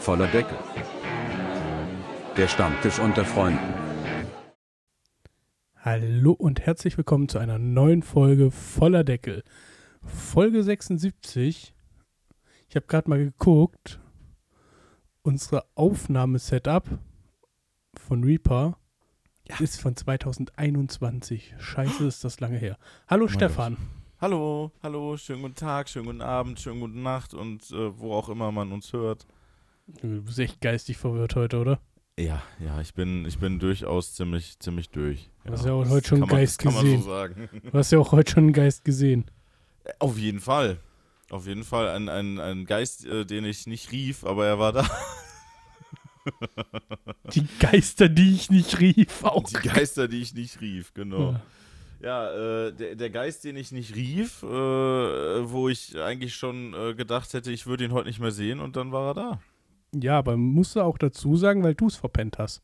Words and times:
Voller 0.00 0.28
Deckel. 0.28 0.56
Der 2.34 2.48
Stammtisch 2.48 2.98
unter 2.98 3.22
Freunden. 3.22 3.74
Hallo 5.76 6.32
und 6.32 6.60
herzlich 6.60 6.96
willkommen 6.96 7.28
zu 7.28 7.38
einer 7.38 7.58
neuen 7.58 8.02
Folge 8.02 8.50
voller 8.50 9.04
Deckel. 9.04 9.44
Folge 10.02 10.62
76. 10.62 11.74
Ich 12.70 12.76
habe 12.76 12.86
gerade 12.86 13.10
mal 13.10 13.18
geguckt. 13.18 14.00
Unsere 15.20 15.66
Aufnahmesetup 15.74 16.98
von 17.94 18.24
Reaper 18.24 18.78
ist 19.58 19.82
von 19.82 19.96
2021. 19.96 21.56
Scheiße, 21.58 22.06
ist 22.06 22.24
das 22.24 22.40
lange 22.40 22.56
her. 22.56 22.78
Hallo 23.06 23.28
Stefan. 23.28 23.76
Hallo, 24.18 24.72
hallo, 24.82 25.18
schönen 25.18 25.42
guten 25.42 25.56
Tag, 25.56 25.90
schönen 25.90 26.06
guten 26.06 26.22
Abend, 26.22 26.58
schönen 26.58 26.80
guten 26.80 27.02
Nacht 27.02 27.34
und 27.34 27.70
äh, 27.70 27.98
wo 27.98 28.14
auch 28.14 28.30
immer 28.30 28.50
man 28.50 28.72
uns 28.72 28.94
hört. 28.94 29.26
Du 30.00 30.22
bist 30.22 30.38
echt 30.38 30.60
geistig 30.60 30.96
verwirrt 30.96 31.36
heute, 31.36 31.58
oder? 31.58 31.80
Ja, 32.18 32.42
ja, 32.58 32.80
ich 32.80 32.94
bin, 32.94 33.24
ich 33.24 33.38
bin 33.38 33.58
durchaus 33.58 34.14
ziemlich, 34.14 34.58
ziemlich 34.58 34.90
durch. 34.90 35.30
Du 35.44 35.52
hast 35.52 35.64
ja 35.64 35.72
auch 35.72 35.88
heute 35.88 36.08
schon 36.08 36.20
man, 36.20 36.28
Geist 36.28 36.64
man 36.64 36.74
gesehen. 36.74 37.02
so. 37.02 37.28
Du 37.70 37.72
hast 37.72 37.90
ja 37.92 37.98
auch 37.98 38.12
heute 38.12 38.32
schon 38.32 38.44
einen 38.44 38.52
Geist 38.52 38.84
gesehen. 38.84 39.30
Auf 39.98 40.18
jeden 40.18 40.40
Fall. 40.40 40.78
Auf 41.30 41.46
jeden 41.46 41.64
Fall 41.64 41.88
ein, 41.88 42.08
ein, 42.08 42.38
ein 42.38 42.66
Geist, 42.66 43.06
äh, 43.06 43.24
den 43.24 43.44
ich 43.44 43.66
nicht 43.66 43.92
rief, 43.92 44.24
aber 44.24 44.46
er 44.46 44.58
war 44.58 44.72
da. 44.72 44.90
Die 47.32 47.46
Geister, 47.58 48.08
die 48.08 48.34
ich 48.34 48.50
nicht 48.50 48.78
rief, 48.80 49.24
auch. 49.24 49.44
Die 49.44 49.68
Geister, 49.68 50.06
die 50.06 50.20
ich 50.20 50.34
nicht 50.34 50.60
rief, 50.60 50.92
genau. 50.92 51.32
Ja. 51.32 51.40
Ja, 52.02 52.32
äh, 52.32 52.72
der, 52.72 52.94
der 52.96 53.10
Geist, 53.10 53.44
den 53.44 53.56
ich 53.56 53.72
nicht 53.72 53.94
rief, 53.94 54.42
äh, 54.42 54.46
wo 54.46 55.68
ich 55.68 55.98
eigentlich 55.98 56.34
schon 56.34 56.72
äh, 56.72 56.94
gedacht 56.94 57.34
hätte, 57.34 57.52
ich 57.52 57.66
würde 57.66 57.84
ihn 57.84 57.92
heute 57.92 58.08
nicht 58.08 58.20
mehr 58.20 58.30
sehen 58.30 58.58
und 58.58 58.76
dann 58.76 58.90
war 58.90 59.10
er 59.10 59.14
da. 59.14 59.40
Ja, 59.94 60.18
aber 60.18 60.36
musst 60.36 60.76
du 60.76 60.80
auch 60.82 60.98
dazu 60.98 61.36
sagen, 61.36 61.62
weil 61.64 61.74
du 61.74 61.86
es 61.86 61.96
verpennt 61.96 62.38
hast. 62.38 62.62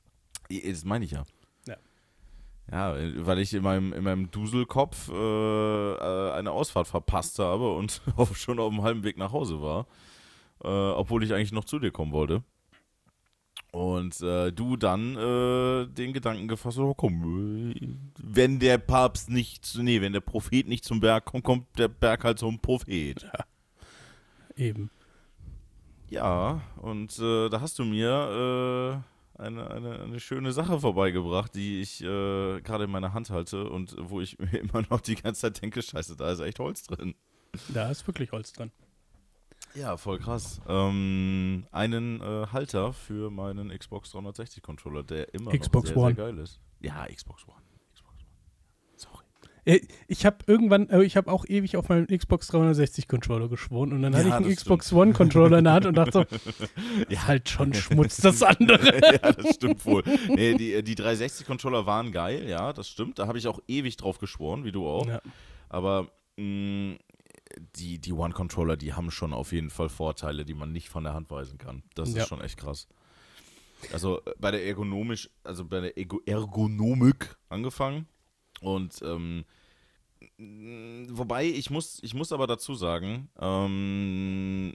Ja, 0.50 0.60
Das 0.70 0.84
meine 0.84 1.04
ich 1.04 1.10
ja. 1.10 1.24
Ja. 1.66 1.76
Ja, 2.70 2.94
weil 3.26 3.38
ich 3.40 3.52
in 3.54 3.62
meinem, 3.62 3.92
in 3.92 4.04
meinem 4.04 4.30
Duselkopf 4.30 5.08
äh, 5.08 5.12
äh, 5.12 6.32
eine 6.32 6.50
Ausfahrt 6.52 6.86
verpasst 6.86 7.38
habe 7.38 7.74
und 7.74 8.00
schon 8.34 8.58
auf 8.60 8.70
dem 8.72 8.82
halben 8.82 9.02
Weg 9.04 9.16
nach 9.18 9.32
Hause 9.32 9.60
war. 9.60 9.86
Äh, 10.62 10.68
obwohl 10.68 11.22
ich 11.24 11.32
eigentlich 11.34 11.52
noch 11.52 11.64
zu 11.64 11.78
dir 11.78 11.90
kommen 11.90 12.12
wollte. 12.12 12.42
Und 13.72 14.20
äh, 14.22 14.52
du 14.52 14.76
dann 14.76 15.16
äh, 15.16 15.86
den 15.88 16.12
Gedanken 16.14 16.48
gefasst 16.48 16.78
hast, 16.78 16.84
oh, 16.84 16.94
komm, 16.94 17.74
wenn 18.22 18.58
der 18.58 18.78
Papst 18.78 19.28
nicht, 19.28 19.66
zu- 19.66 19.82
nee, 19.82 20.00
wenn 20.00 20.14
der 20.14 20.20
Prophet 20.20 20.66
nicht 20.66 20.84
zum 20.84 21.00
Berg 21.00 21.26
kommt, 21.26 21.44
kommt 21.44 21.78
der 21.78 21.88
Berg 21.88 22.24
halt 22.24 22.38
zum 22.38 22.58
Prophet. 22.60 23.28
Eben. 24.56 24.90
Ja, 26.08 26.60
und 26.76 27.18
äh, 27.18 27.48
da 27.48 27.60
hast 27.60 27.78
du 27.78 27.84
mir 27.84 29.02
äh, 29.38 29.42
eine, 29.42 29.70
eine, 29.70 30.00
eine 30.00 30.20
schöne 30.20 30.52
Sache 30.52 30.80
vorbeigebracht, 30.80 31.54
die 31.54 31.80
ich 31.80 32.02
äh, 32.02 32.60
gerade 32.60 32.84
in 32.84 32.90
meiner 32.90 33.12
Hand 33.12 33.30
halte 33.30 33.68
und 33.68 33.96
wo 33.98 34.20
ich 34.20 34.38
mir 34.38 34.58
immer 34.58 34.82
noch 34.88 35.00
die 35.00 35.16
ganze 35.16 35.42
Zeit 35.42 35.62
denke, 35.62 35.82
scheiße, 35.82 36.16
da 36.16 36.30
ist 36.30 36.40
echt 36.40 36.58
Holz 36.58 36.84
drin. 36.84 37.14
Da 37.68 37.90
ist 37.90 38.06
wirklich 38.06 38.32
Holz 38.32 38.52
dran. 38.52 38.70
Ja, 39.74 39.96
voll 39.96 40.18
krass. 40.18 40.60
Ähm, 40.68 41.66
einen 41.70 42.20
äh, 42.20 42.46
Halter 42.52 42.92
für 42.92 43.30
meinen 43.30 43.76
Xbox 43.76 44.10
360 44.12 44.62
Controller, 44.62 45.02
der 45.02 45.34
immer 45.34 45.56
Xbox 45.56 45.90
noch 45.90 45.94
sehr, 45.94 46.02
One. 46.02 46.14
sehr 46.14 46.24
geil 46.24 46.38
ist. 46.38 46.60
Ja. 46.80 47.06
Xbox 47.06 47.46
One. 47.46 47.65
Äh, 49.66 49.80
Ich 50.08 50.24
habe 50.24 50.38
irgendwann, 50.46 50.88
äh, 50.88 51.02
ich 51.02 51.16
habe 51.18 51.30
auch 51.30 51.44
ewig 51.46 51.76
auf 51.76 51.88
meinem 51.90 52.06
Xbox 52.06 52.46
360 52.48 53.06
Controller 53.08 53.48
geschworen 53.48 53.92
und 53.92 54.00
dann 54.02 54.12
Ja, 54.14 54.20
hatte 54.20 54.28
ich 54.28 54.34
einen 54.34 54.54
Xbox 54.56 54.92
One 54.92 55.12
Controller 55.12 55.58
in 55.58 55.64
der 55.64 55.72
Hand 55.74 55.84
und 55.86 55.94
dachte 55.96 56.26
so, 56.30 56.64
ja, 57.10 57.26
halt 57.26 57.48
schon 57.48 57.74
Schmutz, 57.74 58.16
das 58.18 58.42
andere. 58.42 58.94
ja, 59.22 59.32
das 59.32 59.56
stimmt 59.56 59.84
wohl. 59.84 60.02
Nee, 60.28 60.54
die, 60.54 60.82
die 60.82 60.94
360-Controller 60.96 61.84
waren 61.84 62.12
geil, 62.12 62.48
ja, 62.48 62.72
das 62.72 62.88
stimmt. 62.88 63.18
Da 63.18 63.26
habe 63.26 63.36
ich 63.38 63.46
auch 63.48 63.60
ewig 63.68 63.96
drauf 63.98 64.18
geschworen, 64.18 64.64
wie 64.64 64.72
du 64.72 64.86
auch. 64.88 65.06
Ja. 65.06 65.20
Aber 65.68 66.08
mh, 66.36 66.96
die, 67.76 67.98
die 67.98 68.12
One-Controller, 68.12 68.76
die 68.76 68.94
haben 68.94 69.10
schon 69.10 69.32
auf 69.32 69.52
jeden 69.52 69.70
Fall 69.70 69.88
Vorteile, 69.88 70.44
die 70.44 70.54
man 70.54 70.72
nicht 70.72 70.88
von 70.88 71.04
der 71.04 71.14
Hand 71.14 71.30
weisen 71.30 71.58
kann. 71.58 71.82
Das 71.94 72.10
ist 72.10 72.28
schon 72.28 72.40
echt 72.40 72.56
krass. 72.58 72.86
Also 73.92 74.20
äh, 74.24 74.32
bei 74.38 74.50
der 74.50 74.64
ergonomisch, 74.64 75.28
also 75.44 75.64
bei 75.64 75.80
der 75.80 75.98
Ego 75.98 76.20
Ergonomik 76.24 77.36
angefangen. 77.48 78.06
Und 78.60 79.00
ähm, 79.02 79.44
wobei, 80.38 81.44
ich 81.46 81.70
muss, 81.70 81.98
ich 82.02 82.14
muss 82.14 82.32
aber 82.32 82.46
dazu 82.46 82.74
sagen, 82.74 83.28
ähm, 83.38 84.74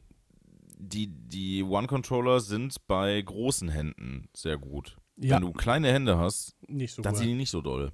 die, 0.78 1.08
die 1.08 1.64
One-Controller 1.64 2.40
sind 2.40 2.76
bei 2.88 3.22
großen 3.22 3.70
Händen 3.70 4.30
sehr 4.34 4.58
gut. 4.58 4.98
Ja, 5.18 5.36
Wenn 5.36 5.44
du 5.44 5.52
kleine 5.54 5.92
Hände 5.92 6.18
hast, 6.18 6.56
so 6.88 7.02
dann 7.02 7.16
sind 7.16 7.28
die 7.28 7.36
nicht 7.36 7.52
so 7.52 7.62
doll. 7.62 7.92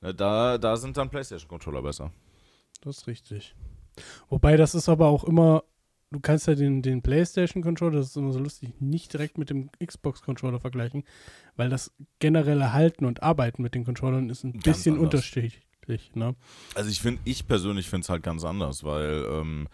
Na, 0.00 0.12
Da, 0.12 0.58
da 0.58 0.76
sind 0.76 0.96
dann 0.96 1.10
PlayStation-Controller 1.10 1.82
besser. 1.82 2.12
Das 2.80 2.98
ist 2.98 3.06
richtig. 3.06 3.54
Wobei, 4.28 4.56
das 4.56 4.74
ist 4.74 4.88
aber 4.88 5.08
auch 5.08 5.24
immer, 5.24 5.64
du 6.10 6.20
kannst 6.20 6.46
ja 6.46 6.54
den, 6.54 6.82
den 6.82 7.02
PlayStation-Controller, 7.02 7.98
das 7.98 8.08
ist 8.08 8.16
immer 8.16 8.32
so 8.32 8.38
lustig, 8.38 8.70
nicht 8.80 9.12
direkt 9.12 9.36
mit 9.38 9.50
dem 9.50 9.70
Xbox-Controller 9.84 10.60
vergleichen, 10.60 11.04
weil 11.56 11.68
das 11.68 11.92
generelle 12.18 12.72
Halten 12.72 13.04
und 13.04 13.22
Arbeiten 13.22 13.62
mit 13.62 13.74
den 13.74 13.84
Controllern 13.84 14.30
ist 14.30 14.44
ein 14.44 14.52
Ganz 14.52 14.64
bisschen 14.64 14.94
anders. 14.94 15.04
unterschiedlich. 15.14 15.60
Ne? 16.16 16.34
Also 16.74 16.90
ich 16.90 17.00
finde, 17.00 17.20
ich 17.24 17.46
persönlich 17.46 17.88
finde 17.88 18.04
es 18.04 18.08
halt 18.08 18.22
ganz 18.22 18.44
anders, 18.44 18.84
weil 18.84 19.24
ähm, 19.30 19.68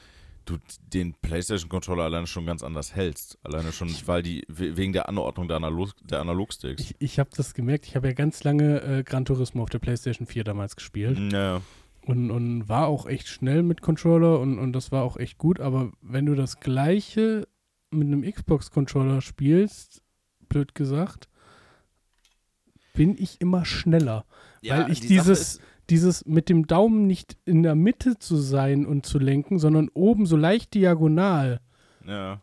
du 0.44 0.58
den 0.92 1.14
PlayStation-Controller 1.14 2.04
alleine 2.04 2.26
schon 2.26 2.46
ganz 2.46 2.62
anders 2.62 2.94
hältst. 2.94 3.38
Alleine 3.44 3.72
schon, 3.72 3.94
weil 4.06 4.22
die, 4.22 4.44
we- 4.48 4.76
wegen 4.76 4.92
der 4.92 5.08
Anordnung 5.08 5.46
der, 5.48 5.58
Analog, 5.58 5.92
der 6.02 6.20
Analogsticks. 6.20 6.82
Ich, 6.82 6.96
ich 6.98 7.18
habe 7.18 7.30
das 7.36 7.54
gemerkt, 7.54 7.86
ich 7.86 7.94
habe 7.96 8.08
ja 8.08 8.14
ganz 8.14 8.42
lange 8.44 8.80
äh, 8.82 9.02
Gran 9.04 9.24
Turismo 9.24 9.62
auf 9.62 9.70
der 9.70 9.78
PlayStation 9.78 10.26
4 10.26 10.44
damals 10.44 10.76
gespielt. 10.76 11.32
Ja, 11.32 11.60
Und, 12.06 12.30
und 12.30 12.68
war 12.68 12.86
auch 12.88 13.06
echt 13.06 13.28
schnell 13.28 13.62
mit 13.62 13.80
Controller 13.82 14.40
und, 14.40 14.58
und 14.58 14.72
das 14.72 14.90
war 14.90 15.04
auch 15.04 15.16
echt 15.18 15.38
gut, 15.38 15.60
aber 15.60 15.92
wenn 16.00 16.26
du 16.26 16.34
das 16.34 16.58
gleiche 16.60 17.46
mit 17.92 18.06
einem 18.06 18.22
Xbox-Controller 18.22 19.20
spielst, 19.20 20.02
blöd 20.48 20.74
gesagt, 20.74 21.28
bin 22.94 23.16
ich 23.18 23.40
immer 23.40 23.64
schneller. 23.64 24.24
Weil 24.66 24.90
ich 24.90 25.00
die 25.00 25.08
dieses, 25.08 25.40
ist- 25.56 25.60
dieses 25.90 26.24
mit 26.26 26.48
dem 26.48 26.66
Daumen 26.66 27.06
nicht 27.06 27.36
in 27.44 27.62
der 27.62 27.74
Mitte 27.74 28.18
zu 28.18 28.36
sein 28.36 28.86
und 28.86 29.04
zu 29.06 29.18
lenken, 29.18 29.58
sondern 29.58 29.88
oben 29.94 30.26
so 30.26 30.36
leicht 30.36 30.74
diagonal, 30.74 31.60
ja. 32.06 32.40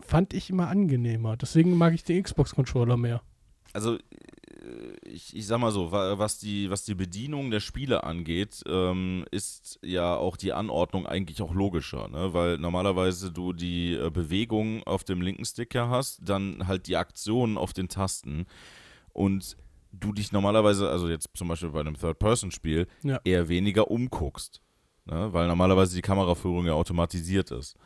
fand 0.00 0.34
ich 0.34 0.50
immer 0.50 0.68
angenehmer. 0.68 1.36
Deswegen 1.36 1.76
mag 1.76 1.94
ich 1.94 2.04
den 2.04 2.22
Xbox-Controller 2.22 2.96
mehr. 2.96 3.22
also 3.72 3.94
äh, 3.96 3.98
ich, 5.04 5.34
ich 5.36 5.46
sag 5.46 5.58
mal 5.58 5.72
so, 5.72 5.90
wa- 5.92 6.18
was 6.18 6.38
die, 6.38 6.70
was 6.70 6.84
die 6.84 6.94
Bedienung 6.94 7.50
der 7.50 7.60
Spiele 7.60 8.04
angeht, 8.04 8.62
ähm, 8.66 9.24
ist 9.30 9.78
ja 9.82 10.14
auch 10.16 10.36
die 10.36 10.52
Anordnung 10.52 11.06
eigentlich 11.06 11.42
auch 11.42 11.52
logischer, 11.54 12.08
ne? 12.08 12.32
weil 12.32 12.58
normalerweise 12.58 13.30
du 13.32 13.52
die 13.52 13.94
äh, 13.94 14.10
Bewegung 14.10 14.82
auf 14.84 15.04
dem 15.04 15.20
linken 15.20 15.44
Stick 15.44 15.74
ja 15.74 15.88
hast, 15.88 16.20
dann 16.22 16.66
halt 16.68 16.86
die 16.86 16.96
Aktionen 16.96 17.58
auf 17.58 17.72
den 17.72 17.88
Tasten 17.88 18.46
und 19.12 19.56
du 19.92 20.12
dich 20.12 20.32
normalerweise, 20.32 20.88
also 20.90 21.08
jetzt 21.08 21.28
zum 21.34 21.48
Beispiel 21.48 21.70
bei 21.70 21.80
einem 21.80 21.96
Third-Person-Spiel, 21.96 22.86
Ja. 23.02 23.20
eher 23.24 23.48
weniger 23.48 23.90
umguckst, 23.90 24.60
ne? 25.04 25.32
weil 25.32 25.48
normalerweise 25.48 25.94
die 25.94 26.02
Kameraführung 26.02 26.66
ja 26.66 26.72
automatisiert 26.72 27.50
ist. 27.50 27.76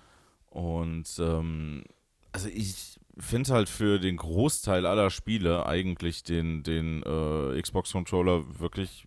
Und 0.50 1.09
ähm, 1.19 1.84
also 2.33 2.49
ich 2.49 2.99
finde 3.19 3.53
halt 3.53 3.69
für 3.69 3.99
den 3.99 4.17
Großteil 4.17 4.87
aller 4.87 5.11
Spiele 5.11 5.67
eigentlich 5.67 6.22
den, 6.22 6.62
den 6.62 7.03
äh, 7.03 7.61
Xbox-Controller 7.61 8.61
wirklich 8.61 9.06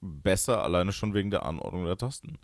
besser, 0.00 0.62
alleine 0.62 0.92
schon 0.92 1.14
wegen 1.14 1.30
der 1.30 1.46
Anordnung 1.46 1.84
der 1.84 1.96
Tasten. 1.96 2.38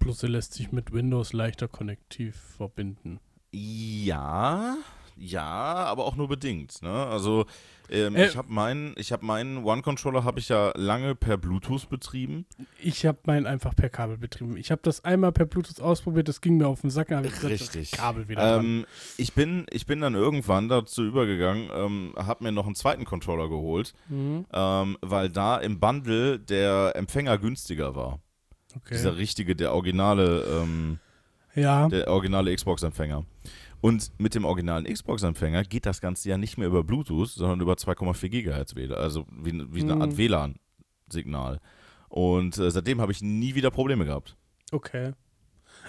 Plus 0.00 0.22
er 0.22 0.28
lässt 0.28 0.54
sich 0.54 0.72
mit 0.72 0.92
Windows 0.92 1.32
leichter 1.32 1.68
konnektiv 1.68 2.36
verbinden. 2.56 3.20
Ja, 3.52 4.76
ja, 5.18 5.44
aber 5.44 6.04
auch 6.04 6.16
nur 6.16 6.28
bedingt. 6.28 6.82
Ne? 6.82 6.90
Also 6.90 7.46
ähm, 7.90 8.16
Äh, 8.16 8.26
ich 8.26 8.36
habe 8.36 8.52
meinen, 8.52 8.94
ich 8.96 9.12
habe 9.12 9.24
meinen 9.24 9.64
One-Controller 9.64 10.22
habe 10.22 10.38
ich 10.40 10.50
ja 10.50 10.72
lange 10.76 11.14
per 11.14 11.38
Bluetooth 11.38 11.88
betrieben. 11.88 12.44
Ich 12.82 13.06
habe 13.06 13.18
meinen 13.24 13.46
einfach 13.46 13.74
per 13.74 13.88
Kabel 13.88 14.18
betrieben. 14.18 14.56
Ich 14.58 14.70
habe 14.70 14.82
das 14.84 15.04
einmal 15.04 15.32
per 15.32 15.46
Bluetooth 15.46 15.80
ausprobiert, 15.80 16.28
das 16.28 16.40
ging 16.42 16.58
mir 16.58 16.66
auf 16.68 16.82
den 16.82 16.90
Sack, 16.90 17.10
habe 17.10 17.26
ich 17.26 17.42
Richtig. 17.42 17.90
das 17.90 17.98
Kabel 17.98 18.28
wieder. 18.28 18.58
Ähm, 18.58 18.84
ich, 19.16 19.32
bin, 19.32 19.64
ich 19.70 19.86
bin 19.86 20.00
dann 20.02 20.14
irgendwann 20.14 20.68
dazu 20.68 21.02
übergegangen, 21.02 21.70
ähm, 21.74 22.14
habe 22.18 22.44
mir 22.44 22.52
noch 22.52 22.66
einen 22.66 22.74
zweiten 22.74 23.04
Controller 23.06 23.48
geholt, 23.48 23.94
Mhm. 24.10 24.44
ähm, 24.52 24.98
weil 25.00 25.30
da 25.30 25.56
im 25.56 25.80
Bundle 25.80 26.38
der 26.38 26.92
Empfänger 26.94 27.38
günstiger 27.38 27.96
war. 27.96 28.20
Okay. 28.76 28.94
Dieser 28.94 29.16
richtige, 29.16 29.56
der 29.56 29.72
originale, 29.72 30.44
ähm, 30.62 30.98
ja, 31.54 31.88
der 31.88 32.08
originale 32.08 32.54
Xbox-Empfänger. 32.54 33.24
Und 33.80 34.10
mit 34.18 34.34
dem 34.34 34.44
originalen 34.44 34.84
Xbox-Empfänger 34.92 35.62
geht 35.64 35.86
das 35.86 36.00
Ganze 36.00 36.28
ja 36.28 36.36
nicht 36.38 36.58
mehr 36.58 36.66
über 36.66 36.82
Bluetooth, 36.82 37.28
sondern 37.28 37.60
über 37.60 37.74
2,4 37.74 38.28
GHz 38.28 38.74
WLAN, 38.74 38.98
also 38.98 39.24
wie, 39.30 39.52
wie 39.72 39.82
eine 39.82 40.00
Art 40.00 40.12
Mhm. 40.12 40.18
WLAN-Signal. 40.18 41.60
Und 42.08 42.58
äh, 42.58 42.70
seitdem 42.70 43.00
habe 43.00 43.12
ich 43.12 43.22
nie 43.22 43.54
wieder 43.54 43.70
Probleme 43.70 44.04
gehabt. 44.04 44.36
okay. 44.72 45.12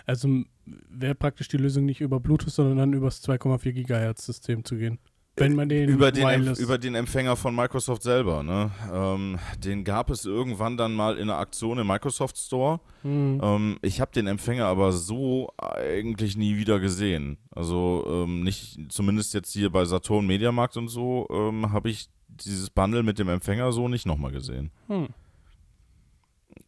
Also 0.05 0.43
wäre 0.65 1.15
praktisch 1.15 1.47
die 1.47 1.57
Lösung 1.57 1.83
nicht 1.85 1.99
über 1.99 2.19
Bluetooth, 2.19 2.51
sondern 2.53 2.77
dann 2.77 2.93
übers 2.93 3.23
2,4 3.23 3.71
Gigahertz 3.71 4.23
System 4.25 4.63
zu 4.63 4.77
gehen. 4.77 4.99
Wenn 5.39 5.55
man 5.55 5.69
den 5.69 5.89
über 5.89 6.11
den, 6.11 6.55
über 6.55 6.77
den 6.77 6.95
Empfänger 6.95 7.35
von 7.35 7.55
Microsoft 7.55 8.03
selber, 8.03 8.43
ne? 8.43 8.71
Ähm, 8.93 9.39
den 9.63 9.83
gab 9.83 10.09
es 10.09 10.25
irgendwann 10.25 10.77
dann 10.77 10.93
mal 10.93 11.17
in 11.17 11.29
einer 11.29 11.37
Aktion 11.37 11.77
im 11.77 11.87
Microsoft 11.87 12.37
Store. 12.37 12.79
Hm. 13.01 13.39
Ähm, 13.43 13.79
ich 13.81 14.01
habe 14.01 14.11
den 14.11 14.27
Empfänger 14.27 14.65
aber 14.65 14.91
so 14.91 15.51
eigentlich 15.57 16.37
nie 16.37 16.57
wieder 16.57 16.79
gesehen. 16.79 17.37
Also 17.51 18.05
ähm, 18.07 18.43
nicht, 18.43 18.79
zumindest 18.89 19.33
jetzt 19.33 19.51
hier 19.51 19.69
bei 19.69 19.85
Saturn 19.85 20.27
Mediamarkt 20.27 20.77
und 20.77 20.87
so, 20.87 21.27
ähm, 21.31 21.71
habe 21.71 21.89
ich 21.89 22.09
dieses 22.27 22.69
Bundle 22.69 23.03
mit 23.03 23.19
dem 23.19 23.29
Empfänger 23.29 23.71
so 23.71 23.87
nicht 23.87 24.05
nochmal 24.05 24.31
gesehen. 24.31 24.71
Hm. 24.87 25.07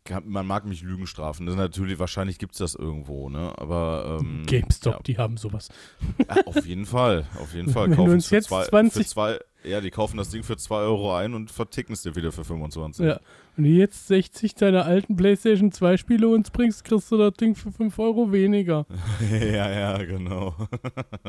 Kann- 0.03 0.27
Man 0.27 0.47
mag 0.47 0.65
mich 0.65 0.81
Lügen 0.81 1.05
strafen. 1.05 1.45
Das 1.45 1.55
natürlich, 1.55 1.99
wahrscheinlich 1.99 2.39
gibt 2.39 2.53
es 2.53 2.57
das 2.59 2.75
irgendwo, 2.75 3.29
ne? 3.29 3.53
Aber 3.57 4.19
ähm, 4.19 4.43
GameStop, 4.47 4.93
ja. 4.93 4.99
die 5.05 5.17
haben 5.17 5.37
sowas. 5.37 5.69
Ja, 6.17 6.37
auf 6.45 6.65
jeden 6.65 6.85
Fall, 6.85 7.25
auf 7.39 7.53
jeden 7.53 7.69
Fall. 7.73 7.89
Wenn 7.89 7.97
Kaufen 7.97 8.11
uns 8.13 8.29
jetzt 8.31 8.47
zwei, 8.47 8.63
20 8.65 9.03
für 9.03 9.09
zwei, 9.09 9.39
ja, 9.63 9.79
die 9.79 9.91
kaufen 9.91 10.17
das 10.17 10.29
Ding 10.29 10.41
für 10.43 10.57
2 10.57 10.75
Euro 10.75 11.15
ein 11.15 11.35
und 11.35 11.51
verticken 11.51 11.93
es 11.93 12.01
dir 12.01 12.15
wieder 12.15 12.31
für 12.31 12.43
25. 12.43 13.05
Ja. 13.05 13.19
Wenn 13.55 13.65
du 13.65 13.69
jetzt 13.71 14.07
60 14.07 14.55
deiner 14.55 14.85
alten 14.85 15.15
PlayStation 15.15 15.71
2 15.71 15.97
Spiele 15.97 16.27
uns 16.29 16.49
bringst, 16.49 16.83
kriegst 16.83 17.11
du 17.11 17.17
das 17.17 17.33
Ding 17.35 17.53
für 17.53 17.71
5 17.71 17.99
Euro 17.99 18.31
weniger. 18.31 18.87
ja, 19.31 19.69
ja, 19.71 19.97
genau. 19.99 20.55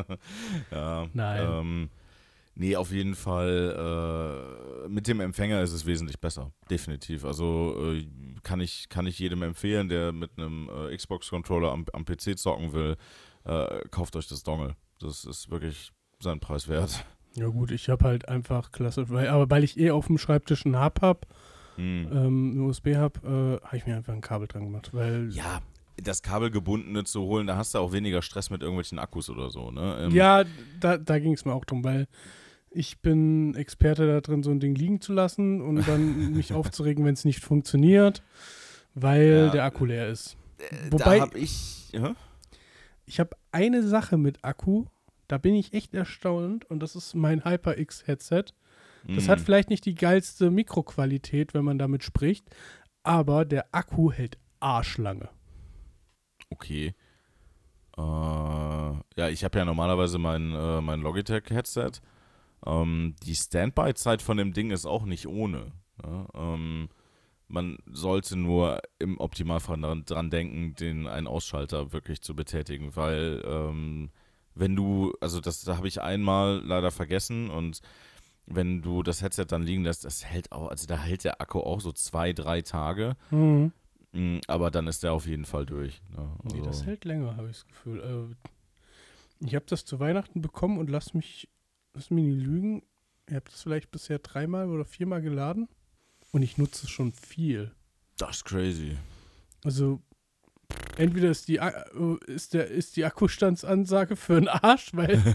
ja, 0.71 1.07
Nein. 1.13 1.47
Ähm, 1.47 1.91
nee, 2.55 2.77
auf 2.77 2.91
jeden 2.93 3.15
Fall. 3.15 4.85
Äh, 4.87 4.89
mit 4.89 5.07
dem 5.09 5.21
Empfänger 5.21 5.63
ist 5.63 5.73
es 5.73 5.87
wesentlich 5.87 6.21
besser. 6.21 6.53
Definitiv. 6.71 7.25
Also 7.25 7.93
äh, 7.95 8.07
kann, 8.43 8.61
ich, 8.61 8.89
kann 8.89 9.07
ich 9.07 9.19
jedem 9.19 9.43
empfehlen, 9.43 9.89
der 9.89 10.13
mit 10.13 10.31
einem 10.37 10.69
äh, 10.89 10.97
Xbox-Controller 10.97 11.71
am, 11.73 11.85
am 11.93 12.05
PC 12.05 12.39
zocken 12.39 12.73
will, 12.73 12.97
äh, 13.45 13.81
kauft 13.91 14.17
euch 14.17 14.29
das 14.29 14.43
Dongle. 14.43 14.77
Das 15.01 15.25
ist 15.25 15.51
wirklich 15.51 15.93
seinen 16.21 16.41
Preis 16.41 16.69
wert. 16.69 17.05
Ja 17.35 17.47
gut, 17.49 17.71
ich 17.71 17.89
habe 17.89 18.05
halt 18.05 18.29
einfach 18.29 18.73
klasse, 18.73 19.09
weil, 19.09 19.29
aber 19.29 19.49
weil 19.51 19.65
ich 19.65 19.79
eh 19.79 19.91
auf 19.91 20.07
dem 20.07 20.19
Schreibtisch 20.19 20.65
einen 20.67 20.83
Hub 20.83 21.01
habe, 21.01 21.21
Hm. 21.77 22.07
ähm, 22.13 22.51
einen 22.53 22.61
USB-Hub, 22.61 23.25
äh, 23.25 23.29
habe 23.63 23.77
ich 23.79 23.87
mir 23.87 23.97
einfach 23.97 24.13
ein 24.13 24.21
Kabel 24.21 24.47
dran 24.47 24.65
gemacht, 24.65 24.91
weil 24.93 25.31
Ja, 25.33 25.61
das 25.97 26.21
kabelgebundene 26.21 27.05
zu 27.05 27.23
holen, 27.23 27.47
da 27.47 27.57
hast 27.57 27.75
du 27.75 27.79
auch 27.79 27.93
weniger 27.93 28.21
Stress 28.21 28.51
mit 28.51 28.61
irgendwelchen 28.61 28.99
Akkus 28.99 29.31
oder 29.31 29.49
so, 29.49 29.71
ne? 29.71 29.97
Ähm, 30.03 30.11
Ja, 30.11 30.45
da, 30.81 30.99
da 30.99 31.19
ging 31.19 31.33
es 31.33 31.47
mir 31.47 31.55
auch 31.55 31.65
drum, 31.65 31.83
weil 31.83 32.09
ich 32.75 33.01
bin 33.01 33.55
Experte 33.55 34.07
da 34.07 34.21
drin, 34.21 34.43
so 34.43 34.51
ein 34.51 34.61
Ding 34.61 34.75
liegen 34.75 35.01
zu 35.01 35.13
lassen 35.13 35.61
und 35.61 35.87
dann 35.89 36.33
mich 36.35 36.53
aufzuregen, 36.53 37.05
wenn 37.05 37.15
es 37.15 37.25
nicht 37.25 37.41
funktioniert, 37.41 38.23
weil 38.95 39.45
Ja. 39.47 39.51
der 39.51 39.65
Akku 39.65 39.85
leer 39.85 40.09
ist. 40.09 40.37
äh, 40.59 40.91
wobei- 40.91 41.21
hab 41.21 41.35
ich. 41.35 41.91
Ja? 41.93 42.15
Ich 43.07 43.19
habe 43.21 43.31
eine 43.51 43.83
Sache 43.87 44.17
mit 44.17 44.45
Akku, 44.45 44.85
da 45.29 45.39
bin 45.39 45.55
ich 45.55 45.73
echt 45.75 45.93
erstaunt 45.95 46.65
und 46.71 46.81
das 46.81 46.95
ist 46.97 47.15
mein 47.15 47.45
HyperX-Headset. 47.45 48.45
Das 49.09 49.25
Hm. 49.25 49.29
hat 49.29 49.41
vielleicht 49.41 49.69
nicht 49.71 49.85
die 49.85 49.95
geilste 49.97 50.51
Mikroqualität, 50.51 51.55
wenn 51.55 51.65
man 51.65 51.79
damit 51.79 52.05
spricht, 52.05 52.45
aber 53.03 53.45
der 53.45 53.67
Akku 53.73 54.13
hält 54.13 54.39
arschlange. 54.61 55.29
Okay. 56.51 56.95
Äh, 57.99 58.01
ja, 58.01 59.29
ich 59.29 59.43
habe 59.45 59.59
ja 59.59 59.65
normalerweise 59.65 60.19
mein, 60.19 60.53
äh, 60.55 60.81
mein 60.81 61.01
Logitech-Headset. 61.01 62.01
Ähm, 62.67 63.17
die 63.25 63.35
Standby-Zeit 63.35 64.23
von 64.23 64.37
dem 64.37 64.53
Ding 64.53 64.71
ist 64.71 64.87
auch 64.87 65.05
nicht 65.05 65.27
ohne. 65.27 65.73
Ja? 66.03 66.27
Ähm, 66.35 66.89
man 67.49 67.79
sollte 67.91 68.37
nur 68.37 68.81
im 68.99 69.19
Optimalfall 69.19 69.79
dran, 69.81 70.05
dran 70.07 70.31
denken, 70.31 70.75
den 70.75 71.07
einen 71.07 71.27
Ausschalter 71.27 71.93
wirklich 71.93 72.23
zu 72.23 72.35
betätigen, 72.35 72.97
weil 72.97 73.43
ähm, 73.47 74.11
wenn 74.55 74.75
du, 74.77 75.13
also 75.21 75.41
das 75.41 75.63
da 75.63 75.77
habe 75.77 75.89
ich 75.89 76.01
einmal 76.01 76.63
leider 76.65 76.91
vergessen 76.91 77.51
und 77.51 77.81
wenn 78.47 78.83
du 78.83 79.03
das 79.03 79.23
Headset 79.23 79.47
dann 79.49 79.63
liegen 79.63 79.85
lässt, 79.85 80.05
das 80.05 80.25
hält 80.25 80.51
auch, 80.53 80.69
also 80.69 80.87
da 80.87 80.97
hält 80.99 81.25
der 81.25 81.41
Akku 81.41 81.61
auch 81.61 81.81
so 81.81 81.93
zwei, 81.93 82.33
drei 82.33 82.63
Tage, 82.63 83.17
Mhm. 83.31 83.73
Mm, 84.15 84.41
aber 84.47 84.71
dann 84.71 84.89
ist 84.89 85.03
der 85.05 85.15
auf 85.15 85.27
jeden 85.27 85.47
Fall 85.47 85.65
durch. 85.65 86.03
Ne? 86.15 86.29
Nee, 86.43 86.59
Also- 86.59 86.65
das 86.67 86.85
hält 86.85 87.07
länger, 87.07 87.35
habe 87.37 87.49
ich 87.49 87.57
das 87.57 87.67
Gefühl. 87.67 88.35
Äh, 89.41 89.47
ich 89.47 89.55
habe 89.55 89.65
das 89.67 89.87
zu 89.87 90.01
Weihnachten 90.01 90.43
bekommen 90.43 90.77
und 90.79 90.91
lass 90.91 91.15
mich, 91.15 91.49
lass 91.95 92.11
mich 92.11 92.25
nicht 92.25 92.45
lügen. 92.45 92.83
Ihr 93.29 93.37
habt 93.37 93.53
das 93.53 93.63
vielleicht 93.63 93.91
bisher 93.91 94.19
dreimal 94.19 94.69
oder 94.69 94.85
viermal 94.85 95.23
geladen 95.23 95.69
und 96.33 96.43
ich 96.43 96.59
nutze 96.59 96.87
es 96.87 96.91
schon 96.91 97.13
viel. 97.13 97.73
Das 98.19 98.37
ist 98.37 98.45
crazy. 98.45 98.97
Also 99.65 100.01
entweder 100.97 101.31
ist 101.31 101.49
die, 101.49 101.57
äh, 101.57 101.73
ist 102.27 102.55
der, 102.55 102.69
ist 102.69 102.97
die 102.97 103.05
Akkustandsansage 103.05 104.17
für 104.17 104.37
einen 104.37 104.49
Arsch, 104.49 104.91
weil 104.93 105.23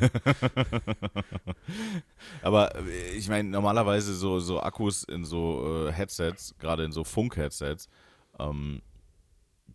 Aber 2.42 2.76
äh, 2.76 3.12
ich 3.16 3.30
meine, 3.30 3.50
normalerweise 3.50 4.14
so, 4.14 4.40
so 4.40 4.60
Akkus 4.60 5.04
in 5.04 5.26
so 5.26 5.88
äh, 5.88 5.92
Headsets, 5.92 6.56
gerade 6.60 6.84
in 6.84 6.92
so 6.92 7.04
Funk-Headsets, 7.04 7.88
ähm, 8.40 8.82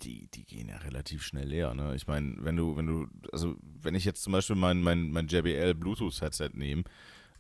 die, 0.03 0.29
die 0.29 0.45
gehen 0.45 0.69
ja 0.69 0.77
relativ 0.79 1.23
schnell 1.23 1.49
leer. 1.49 1.75
Ne? 1.75 1.95
Ich 1.95 2.07
meine, 2.07 2.37
wenn 2.41 2.57
du, 2.57 2.77
wenn 2.77 2.87
du, 2.87 3.07
also 3.33 3.57
wenn 3.81 3.95
ich 3.95 4.05
jetzt 4.05 4.23
zum 4.23 4.33
Beispiel 4.33 4.57
mein, 4.57 4.83
mein, 4.83 5.11
mein 5.11 5.27
JBL 5.27 5.75
Bluetooth-Headset 5.75 6.51
nehme, 6.55 6.85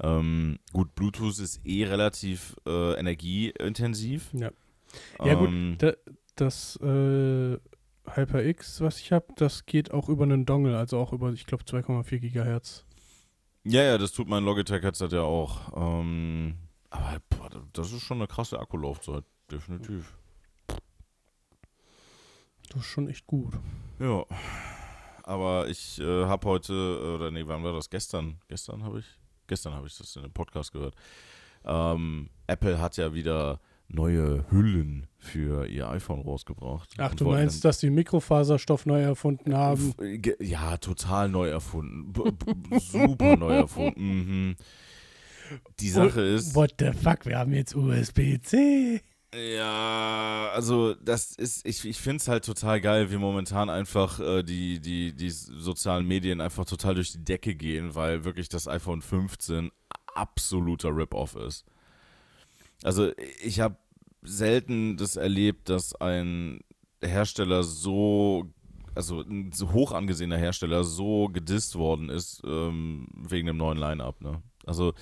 ähm, 0.01 0.59
gut, 0.73 0.95
Bluetooth 0.95 1.39
ist 1.39 1.61
eh 1.65 1.85
relativ 1.85 2.57
äh, 2.67 2.95
energieintensiv. 2.99 4.31
Ja. 4.33 4.51
Ja, 5.25 5.35
gut. 5.35 5.49
Ähm, 5.49 5.77
da, 5.79 5.93
das 6.37 6.77
äh, 6.77 7.59
HyperX, 8.07 8.81
was 8.81 8.99
ich 8.99 9.13
habe, 9.13 9.27
das 9.37 9.67
geht 9.67 9.93
auch 9.93 10.09
über 10.09 10.25
einen 10.25 10.45
Dongle, 10.45 10.77
also 10.77 10.99
auch 10.99 11.13
über, 11.13 11.33
ich 11.33 11.47
glaube, 11.47 11.65
2,4 11.65 12.19
Gigahertz. 12.19 12.85
Ja, 13.65 13.83
ja, 13.83 13.99
das 13.99 14.13
tut 14.13 14.29
mein 14.29 14.45
Logitech-Headset 14.45 15.09
ja 15.13 15.23
auch. 15.23 15.73
Ähm, 15.77 16.57
aber 16.91 17.19
boah, 17.31 17.49
das 17.73 17.93
ist 17.93 18.03
schon 18.03 18.19
eine 18.19 18.27
krasse 18.27 18.59
Akkulaufzeit, 18.59 19.25
definitiv. 19.51 20.15
Das 22.73 22.83
ist 22.83 22.89
schon 22.89 23.09
echt 23.09 23.27
gut. 23.27 23.53
Ja. 23.99 24.25
Aber 25.25 25.69
ich 25.69 26.01
äh, 26.01 26.25
habe 26.25 26.49
heute, 26.49 26.73
oder 27.17 27.31
nee, 27.31 27.45
wann 27.47 27.63
war 27.63 27.73
das? 27.73 27.91
Gestern. 27.91 28.39
Gestern 28.49 28.83
habe 28.83 29.01
ich, 29.01 29.07
gestern 29.47 29.75
habe 29.75 29.87
ich 29.87 29.97
das 29.97 30.17
in 30.17 30.23
einem 30.23 30.33
Podcast 30.33 30.73
gehört. 30.73 30.95
Ähm, 31.65 32.31
Apple 32.47 32.81
hat 32.81 32.97
ja 32.97 33.15
wieder 33.15 33.61
neue 33.89 34.51
Hüllen 34.51 35.07
für 35.19 35.67
ihr 35.67 35.89
iPhone 35.91 36.23
rausgebracht. 36.23 36.95
Ach, 36.97 37.15
du 37.15 37.27
meinst, 37.27 37.65
dass 37.65 37.79
die 37.79 37.91
Mikrofaserstoff 37.91 38.87
neu 38.87 39.03
erfunden 39.03 39.55
haben? 39.55 39.95
Ja, 40.41 40.79
total 40.79 41.29
neu 41.29 41.49
erfunden. 41.49 42.13
Super 42.81 43.37
neu 43.37 43.53
erfunden. 43.53 44.49
Mhm. 44.49 44.57
Die 45.79 45.91
Sache 45.91 46.23
ist. 46.23 46.55
What 46.55 46.77
the 46.79 46.93
fuck, 46.93 47.27
wir 47.27 47.39
haben 47.39 47.53
jetzt 47.53 47.77
USB-C. 47.77 49.03
Ja, 49.35 50.51
also 50.53 50.95
das 50.95 51.35
ist, 51.37 51.67
ich, 51.67 51.87
ich 51.87 51.99
finde 51.99 52.19
es 52.19 52.29
halt 52.29 52.45
total 52.45 52.83
geil, 52.83 53.11
wie 53.11 53.17
momentan 53.17 53.71
einfach 53.71 54.21
äh, 54.21 54.43
die, 54.43 54.79
die, 54.79 55.15
die 55.15 55.31
sozialen 55.31 56.07
Medien 56.07 56.43
einfach 56.43 56.67
total 56.67 56.95
durch 56.97 57.13
die 57.13 57.25
Decke 57.25 57.55
gehen, 57.55 57.95
weil 57.95 58.25
wirklich 58.25 58.51
das 58.51 58.69
iPhone 58.69 59.01
15 59.01 59.71
absoluter 60.15 60.95
Rip-Off 60.95 61.35
ist. 61.37 61.65
Also 62.83 63.13
ich 63.43 63.61
habe 63.61 63.77
selten 64.23 64.99
das 64.99 65.17
erlebt, 65.17 65.71
dass 65.71 65.95
ein 65.95 66.61
Hersteller 67.03 67.63
so, 67.63 68.53
also 68.95 69.23
ein 69.23 69.53
so 69.53 69.73
hoch 69.73 69.93
angesehener 69.93 70.37
Hersteller 70.37 70.85
so 70.85 71.29
gedisst 71.29 71.77
worden 71.77 72.11
ist 72.11 72.43
ähm, 72.45 73.09
wegen 73.17 73.47
dem 73.47 73.57
neuen 73.57 73.79
Line-Up. 73.79 74.21
Ne? 74.21 74.43
Also 74.67 74.93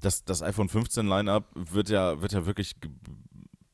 das, 0.00 0.24
das 0.24 0.42
iPhone 0.42 0.70
15 0.70 1.06
Line-Up 1.06 1.50
wird 1.54 1.90
ja, 1.90 2.22
wird 2.22 2.32
ja 2.32 2.46
wirklich 2.46 2.74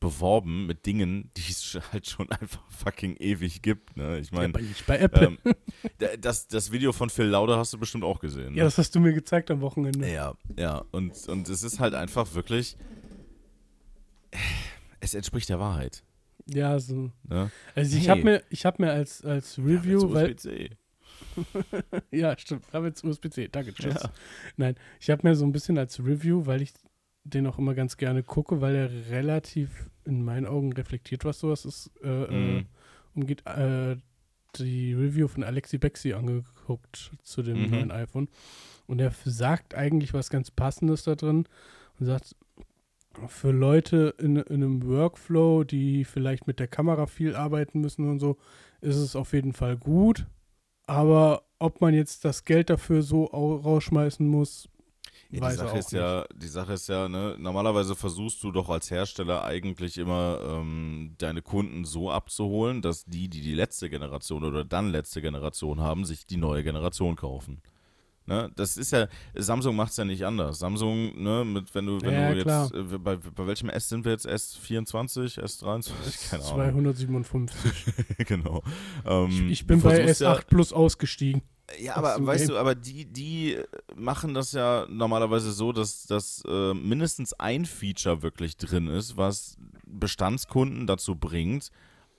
beworben 0.02 0.66
mit 0.66 0.84
Dingen, 0.84 1.30
die 1.38 1.50
es 1.50 1.78
halt 1.92 2.06
schon 2.06 2.30
einfach 2.40 2.62
fucking 2.70 3.16
ewig 3.16 3.62
gibt. 3.62 3.96
Ne? 3.96 4.18
Ich 4.18 4.30
meine, 4.32 4.52
bei 4.86 4.98
Apple. 4.98 5.26
ähm, 5.26 5.38
da- 5.98 6.16
das, 6.18 6.48
das 6.48 6.70
Video 6.72 6.92
von 6.92 7.08
Phil 7.08 7.24
Lauder 7.26 7.56
hast 7.56 7.72
du 7.72 7.78
bestimmt 7.78 8.04
auch 8.04 8.20
gesehen. 8.20 8.52
Ne? 8.52 8.58
ja, 8.58 8.64
das 8.64 8.76
hast 8.76 8.94
du 8.94 9.00
mir 9.00 9.14
gezeigt 9.14 9.50
am 9.50 9.60
Wochenende. 9.62 10.12
Ja, 10.12 10.34
ja. 10.58 10.84
Und, 10.90 11.26
und 11.28 11.48
es 11.48 11.62
ist 11.62 11.80
halt 11.80 11.94
einfach 11.94 12.34
wirklich. 12.34 12.76
Es 15.00 15.14
entspricht 15.14 15.48
der 15.48 15.58
Wahrheit. 15.60 16.02
Ja, 16.46 16.78
so. 16.78 17.10
Ne? 17.28 17.50
Also 17.74 17.96
ich 17.96 18.02
Hey. 18.04 18.08
habe 18.10 18.22
mir, 18.24 18.42
ich 18.50 18.66
hab 18.66 18.78
mir 18.78 18.90
als, 18.92 19.24
als 19.24 19.58
Review, 19.58 20.08
Ja, 20.08 20.14
weil, 20.14 20.36
ja, 22.10 22.36
stimmt, 22.36 22.64
habe 22.72 22.88
jetzt 22.88 23.04
USB-C, 23.04 23.48
danke, 23.48 23.72
tschüss. 23.72 23.94
Ja. 23.94 24.12
Nein, 24.56 24.74
ich 25.00 25.08
habe 25.10 25.26
mir 25.26 25.34
so 25.36 25.44
ein 25.46 25.52
bisschen 25.52 25.78
als 25.78 25.98
Review, 26.00 26.44
weil 26.46 26.60
ich 26.62 26.72
den 27.24 27.46
auch 27.46 27.58
immer 27.58 27.74
ganz 27.74 27.96
gerne 27.96 28.22
gucke, 28.22 28.60
weil 28.60 28.74
er 28.74 28.90
relativ 29.10 29.90
in 30.04 30.24
meinen 30.24 30.46
Augen 30.46 30.72
reflektiert, 30.72 31.24
was 31.24 31.38
sowas 31.40 31.64
ist, 31.64 31.90
äh, 32.02 32.08
äh, 32.24 32.30
Mhm. 32.32 32.66
umgeht, 33.14 33.46
äh, 33.46 33.96
die 34.56 34.92
Review 34.92 35.28
von 35.28 35.44
Alexi 35.44 35.78
Bexi 35.78 36.12
angeguckt 36.12 37.12
zu 37.22 37.42
dem 37.42 37.62
Mhm. 37.62 37.70
neuen 37.70 37.90
iPhone. 37.90 38.28
Und 38.86 39.00
er 39.00 39.12
sagt 39.24 39.74
eigentlich 39.74 40.12
was 40.12 40.28
ganz 40.30 40.50
Passendes 40.50 41.04
da 41.04 41.14
drin 41.14 41.46
und 41.98 42.06
sagt, 42.06 42.34
für 43.28 43.50
Leute 43.50 44.14
in, 44.18 44.36
in 44.36 44.62
einem 44.62 44.86
Workflow, 44.86 45.64
die 45.64 46.04
vielleicht 46.04 46.46
mit 46.46 46.58
der 46.58 46.66
Kamera 46.66 47.06
viel 47.06 47.36
arbeiten 47.36 47.80
müssen 47.80 48.08
und 48.08 48.18
so, 48.18 48.36
ist 48.80 48.96
es 48.96 49.14
auf 49.16 49.32
jeden 49.32 49.52
Fall 49.52 49.76
gut. 49.76 50.26
Aber 50.86 51.44
ob 51.58 51.80
man 51.80 51.94
jetzt 51.94 52.24
das 52.24 52.44
Geld 52.44 52.68
dafür 52.70 53.02
so 53.02 53.30
au- 53.32 53.56
rausschmeißen 53.56 54.26
muss, 54.26 54.68
Ja, 55.32 55.48
die 55.48 55.56
Sache 55.56 55.78
ist 55.78 55.92
ja, 55.92 56.24
die 56.34 56.46
Sache 56.48 56.72
ist 56.74 56.88
ja, 56.88 57.08
ne, 57.08 57.36
normalerweise 57.38 57.96
versuchst 57.96 58.42
du 58.44 58.52
doch 58.52 58.68
als 58.68 58.90
Hersteller 58.90 59.44
eigentlich 59.44 59.96
immer 59.98 60.38
ähm, 60.46 61.14
deine 61.18 61.40
Kunden 61.42 61.84
so 61.84 62.10
abzuholen, 62.10 62.82
dass 62.82 63.04
die, 63.06 63.28
die 63.28 63.40
die 63.40 63.54
letzte 63.54 63.88
Generation 63.88 64.44
oder 64.44 64.64
dann 64.64 64.90
letzte 64.90 65.22
Generation 65.22 65.80
haben, 65.80 66.04
sich 66.04 66.26
die 66.26 66.36
neue 66.36 66.62
Generation 66.62 67.16
kaufen. 67.16 67.62
Ne? 68.26 68.52
Das 68.54 68.76
ist 68.76 68.92
ja, 68.92 69.08
Samsung 69.34 69.74
macht 69.74 69.90
es 69.90 69.96
ja 69.96 70.04
nicht 70.04 70.24
anders. 70.24 70.58
Samsung, 70.60 71.20
ne, 71.20 71.44
mit, 71.44 71.74
wenn 71.74 71.86
du, 71.86 72.00
wenn 72.02 72.12
Ja, 72.14 72.30
du 72.32 72.38
jetzt, 72.38 72.74
äh, 72.74 72.98
bei, 72.98 73.16
bei 73.16 73.46
welchem 73.48 73.68
S 73.68 73.88
sind 73.88 74.04
wir 74.04 74.12
jetzt? 74.12 74.28
S24, 74.28 75.40
S23? 75.40 75.90
Keine 76.30 76.44
Ahnung. 76.44 76.54
257. 76.54 77.84
genau. 78.26 78.62
Ähm, 79.04 79.28
Ich, 79.46 79.50
ich 79.62 79.66
bin 79.66 79.80
bei 79.80 79.96
versuchst 80.04 80.22
S8 80.22 80.24
ja- 80.36 80.40
Plus 80.46 80.72
ausgestiegen. 80.72 81.42
Ja, 81.80 81.96
aber 81.96 82.24
weißt 82.24 82.46
Game. 82.46 82.54
du, 82.54 82.60
aber 82.60 82.74
die, 82.74 83.04
die 83.04 83.54
äh, 83.54 83.66
machen 83.94 84.34
das 84.34 84.52
ja 84.52 84.86
normalerweise 84.88 85.52
so, 85.52 85.72
dass, 85.72 86.06
dass 86.06 86.42
äh, 86.46 86.74
mindestens 86.74 87.32
ein 87.34 87.64
Feature 87.66 88.22
wirklich 88.22 88.56
drin 88.56 88.88
ist, 88.88 89.16
was 89.16 89.56
Bestandskunden 89.86 90.86
dazu 90.86 91.16
bringt, 91.16 91.70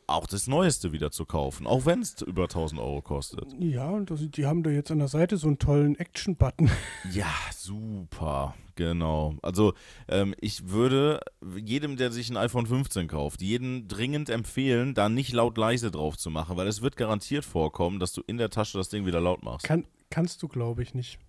auch 0.07 0.27
das 0.27 0.47
Neueste 0.47 0.91
wieder 0.91 1.11
zu 1.11 1.25
kaufen, 1.25 1.67
auch 1.67 1.85
wenn 1.85 2.01
es 2.01 2.21
über 2.21 2.43
1000 2.43 2.79
Euro 2.79 3.01
kostet. 3.01 3.45
Ja, 3.59 3.89
und 3.89 4.11
das, 4.11 4.21
die 4.29 4.45
haben 4.45 4.63
da 4.63 4.69
jetzt 4.69 4.91
an 4.91 4.99
der 4.99 5.07
Seite 5.07 5.37
so 5.37 5.47
einen 5.47 5.59
tollen 5.59 5.95
Action-Button. 5.95 6.69
Ja, 7.11 7.33
super, 7.55 8.55
genau. 8.75 9.35
Also 9.41 9.73
ähm, 10.07 10.33
ich 10.39 10.69
würde 10.69 11.19
jedem, 11.55 11.97
der 11.97 12.11
sich 12.11 12.29
ein 12.29 12.37
iPhone 12.37 12.65
15 12.65 13.07
kauft, 13.07 13.41
jedem 13.41 13.87
dringend 13.87 14.29
empfehlen, 14.29 14.93
da 14.93 15.09
nicht 15.09 15.33
laut 15.33 15.57
leise 15.57 15.91
drauf 15.91 16.17
zu 16.17 16.29
machen, 16.29 16.55
weil 16.57 16.67
es 16.67 16.81
wird 16.81 16.95
garantiert 16.95 17.45
vorkommen, 17.45 17.99
dass 17.99 18.13
du 18.13 18.21
in 18.25 18.37
der 18.37 18.49
Tasche 18.49 18.77
das 18.77 18.89
Ding 18.89 19.05
wieder 19.05 19.19
laut 19.19 19.43
machst. 19.43 19.65
Kann, 19.65 19.85
kannst 20.09 20.41
du, 20.41 20.47
glaube 20.47 20.81
ich, 20.81 20.93
nicht. 20.93 21.19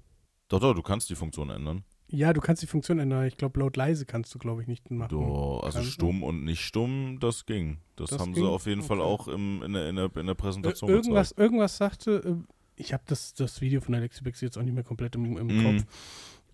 Doch, 0.48 0.60
doch, 0.60 0.74
du 0.74 0.82
kannst 0.82 1.10
die 1.10 1.16
Funktion 1.16 1.50
ändern. 1.50 1.84
Ja, 2.08 2.32
du 2.32 2.40
kannst 2.40 2.62
die 2.62 2.66
Funktion 2.66 2.98
ändern. 2.98 3.24
Ich 3.26 3.36
glaube, 3.36 3.58
laut 3.58 3.76
leise 3.76 4.04
kannst 4.06 4.32
du, 4.34 4.38
glaube 4.38 4.62
ich, 4.62 4.68
nicht 4.68 4.90
machen. 4.90 5.08
Do, 5.10 5.58
also 5.60 5.78
Kann- 5.78 5.86
stumm 5.88 6.22
und 6.22 6.44
nicht 6.44 6.60
stumm, 6.60 7.18
das 7.20 7.46
ging. 7.46 7.78
Das, 7.96 8.10
Das 8.10 8.20
haben 8.20 8.34
ging? 8.34 8.44
sie 8.44 8.48
auf 8.48 8.66
jeden 8.66 8.82
Fall 8.82 9.00
Okay. 9.00 9.06
auch 9.08 9.28
im, 9.28 9.62
in, 9.62 9.72
der, 9.72 9.88
in, 9.88 9.96
der, 9.96 10.10
in 10.16 10.26
der 10.26 10.34
Präsentation 10.34 10.90
irgendwas, 10.90 11.30
gezeigt. 11.30 11.40
irgendwas 11.40 11.76
sagte, 11.76 12.10
äh, 12.46 12.52
ich 12.76 12.92
habe 12.92 13.02
das, 13.06 13.34
das 13.34 13.60
Video 13.60 13.80
von 13.80 13.94
Alexi 13.94 14.22
Bex 14.22 14.40
jetzt 14.42 14.58
auch 14.58 14.62
nicht 14.62 14.74
mehr 14.74 14.84
komplett 14.84 15.14
im, 15.16 15.36
im 15.38 15.46
Mhm. 15.46 15.62
Kopf. 15.78 15.86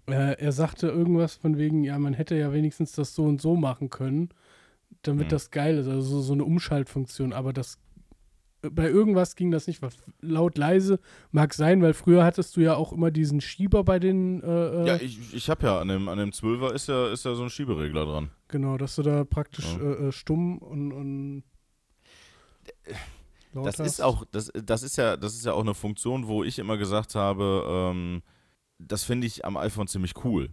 Äh, 0.07 0.39
er 0.41 0.53
sagte 0.53 0.89
irgendwas 0.89 1.35
von 1.35 1.59
wegen, 1.59 1.85
ja, 1.85 1.99
man 1.99 2.15
hätte 2.15 2.37
ja 2.37 2.53
wenigstens 2.53 2.93
das 2.93 3.15
so 3.15 3.25
und 3.25 3.41
so 3.43 3.55
machen 3.57 3.91
können, 3.91 4.31
damit 5.03 5.27
Mhm. 5.27 5.31
das 5.31 5.51
geil 5.51 5.79
ist. 5.79 5.89
Also 5.89 6.01
so, 6.03 6.21
so 6.21 6.33
eine 6.33 6.45
Umschaltfunktion. 6.45 7.33
Aber 7.33 7.53
das 7.53 7.79
bei 8.63 8.89
irgendwas 8.89 9.37
ging 9.37 9.51
das 9.51 9.67
nicht. 9.67 9.81
Laut 10.21 10.59
leise 10.59 11.01
mag 11.31 11.55
sein, 11.55 11.81
weil 11.83 11.95
früher 11.95 12.25
hattest 12.25 12.57
du 12.57 12.61
ja 12.61 12.75
auch 12.75 12.93
immer 12.93 13.11
diesen 13.11 13.41
Schieber 13.41 13.85
bei 13.85 13.99
den. 13.99 14.43
Äh, 14.43 14.87
Ja, 14.87 14.95
äh, 14.97 15.05
ich, 15.05 15.35
ich 15.35 15.49
habe 15.51 15.67
ja 15.67 15.81
an 15.81 15.89
dem, 15.89 16.09
an 16.09 16.19
dem 16.19 16.31
12er 16.31 16.73
ist 16.73 16.89
ja, 16.89 17.09
ist 17.13 17.25
ja 17.25 17.35
so 17.35 17.43
ein 17.45 17.51
Schieberegler 17.51 18.05
dran. 18.05 18.31
genau, 18.49 18.77
dass 18.77 18.97
du 18.97 19.03
da 19.03 19.25
praktisch 19.25 19.77
Ja. 19.79 19.81
äh, 19.83 20.09
äh, 20.09 20.13
stumm 20.13 20.59
und. 20.59 20.93
und 20.93 21.43
Das 23.53 23.79
hast. 23.79 23.87
ist 23.87 24.01
auch, 24.03 24.25
das, 24.31 24.51
das 24.55 24.83
ist 24.83 24.97
ja, 24.97 25.17
das 25.17 25.35
ist 25.35 25.45
ja 25.45 25.53
auch 25.55 25.61
eine 25.63 25.75
Funktion, 25.75 26.27
wo 26.29 26.45
ich 26.45 26.59
immer 26.59 26.77
gesagt 26.77 27.15
habe, 27.15 27.65
ähm, 27.69 28.23
das 28.79 29.05
finde 29.05 29.27
ich 29.27 29.45
am 29.45 29.57
iPhone 29.57 29.89
ziemlich 29.89 30.15
cool. 30.25 30.51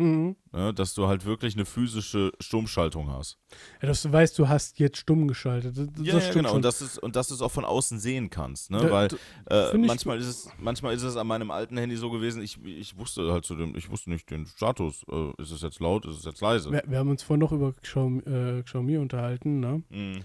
Mhm. 0.00 0.36
Ne? 0.52 0.72
Dass 0.74 0.94
du 0.94 1.06
halt 1.06 1.24
wirklich 1.24 1.54
eine 1.54 1.64
physische 1.64 2.32
Stummschaltung 2.40 3.10
hast. 3.10 3.38
Ja, 3.82 3.88
dass 3.88 4.02
du 4.02 4.12
weißt, 4.12 4.38
du 4.38 4.48
hast 4.48 4.78
jetzt 4.78 4.96
stumm 4.98 5.28
geschaltet. 5.28 5.76
Das, 5.76 5.86
das 5.92 6.06
Ja, 6.06 6.14
ja 6.14 6.20
stimmt 6.20 6.34
genau. 6.36 6.48
schon. 6.48 6.56
Und 6.56 6.64
das 6.64 6.80
ist, 6.82 6.98
und 6.98 7.16
dass 7.16 7.28
du 7.28 7.34
es 7.34 7.42
auch 7.42 7.50
von 7.52 7.64
außen 7.64 7.98
sehen 8.00 8.30
kannst. 8.30 8.70
Ne? 8.70 8.78
Da- 8.78 8.90
Weil 8.90 9.08
Äh, 9.50 9.76
manchmal, 9.78 10.18
ist 10.18 10.26
es, 10.26 10.48
manchmal 10.58 10.94
ist 10.94 11.02
es 11.02 11.16
an 11.16 11.26
meinem 11.26 11.50
alten 11.50 11.76
Handy 11.76 11.96
so 11.96 12.10
gewesen, 12.10 12.42
ich, 12.42 12.58
ich 12.64 12.96
wusste 12.96 13.30
halt 13.32 13.44
zu 13.44 13.54
dem, 13.54 13.76
ich 13.76 13.90
wusste 13.90 14.10
nicht 14.10 14.30
den 14.30 14.46
Status. 14.46 15.04
Äh, 15.10 15.30
ist 15.42 15.50
es 15.50 15.62
jetzt 15.62 15.80
laut, 15.80 16.06
ist 16.06 16.18
es 16.18 16.24
jetzt 16.24 16.40
leise? 16.40 16.70
wir, 16.72 16.82
wir 16.86 16.98
haben 16.98 17.10
uns 17.10 17.22
vorhin 17.22 17.40
noch 17.40 17.52
über 17.52 17.72
Xiaomi, 17.72 18.20
äh, 18.22 18.62
Xiaomi 18.62 18.96
unterhalten, 18.96 19.60
ne? 19.60 19.82
Mhm. 19.90 20.20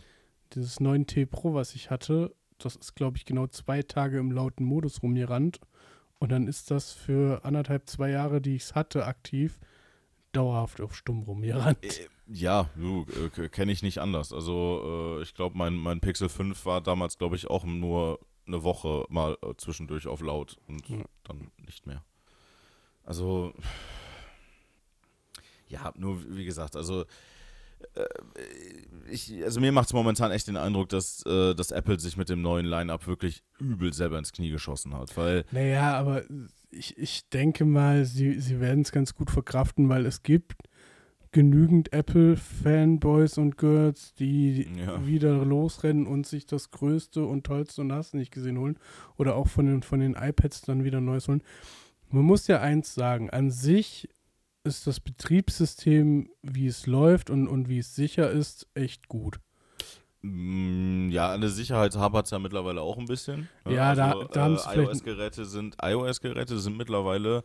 Dieses 0.54 0.80
9T 0.80 1.26
Pro, 1.26 1.54
was 1.54 1.76
ich 1.76 1.90
hatte, 1.90 2.34
das 2.60 2.76
ist, 2.78 2.96
glaube 2.96 3.18
ich, 3.18 3.26
genau 3.26 3.48
zwei 3.48 3.82
Tage 3.82 4.20
im 4.20 4.32
lauten 4.32 4.64
Modus 4.64 5.04
rumgerannt. 5.04 5.60
Und 6.20 6.32
dann 6.32 6.48
ist 6.48 6.72
das 6.72 6.92
für 6.94 7.44
anderthalb, 7.44 7.90
zwei 7.90 8.10
Jahre, 8.10 8.42
die 8.42 8.56
ich 8.56 8.64
es 8.64 8.76
hatte, 8.76 9.06
aktiv, 9.06 9.60
dauerhaft 10.32 10.82
auf 10.82 10.96
stumm 10.96 11.24
rumgerannt. 11.24 11.84
Äh, 11.84 12.08
Ja, 12.28 12.70
du, 12.76 13.06
äh, 13.38 13.50
kenne 13.50 13.72
ich 13.72 13.84
nicht 13.84 14.00
anders. 14.00 14.34
Also 14.34 15.18
äh, 15.20 15.22
ich 15.24 15.36
glaube, 15.36 15.58
mein, 15.58 15.76
mein 15.76 16.00
Pixel 16.02 16.30
5 16.30 16.66
war 16.66 16.82
damals, 16.82 17.18
glaube 17.18 17.36
ich, 17.36 17.48
auch 17.48 17.64
nur 17.66 18.20
eine 18.48 18.64
Woche 18.64 19.06
mal 19.10 19.38
äh, 19.44 19.54
zwischendurch 19.58 20.08
auf 20.08 20.22
laut 20.22 20.58
und 20.68 20.88
Ja. 20.90 21.04
dann 21.24 21.52
nicht 21.58 21.86
mehr. 21.86 22.04
Also 23.04 23.54
ja, 25.68 25.94
nur 25.98 26.24
wie 26.36 26.46
gesagt, 26.46 26.76
also 26.76 27.06
ich, 29.10 29.44
also 29.44 29.60
mir 29.60 29.72
macht 29.72 29.88
es 29.88 29.94
momentan 29.94 30.32
echt 30.32 30.48
den 30.48 30.58
Eindruck, 30.58 30.90
dass, 30.90 31.24
äh, 31.26 31.54
dass 31.56 31.72
Apple 31.72 32.00
sich 32.00 32.18
mit 32.18 32.30
dem 32.30 32.42
neuen 32.42 32.66
Line-Up 32.66 33.08
wirklich 33.08 33.44
übel 33.60 33.94
selber 33.94 34.18
ins 34.18 34.32
Knie 34.32 34.50
geschossen 34.50 34.94
hat, 34.94 35.16
weil 35.18 35.46
Naja, 35.52 35.98
aber 35.98 36.24
ich, 36.72 36.98
ich 36.98 37.30
denke 37.30 37.66
mal, 37.66 38.06
sie, 38.06 38.40
sie 38.40 38.60
werden 38.60 38.82
es 38.82 38.92
ganz 38.92 39.14
gut 39.16 39.32
verkraften, 39.32 39.88
weil 39.90 40.06
es 40.06 40.24
gibt 40.24 40.56
genügend 41.32 41.92
Apple-Fanboys 41.94 43.38
und 43.38 43.58
Girls, 43.58 44.14
die 44.16 44.68
Ja. 44.78 45.06
wieder 45.06 45.44
losrennen 45.44 46.08
und 46.08 46.26
sich 46.26 46.46
das 46.46 46.72
Größte 46.72 47.26
und 47.26 47.46
Tollste 47.46 47.82
und 47.82 47.92
hast 47.92 48.14
nicht 48.14 48.32
gesehen 48.32 48.58
holen. 48.58 48.80
Oder 49.18 49.36
auch 49.36 49.48
von 49.48 49.66
den, 49.66 49.84
von 49.84 50.00
den 50.00 50.16
iPads 50.16 50.62
dann 50.62 50.84
wieder 50.86 51.02
Neues 51.02 51.28
holen. 51.28 51.44
Man 52.10 52.24
muss 52.24 52.48
ja 52.48 52.62
eins 52.62 52.94
sagen, 52.94 53.30
an 53.30 53.52
sich 53.52 54.08
ist 54.66 54.88
das 54.88 55.00
Betriebssystem, 55.00 56.30
wie 56.42 56.68
es 56.68 56.88
läuft 56.88 57.30
und, 57.30 57.48
und 57.48 57.70
wie 57.70 57.80
es 57.80 57.96
sicher 57.96 58.30
ist, 58.30 58.68
echt 58.74 59.08
gut. 59.08 59.40
Mm, 60.22 61.10
Ja, 61.10 61.32
an 61.34 61.42
der 61.42 61.50
Sicherheit 61.50 61.96
hapert 61.96 62.26
es 62.26 62.32
ja 62.32 62.40
mittlerweile 62.40 62.82
auch 62.82 62.98
ein 62.98 63.06
bisschen. 63.06 63.48
Ja, 63.70 63.94
da- 63.96 64.24
da 64.32 64.42
haben 64.44 64.58
sie 64.58 64.70
äh, 64.70 64.84
iOS-Geräte 64.84 65.46
sind, 65.46 65.78
iOS-Geräte 65.82 66.60
sind 66.60 66.78
mittlerweile 66.78 67.44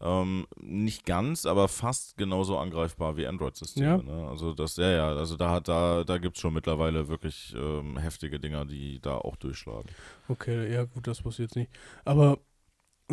ähm, 0.00 0.46
nicht 0.60 1.04
ganz, 1.06 1.46
aber 1.46 1.68
fast 1.68 2.16
genauso 2.16 2.58
angreifbar 2.58 3.16
wie 3.16 3.26
Android-Systeme. 3.26 3.86
Ja. 3.86 3.96
Ne? 4.02 4.28
Also 4.28 4.52
das, 4.52 4.76
ja, 4.76 4.90
ja, 4.90 5.08
also 5.14 5.36
da 5.36 5.50
hat 5.50 5.68
da, 5.68 6.02
da 6.04 6.18
gibt 6.18 6.36
es 6.36 6.40
schon 6.40 6.54
mittlerweile 6.54 7.06
wirklich 7.08 7.54
ähm, 7.56 7.98
heftige 7.98 8.40
Dinger, 8.40 8.64
die 8.64 8.98
da 9.00 9.16
auch 9.18 9.36
durchschlagen. 9.36 9.88
Okay, 10.28 10.72
ja 10.72 10.84
gut, 10.84 11.06
das 11.06 11.24
wusste 11.24 11.42
ich 11.42 11.48
jetzt 11.50 11.56
nicht. 11.56 11.70
Aber 12.04 12.38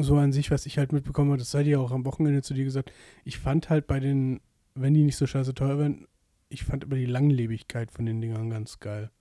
so 0.04 0.18
an 0.18 0.32
sich, 0.32 0.52
was 0.52 0.66
ich 0.66 0.78
halt 0.78 0.92
mitbekommen 0.92 1.32
habe, 1.32 1.40
das 1.40 1.52
sei 1.52 1.64
dir 1.64 1.80
auch 1.80 1.92
am 1.92 2.06
Wochenende 2.06 2.42
zu 2.42 2.54
dir 2.54 2.64
gesagt, 2.64 2.92
ich 3.24 3.40
fand 3.40 3.70
halt 3.70 3.88
bei 3.88 4.00
den, 4.00 4.42
wenn 4.76 4.94
die 4.94 5.04
nicht 5.04 5.18
so 5.18 5.28
scheiße 5.28 5.54
teuer 5.54 5.78
wären, 5.78 6.08
ich 6.50 6.64
fand 6.64 6.84
aber 6.84 6.96
die 6.96 7.06
Langlebigkeit 7.06 7.92
von 7.92 8.06
den 8.06 8.22
Dingern 8.22 8.50
ganz 8.50 8.80
geil. 8.80 9.12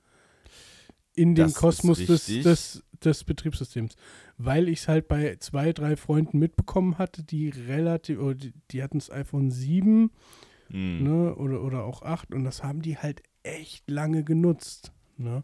In 1.14 1.34
dem 1.34 1.52
Kosmos 1.52 2.04
des, 2.06 2.26
des, 2.26 2.84
des 3.04 3.24
Betriebssystems. 3.24 3.96
Weil 4.36 4.68
ich 4.68 4.80
es 4.80 4.88
halt 4.88 5.08
bei 5.08 5.36
zwei, 5.40 5.72
drei 5.72 5.96
Freunden 5.96 6.38
mitbekommen 6.38 6.96
hatte, 6.96 7.24
die 7.24 7.48
relativ, 7.48 8.20
oder 8.20 8.36
die, 8.36 8.52
die 8.70 8.82
hatten 8.82 8.98
das 8.98 9.10
iPhone 9.10 9.50
7 9.50 10.10
Hm. 10.70 11.02
ne, 11.02 11.34
oder, 11.36 11.62
oder 11.62 11.84
auch 11.84 12.02
8 12.02 12.34
und 12.34 12.44
das 12.44 12.62
haben 12.62 12.82
die 12.82 12.98
halt 12.98 13.22
echt 13.42 13.88
lange 13.90 14.24
genutzt. 14.24 14.92
Ne? 15.16 15.42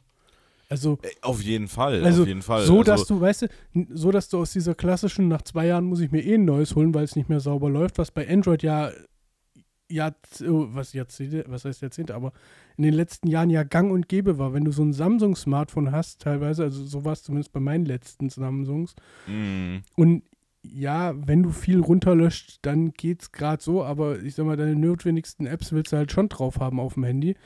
Also 0.68 0.98
Äh, 1.02 1.08
Auf 1.22 1.42
jeden 1.42 1.68
Fall, 1.68 2.04
Also, 2.04 2.22
auf 2.22 2.28
jeden 2.28 2.42
Fall. 2.42 2.62
so, 2.64 2.78
also, 2.78 2.82
dass 2.84 3.06
du, 3.06 3.20
weißt 3.20 3.42
du, 3.42 3.48
so, 3.92 4.10
dass 4.10 4.28
du 4.28 4.38
aus 4.38 4.52
dieser 4.52 4.74
klassischen, 4.74 5.28
nach 5.28 5.42
zwei 5.42 5.66
Jahren 5.66 5.84
muss 5.84 6.00
ich 6.00 6.10
mir 6.10 6.24
eh 6.24 6.34
ein 6.34 6.44
neues 6.44 6.74
holen, 6.74 6.94
weil 6.94 7.04
es 7.04 7.16
nicht 7.16 7.28
mehr 7.28 7.40
sauber 7.40 7.70
läuft, 7.70 7.98
was 7.98 8.10
bei 8.10 8.28
Android 8.28 8.62
ja, 8.62 8.90
ja 9.90 10.12
was 10.40 10.92
Jahrzehnte, 10.92 11.44
was 11.48 11.64
heißt 11.64 11.82
Jahrzehnte, 11.82 12.14
aber 12.14 12.32
in 12.76 12.84
den 12.84 12.94
letzten 12.94 13.28
Jahren 13.28 13.50
ja 13.50 13.62
gang 13.62 13.92
und 13.92 14.08
gäbe 14.08 14.38
war. 14.38 14.52
Wenn 14.54 14.64
du 14.64 14.72
so 14.72 14.82
ein 14.82 14.92
Samsung-Smartphone 14.92 15.92
hast, 15.92 16.22
teilweise, 16.22 16.64
also 16.64 16.84
so 16.84 17.04
war 17.04 17.12
es 17.12 17.22
zumindest 17.22 17.52
bei 17.52 17.60
meinen 17.60 17.84
letzten 17.84 18.30
Samsungs, 18.30 18.94
Mm, 19.26 19.76
und 19.96 20.22
ja, 20.66 21.12
wenn 21.26 21.42
du 21.42 21.50
viel 21.50 21.80
runterlöscht, 21.80 22.60
dann 22.62 22.92
geht's 22.92 23.32
gerade 23.32 23.62
so, 23.62 23.84
aber 23.84 24.20
ich 24.22 24.34
sag 24.34 24.46
mal, 24.46 24.56
deine 24.56 24.74
notwendigsten 24.74 25.46
Apps 25.46 25.72
willst 25.72 25.92
du 25.92 25.98
halt 25.98 26.10
schon 26.10 26.30
drauf 26.30 26.58
haben 26.58 26.80
auf 26.80 26.94
dem 26.94 27.04
Handy. 27.04 27.36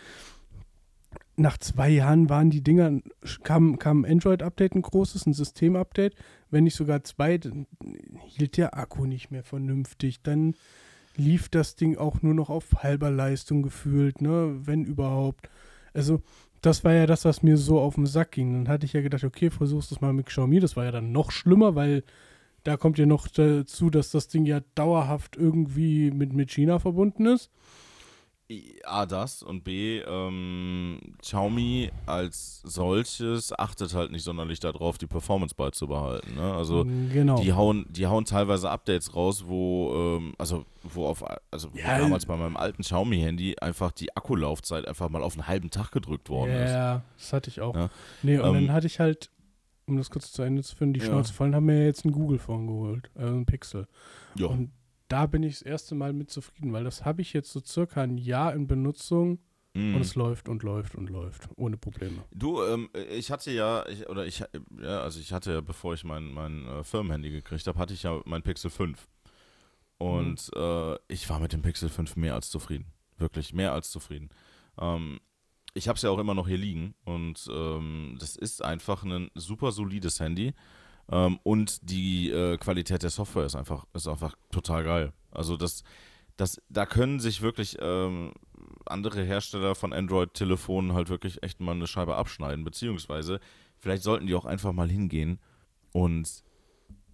Nach 1.40 1.56
zwei 1.56 1.88
Jahren 1.88 2.28
waren 2.28 2.50
die 2.50 2.62
Dinger, 2.62 3.00
kam, 3.44 3.78
kam 3.78 4.04
Android-Update, 4.04 4.74
ein 4.74 4.82
großes, 4.82 5.24
ein 5.24 5.32
System-Update, 5.32 6.16
wenn 6.50 6.64
nicht 6.64 6.74
sogar 6.74 7.04
zwei, 7.04 7.38
dann 7.38 7.66
hielt 8.26 8.56
der 8.56 8.76
Akku 8.76 9.06
nicht 9.06 9.30
mehr 9.30 9.44
vernünftig. 9.44 10.20
Dann 10.22 10.54
lief 11.16 11.48
das 11.48 11.76
Ding 11.76 11.96
auch 11.96 12.22
nur 12.22 12.34
noch 12.34 12.50
auf 12.50 12.82
halber 12.82 13.12
Leistung 13.12 13.62
gefühlt, 13.62 14.20
ne, 14.20 14.56
wenn 14.64 14.84
überhaupt. 14.84 15.48
Also, 15.94 16.22
das 16.60 16.82
war 16.82 16.92
ja 16.92 17.06
das, 17.06 17.24
was 17.24 17.44
mir 17.44 17.56
so 17.56 17.78
auf 17.78 17.94
den 17.94 18.06
Sack 18.06 18.32
ging. 18.32 18.52
Dann 18.52 18.68
hatte 18.68 18.84
ich 18.84 18.92
ja 18.92 19.00
gedacht, 19.00 19.22
okay, 19.22 19.50
versuchst 19.50 19.92
das 19.92 20.00
mal 20.00 20.12
mit 20.12 20.26
Xiaomi. 20.26 20.58
Das 20.58 20.76
war 20.76 20.84
ja 20.84 20.90
dann 20.90 21.12
noch 21.12 21.30
schlimmer, 21.30 21.76
weil 21.76 22.02
da 22.64 22.76
kommt 22.76 22.98
ja 22.98 23.06
noch 23.06 23.28
dazu, 23.28 23.90
dass 23.90 24.10
das 24.10 24.26
Ding 24.26 24.44
ja 24.44 24.60
dauerhaft 24.74 25.36
irgendwie 25.36 26.10
mit, 26.10 26.32
mit 26.32 26.50
China 26.50 26.80
verbunden 26.80 27.26
ist. 27.26 27.50
A, 28.84 29.04
das 29.04 29.42
und 29.42 29.62
B, 29.62 29.98
ähm, 30.00 30.98
Xiaomi 31.20 31.90
als 32.06 32.62
solches 32.64 33.52
achtet 33.58 33.92
halt 33.92 34.10
nicht 34.10 34.22
sonderlich 34.24 34.58
darauf, 34.58 34.96
die 34.96 35.06
Performance 35.06 35.54
beizubehalten. 35.54 36.34
Ne? 36.34 36.54
Also 36.54 36.86
genau. 37.12 37.42
die 37.42 37.52
hauen, 37.52 37.84
die 37.90 38.06
hauen 38.06 38.24
teilweise 38.24 38.70
Updates 38.70 39.14
raus, 39.14 39.44
wo, 39.46 39.92
ähm, 40.16 40.34
also 40.38 40.64
wo 40.82 41.06
auf, 41.06 41.22
also 41.50 41.72
wo 41.74 41.78
Ja, 41.78 41.98
damals 41.98 42.24
bei 42.24 42.36
meinem 42.36 42.56
alten 42.56 42.82
Xiaomi-Handy 42.82 43.56
einfach 43.60 43.92
die 43.92 44.16
Akkulaufzeit 44.16 44.88
einfach 44.88 45.10
mal 45.10 45.22
auf 45.22 45.34
einen 45.34 45.46
halben 45.46 45.68
Tag 45.68 45.92
gedrückt 45.92 46.30
worden 46.30 46.52
ist. 46.52 46.70
Ja, 46.70 47.02
das 47.18 47.32
hatte 47.34 47.50
ich 47.50 47.60
auch. 47.60 47.76
Ja. 47.76 47.90
Nee, 48.22 48.38
und 48.38 48.46
Ähm, 48.46 48.54
dann 48.66 48.72
hatte 48.72 48.86
ich 48.86 48.98
halt, 48.98 49.30
um 49.86 49.98
das 49.98 50.08
kurz 50.08 50.32
zu 50.32 50.40
Ende 50.42 50.62
zu 50.62 50.74
führen, 50.74 50.94
die 50.94 51.00
Ja. 51.00 51.06
Schnauze 51.06 51.34
voll, 51.34 51.48
und 51.48 51.54
haben 51.54 51.66
mir 51.66 51.84
jetzt 51.84 52.06
ein 52.06 52.12
Google-Phone 52.12 52.66
geholt, 52.66 53.10
also 53.14 53.34
ein 53.34 53.44
Pixel. 53.44 53.86
Ja. 54.36 54.46
Und 54.46 54.70
da 55.08 55.26
bin 55.26 55.42
ich 55.42 55.54
das 55.54 55.62
erste 55.62 55.94
Mal 55.94 56.12
mit 56.12 56.30
zufrieden, 56.30 56.72
weil 56.72 56.84
das 56.84 57.04
habe 57.04 57.22
ich 57.22 57.32
jetzt 57.32 57.50
so 57.52 57.60
circa 57.60 58.02
ein 58.02 58.18
Jahr 58.18 58.54
in 58.54 58.66
Benutzung 58.66 59.40
Mhm. 59.74 59.96
und 59.96 60.00
es 60.00 60.14
läuft 60.14 60.48
und 60.48 60.62
läuft 60.62 60.94
und 60.94 61.10
läuft, 61.10 61.48
ohne 61.56 61.76
Probleme. 61.76 62.24
Du, 62.32 62.62
ähm, 62.62 62.88
ich 63.10 63.30
hatte 63.30 63.50
ja, 63.50 63.86
ich, 63.86 64.08
oder 64.08 64.26
ich, 64.26 64.42
ja, 64.80 65.00
also 65.00 65.20
ich 65.20 65.32
hatte 65.32 65.52
ja, 65.52 65.60
bevor 65.60 65.94
ich 65.94 66.04
mein, 66.04 66.32
mein 66.32 66.66
äh, 66.66 66.82
Firmenhandy 66.82 67.30
gekriegt 67.30 67.66
habe, 67.66 67.78
hatte 67.78 67.92
ich 67.94 68.02
ja 68.02 68.20
mein 68.24 68.42
Pixel 68.42 68.70
5. 68.70 69.06
Und 69.98 70.50
äh, 70.54 70.96
ich 71.08 71.28
war 71.28 71.38
mit 71.40 71.52
dem 71.52 71.62
Pixel 71.62 71.88
5 71.88 72.16
mehr 72.16 72.34
als 72.34 72.50
zufrieden. 72.50 72.86
Wirklich 73.18 73.52
mehr 73.52 73.72
als 73.72 73.90
zufrieden. 73.90 74.30
Ähm, 74.80 75.20
ich 75.74 75.86
habe 75.88 75.96
es 75.96 76.02
ja 76.02 76.10
auch 76.10 76.18
immer 76.18 76.34
noch 76.34 76.48
hier 76.48 76.56
liegen 76.58 76.94
und 77.04 77.46
ähm, 77.52 78.16
das 78.18 78.36
ist 78.36 78.64
einfach 78.64 79.04
ein 79.04 79.30
super 79.34 79.70
solides 79.72 80.18
Handy. 80.18 80.54
Ähm, 81.10 81.38
und 81.42 81.90
die 81.90 82.30
äh, 82.30 82.56
Qualität 82.58 83.02
der 83.02 83.10
Software 83.10 83.46
ist 83.46 83.56
einfach, 83.56 83.86
ist 83.94 84.08
einfach 84.08 84.36
total 84.50 84.84
geil. 84.84 85.12
Also 85.30 85.56
das, 85.56 85.82
das, 86.36 86.60
da 86.68 86.86
können 86.86 87.20
sich 87.20 87.42
wirklich 87.42 87.76
ähm, 87.80 88.32
andere 88.86 89.22
Hersteller 89.22 89.74
von 89.74 89.92
Android-Telefonen 89.92 90.92
halt 90.92 91.08
wirklich 91.08 91.42
echt 91.42 91.60
mal 91.60 91.72
eine 91.72 91.86
Scheibe 91.86 92.16
abschneiden, 92.16 92.64
beziehungsweise 92.64 93.40
vielleicht 93.78 94.02
sollten 94.02 94.26
die 94.26 94.34
auch 94.34 94.44
einfach 94.44 94.72
mal 94.72 94.90
hingehen 94.90 95.38
und 95.92 96.42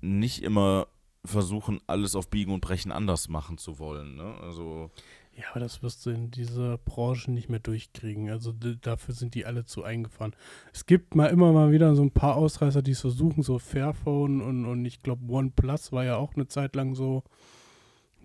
nicht 0.01 0.43
immer 0.43 0.87
versuchen, 1.25 1.81
alles 1.87 2.15
auf 2.15 2.29
Biegen 2.29 2.53
und 2.53 2.61
Brechen 2.61 2.93
anders 2.93 3.29
machen 3.29 3.59
zu 3.59 3.79
wollen. 3.79 4.15
Ne? 4.17 4.37
Also, 4.43 4.91
Ja, 5.37 5.45
aber 5.51 5.61
das 5.61 5.83
wirst 5.83 6.07
du 6.07 6.11
in 6.11 6.31
dieser 6.31 6.79
Branche 6.79 7.31
nicht 7.33 7.49
mehr 7.49 7.59
durchkriegen. 7.59 8.31
Also 8.31 8.53
dafür 8.53 9.15
sind 9.15 9.35
die 9.35 9.47
alle 9.47 9.65
zu 9.65 9.83
eingefahren. 9.83 10.35
Es 10.73 10.87
gibt 10.87 11.17
mal 11.17 11.27
immer 11.27 11.53
mal 11.53 11.73
wieder 11.73 11.97
so 11.97 12.03
ein 12.03 12.13
paar 12.13 12.37
Ausreißer, 12.37 12.83
die 12.83 12.93
es 12.93 13.01
versuchen, 13.01 13.43
so 13.43 13.59
Fairphone 13.59 14.41
und, 14.41 14.65
und 14.65 14.85
ich 14.85 15.03
glaube 15.03 15.31
OnePlus 15.33 15.91
war 15.91 16.05
ja 16.05 16.17
auch 16.17 16.35
eine 16.35 16.47
Zeit 16.47 16.77
lang 16.77 16.95
so, 16.95 17.25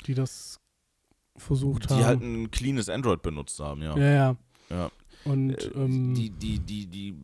die 0.05 0.13
das 0.13 0.59
versucht 1.35 1.89
die 1.89 1.93
haben. 1.95 2.03
halt 2.05 2.21
ein 2.21 2.51
cleanes 2.51 2.89
Android 2.89 3.21
benutzt 3.23 3.59
haben, 3.59 3.81
ja. 3.81 3.97
ja, 3.97 4.09
ja. 4.13 4.35
Ja. 4.69 4.91
Und 5.25 5.51
Äh, 5.51 5.67
ähm, 5.75 6.13
die, 6.13 6.29
die, 6.29 6.59
die, 6.59 6.85
die 6.85 7.15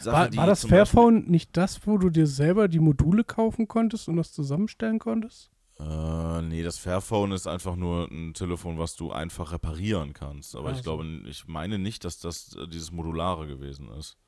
Sache, 0.00 0.16
war, 0.16 0.28
die 0.28 0.38
war 0.38 0.46
das 0.46 0.62
zum 0.62 0.70
Beispiel- 0.70 0.86
Fairphone 0.86 1.30
nicht 1.30 1.56
das, 1.56 1.86
wo 1.86 1.98
du 1.98 2.10
dir 2.10 2.26
selber 2.26 2.66
die 2.66 2.80
Module 2.80 3.22
kaufen 3.22 3.68
konntest 3.68 4.08
und 4.08 4.16
das 4.16 4.32
zusammenstellen 4.32 4.98
konntest? 4.98 5.50
Äh, 5.80 6.42
nee, 6.42 6.62
das 6.62 6.78
Fairphone 6.78 7.32
ist 7.32 7.46
einfach 7.46 7.74
nur 7.74 8.10
ein 8.10 8.34
Telefon, 8.34 8.78
was 8.78 8.96
du 8.96 9.12
einfach 9.12 9.52
reparieren 9.52 10.12
kannst. 10.12 10.54
Aber 10.54 10.70
Ach 10.70 10.76
ich 10.76 10.82
glaube, 10.82 11.06
ich 11.26 11.48
meine 11.48 11.78
nicht, 11.78 12.04
dass 12.04 12.18
das 12.18 12.54
äh, 12.56 12.66
dieses 12.68 12.92
Modulare 12.92 13.46
gewesen 13.46 13.88
ist. 13.92 14.18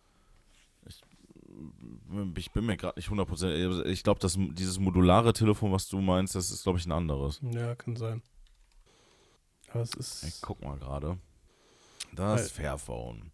Ich, 0.87 1.03
ich 2.37 2.53
bin 2.53 2.65
mir 2.65 2.77
gerade 2.79 2.99
nicht 2.99 3.11
100%. 3.11 3.85
Ich 3.85 4.03
glaube, 4.03 4.21
dass 4.21 4.39
dieses 4.39 4.79
modulare 4.79 5.35
Telefon, 5.35 5.73
was 5.73 5.89
du 5.89 6.01
meinst, 6.01 6.35
das 6.35 6.51
ist, 6.51 6.63
glaube 6.63 6.79
ich, 6.79 6.87
ein 6.87 6.93
anderes. 6.93 7.41
Ja, 7.43 7.75
kann 7.75 7.97
sein. 7.97 8.23
Aber 9.69 9.83
es 9.83 9.93
ist. 9.95 10.25
Ich 10.25 10.41
guck 10.41 10.63
mal 10.63 10.79
gerade. 10.79 11.19
Das 12.15 12.43
Weil- 12.43 12.49
Fairphone. 12.49 13.31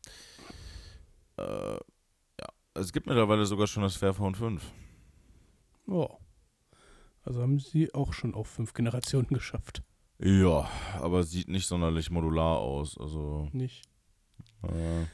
Äh, 1.37 1.75
ja. 1.75 2.49
Es 2.75 2.93
gibt 2.93 3.07
mittlerweile 3.07 3.45
sogar 3.47 3.69
schon 3.69 3.85
das 3.85 3.97
Fairphone 3.97 4.35
5. 4.35 4.63
Oh. 5.87 6.19
Also 7.29 7.43
haben 7.43 7.59
sie 7.59 7.93
auch 7.93 8.15
schon 8.15 8.33
auf 8.35 8.47
fünf 8.49 8.73
Generationen 8.73 9.29
geschafft. 9.29 9.83
Ja, 10.19 10.67
aber 10.99 11.25
sieht 11.25 11.49
nicht 11.49 11.67
sonderlich 11.67 12.11
modular 12.11 12.57
aus. 12.57 12.97
Also, 12.99 13.51
Nicht. 13.53 13.83
äh, 14.63 15.05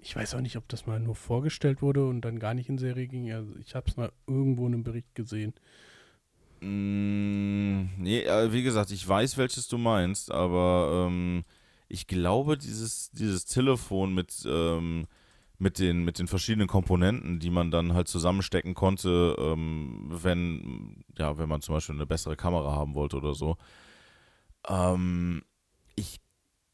Ich 0.00 0.16
weiß 0.16 0.34
auch 0.34 0.40
nicht, 0.40 0.56
ob 0.56 0.66
das 0.68 0.86
mal 0.86 0.98
nur 0.98 1.14
vorgestellt 1.14 1.82
wurde 1.82 2.06
und 2.06 2.22
dann 2.22 2.38
gar 2.38 2.54
nicht 2.54 2.70
in 2.70 2.78
Serie 2.78 3.06
ging. 3.08 3.30
Also 3.30 3.54
ich 3.56 3.74
habe 3.74 3.86
es 3.90 3.98
mal 3.98 4.10
irgendwo 4.26 4.66
in 4.66 4.72
einem 4.72 4.84
Bericht 4.84 5.14
gesehen. 5.14 5.52
Mm, 6.60 7.90
nee, 7.98 8.22
äh, 8.22 8.50
wie 8.50 8.62
gesagt, 8.62 8.90
ich 8.90 9.06
weiß, 9.06 9.36
welches 9.36 9.68
du 9.68 9.76
meinst, 9.76 10.30
aber 10.30 11.06
ähm, 11.08 11.44
ich 11.88 12.06
glaube, 12.06 12.56
dieses, 12.56 13.10
dieses 13.10 13.44
Telefon 13.44 14.14
mit, 14.14 14.46
ähm, 14.46 15.06
mit, 15.58 15.78
den, 15.78 16.04
mit 16.04 16.18
den 16.18 16.28
verschiedenen 16.28 16.68
Komponenten, 16.68 17.40
die 17.40 17.50
man 17.50 17.70
dann 17.70 17.92
halt 17.92 18.08
zusammenstecken 18.08 18.74
konnte, 18.74 19.36
ähm, 19.38 20.06
wenn, 20.08 21.04
ja, 21.18 21.36
wenn 21.36 21.48
man 21.48 21.60
zum 21.60 21.74
Beispiel 21.74 21.96
eine 21.96 22.06
bessere 22.06 22.36
Kamera 22.36 22.72
haben 22.72 22.94
wollte 22.94 23.16
oder 23.16 23.34
so. 23.34 23.56
Ähm, 24.68 25.42
ich 25.96 26.20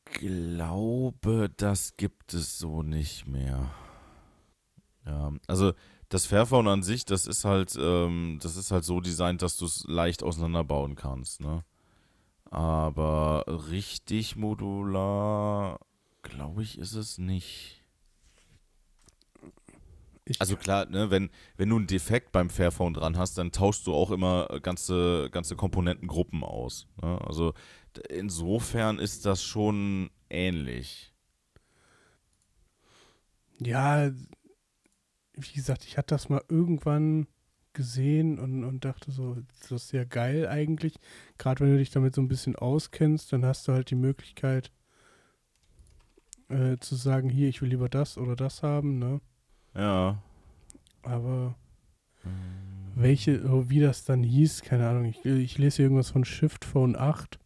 glaube, 0.04 1.50
das 1.56 1.96
gibt 1.96 2.34
es 2.34 2.58
so 2.58 2.82
nicht 2.82 3.26
mehr. 3.26 3.70
Ja, 5.06 5.32
also 5.46 5.72
das 6.08 6.26
Fairphone 6.26 6.68
an 6.68 6.82
sich, 6.82 7.04
das 7.04 7.26
ist 7.26 7.44
halt, 7.44 7.76
ähm, 7.78 8.38
das 8.42 8.56
ist 8.56 8.70
halt 8.70 8.84
so 8.84 9.00
designt, 9.00 9.42
dass 9.42 9.56
du 9.56 9.64
es 9.64 9.84
leicht 9.86 10.22
auseinanderbauen 10.22 10.94
kannst, 10.94 11.40
ne? 11.40 11.64
Aber 12.50 13.44
richtig 13.68 14.36
modular, 14.36 15.80
glaube 16.22 16.62
ich, 16.62 16.78
ist 16.78 16.94
es 16.94 17.18
nicht. 17.18 17.83
Ich, 20.26 20.40
Also 20.40 20.56
klar, 20.56 20.86
ne, 20.86 21.10
wenn, 21.10 21.30
wenn 21.56 21.68
du 21.68 21.76
einen 21.76 21.86
Defekt 21.86 22.32
beim 22.32 22.48
Fairphone 22.48 22.94
dran 22.94 23.18
hast, 23.18 23.36
dann 23.36 23.52
tauschst 23.52 23.86
du 23.86 23.94
auch 23.94 24.10
immer 24.10 24.48
ganze, 24.62 25.28
ganze 25.30 25.54
Komponentengruppen 25.56 26.42
aus. 26.42 26.86
Ne? 27.02 27.20
Also 27.26 27.52
insofern 28.08 28.98
ist 28.98 29.26
das 29.26 29.42
schon 29.44 30.10
ähnlich. 30.30 31.12
ja, 33.60 34.10
wie 35.34 35.52
gesagt, 35.54 35.84
ich 35.84 35.98
hatte 35.98 36.14
das 36.14 36.28
mal 36.28 36.42
irgendwann 36.48 37.26
gesehen 37.72 38.38
und, 38.38 38.64
und 38.64 38.84
dachte 38.84 39.10
so, 39.10 39.36
das 39.60 39.70
ist 39.72 39.92
ja 39.92 40.04
geil 40.04 40.46
eigentlich. 40.48 40.94
Gerade 41.38 41.64
wenn 41.64 41.72
du 41.72 41.78
dich 41.78 41.90
damit 41.90 42.14
so 42.14 42.20
ein 42.20 42.28
bisschen 42.28 42.56
auskennst, 42.56 43.32
dann 43.32 43.44
hast 43.44 43.66
du 43.66 43.72
halt 43.72 43.90
die 43.90 43.96
Möglichkeit 43.96 44.70
äh, 46.48 46.78
zu 46.78 46.94
sagen, 46.94 47.28
hier, 47.30 47.48
ich 47.48 47.62
will 47.62 47.70
lieber 47.70 47.88
das 47.88 48.16
oder 48.18 48.36
das 48.36 48.62
haben, 48.62 48.98
ne? 48.98 49.20
Ja. 49.74 50.22
Aber 51.02 51.54
welche, 52.94 53.44
oh, 53.44 53.68
wie 53.68 53.80
das 53.80 54.04
dann 54.04 54.22
hieß, 54.22 54.62
keine 54.62 54.88
Ahnung. 54.88 55.04
Ich, 55.04 55.24
ich 55.24 55.58
lese 55.58 55.76
hier 55.76 55.84
irgendwas 55.86 56.10
von 56.10 56.24
Shift 56.24 56.64
Phone 56.64 56.96
8. 56.96 57.38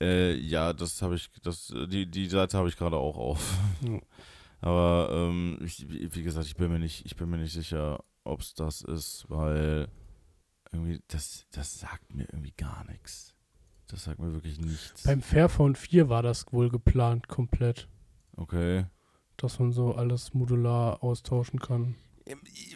Äh, 0.00 0.34
ja, 0.34 0.72
das 0.72 1.00
habe 1.02 1.14
ich, 1.14 1.30
das, 1.42 1.72
die, 1.88 2.10
die 2.10 2.26
Seite 2.26 2.58
habe 2.58 2.68
ich 2.68 2.76
gerade 2.76 2.96
auch 2.96 3.16
auf. 3.16 3.58
Ja. 3.82 3.98
Aber 4.62 5.08
ähm, 5.12 5.58
ich, 5.64 5.88
wie 5.90 6.14
wie 6.14 6.22
gesagt, 6.22 6.46
ich 6.46 6.54
bin 6.54 6.70
mir 6.70 6.78
nicht, 6.78 7.04
ich 7.04 7.16
bin 7.16 7.28
mir 7.28 7.38
nicht 7.38 7.52
sicher, 7.52 8.04
ob 8.22 8.40
es 8.40 8.54
das 8.54 8.82
ist, 8.82 9.24
weil 9.28 9.88
irgendwie, 10.70 11.00
das, 11.08 11.46
das 11.50 11.80
sagt 11.80 12.14
mir 12.14 12.28
irgendwie 12.32 12.54
gar 12.56 12.84
nichts. 12.84 13.34
Das 13.88 14.04
sagt 14.04 14.20
mir 14.20 14.32
wirklich 14.32 14.60
nichts. 14.60 15.02
Beim 15.02 15.20
Fairphone 15.20 15.74
4 15.74 16.08
war 16.08 16.22
das 16.22 16.46
wohl 16.52 16.70
geplant 16.70 17.26
komplett, 17.26 17.88
okay. 18.36 18.86
Dass 19.42 19.58
man 19.58 19.72
so 19.72 19.94
alles 19.94 20.34
modular 20.34 21.02
austauschen 21.02 21.58
kann. 21.58 21.94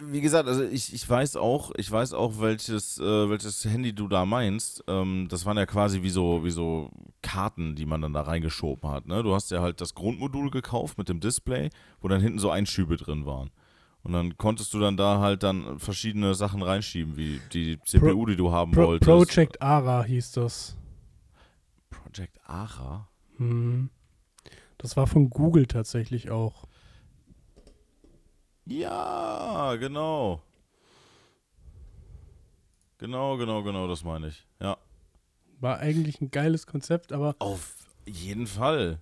Wie 0.03 0.21
gesagt, 0.21 0.49
also 0.49 0.65
ich, 0.65 0.93
ich 0.93 1.09
weiß 1.09 1.37
auch, 1.37 1.71
ich 1.77 1.91
weiß 1.91 2.15
auch, 2.15 2.41
welches, 2.41 2.99
äh, 2.99 3.31
welches 3.31 3.65
Handy 3.65 3.93
du 3.95 4.09
da 4.09 4.27
meinst. 4.27 4.83
Ähm, 4.89 5.29
das 5.31 5.47
waren 5.47 5.57
ja 5.57 5.67
quasi 5.67 6.03
wie 6.03 6.11
so, 6.11 6.45
wie 6.45 6.51
so 6.51 6.91
Karten, 7.23 7.77
die 7.77 7.87
man 7.87 8.03
dann 8.03 8.13
da 8.13 8.23
reingeschoben 8.23 8.91
hat. 8.91 9.07
Ne? 9.07 9.23
Du 9.23 9.35
hast 9.35 9.51
ja 9.53 9.61
halt 9.61 9.81
das 9.81 9.95
Grundmodul 9.95 10.51
gekauft 10.51 10.99
mit 10.99 11.09
dem 11.09 11.21
Display, 11.21 11.71
wo 12.01 12.09
dann 12.09 12.21
hinten 12.21 12.41
so 12.41 12.51
Einschübe 12.51 12.97
drin 12.97 13.25
waren. 13.25 13.51
Und 14.03 14.13
dann 14.13 14.37
konntest 14.37 14.73
du 14.75 14.79
dann 14.79 14.97
da 14.97 15.21
halt 15.21 15.43
dann 15.43 15.79
verschiedene 15.79 16.35
Sachen 16.35 16.63
reinschieben, 16.63 17.17
wie 17.17 17.41
die 17.53 17.79
CPU, 17.85 18.27
die 18.27 18.37
du 18.37 18.53
haben 18.53 18.73
Pro 18.73 18.87
wolltest. 18.87 19.09
Project 19.09 19.63
Ara 19.63 20.05
hieß 20.05 20.33
das. 20.33 20.77
Project 21.91 22.39
Ara? 22.45 23.09
Mhm. 23.39 23.91
Das 24.79 24.97
war 24.97 25.07
von 25.07 25.31
Google 25.31 25.67
tatsächlich 25.67 26.31
auch. 26.31 26.65
Ja, 28.67 29.77
genau. 29.77 30.43
Genau, 32.99 33.37
genau, 33.37 33.63
genau, 33.63 33.87
das 33.89 34.05
meine 34.05 34.29
ich. 34.29 34.47
Ja. 34.61 34.77
War 35.61 35.79
eigentlich 35.79 36.21
ein 36.21 36.31
geiles 36.31 36.67
Konzept, 36.67 37.13
aber, 37.13 37.37
Auf 37.39 37.77
jeden 38.07 38.47
Fall. 38.47 39.01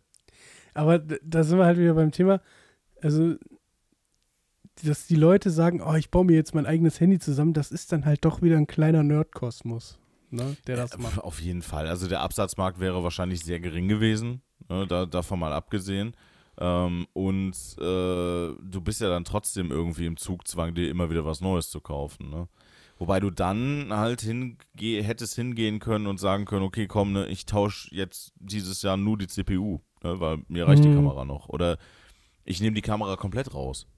aber 0.75 0.99
da 0.99 1.45
sind 1.45 1.59
wir 1.59 1.65
halt 1.67 1.79
wieder 1.79 1.95
beim 1.95 2.13
Thema. 2.13 2.41
Also, 3.01 3.37
dass 4.83 5.07
die 5.07 5.17
Leute 5.17 5.51
sagen, 5.51 5.81
oh, 5.81 5.95
ich 5.95 6.11
baue 6.11 6.25
mir 6.25 6.35
jetzt 6.35 6.55
mein 6.55 6.67
eigenes 6.67 7.01
Handy 7.01 7.19
zusammen, 7.19 7.53
das 7.55 7.71
ist 7.71 7.93
dann 7.93 8.05
halt 8.05 8.25
doch 8.25 8.43
wieder 8.43 8.57
ein 8.57 8.67
kleiner 8.67 9.03
Nerdkosmos, 9.03 9.99
ne, 10.31 10.57
der 10.67 10.77
das 10.77 10.93
Äh, 10.93 10.99
macht. 10.99 11.19
Auf 11.21 11.41
jeden 11.41 11.63
Fall. 11.63 11.87
Also 11.87 12.09
der 12.09 12.21
Absatzmarkt 12.21 12.81
wäre 12.81 13.03
wahrscheinlich 13.05 13.45
sehr 13.45 13.61
gering 13.61 13.89
gewesen. 13.89 14.43
Ne, 14.69 14.87
da, 14.87 15.07
davon 15.07 15.39
mal 15.41 15.53
abgesehen. 15.53 16.17
Ähm, 16.59 17.07
und 17.13 17.57
äh, 17.79 17.83
du 17.83 18.81
bist 18.83 19.01
ja 19.01 19.09
dann 19.09 19.25
trotzdem 19.25 19.71
irgendwie 19.71 20.07
im 20.07 20.17
Zugzwang, 20.17 20.75
dir 20.75 20.89
immer 20.89 21.11
wieder 21.11 21.25
was 21.25 21.41
Neues 21.41 21.69
zu 21.71 21.81
kaufen. 21.81 22.31
Ne? 22.31 22.49
Wobei 22.99 23.19
du 23.19 23.31
dann 23.31 23.89
halt 23.91 24.21
hinge 24.21 24.57
hättest 24.79 25.35
hingehen 25.35 25.81
können 25.81 26.07
und 26.07 26.19
sagen 26.21 26.45
können, 26.45 26.63
okay, 26.65 26.87
komm, 26.87 27.13
ne, 27.13 27.27
ich 27.27 27.45
tausche 27.47 27.93
jetzt 27.95 28.33
dieses 28.37 28.83
Jahr 28.83 28.97
nur 28.97 29.19
die 29.19 29.27
CPU, 29.27 29.81
ne, 30.05 30.21
weil 30.21 30.45
mir 30.47 30.67
reicht 30.69 30.85
die 30.85 30.91
Mhm. 30.91 30.95
Kamera 30.95 31.25
noch. 31.25 31.49
Oder 31.49 31.77
ich 32.45 32.61
nehme 32.61 32.75
die 32.77 32.83
Kamera 32.83 33.17
komplett 33.17 33.53
raus 33.53 33.89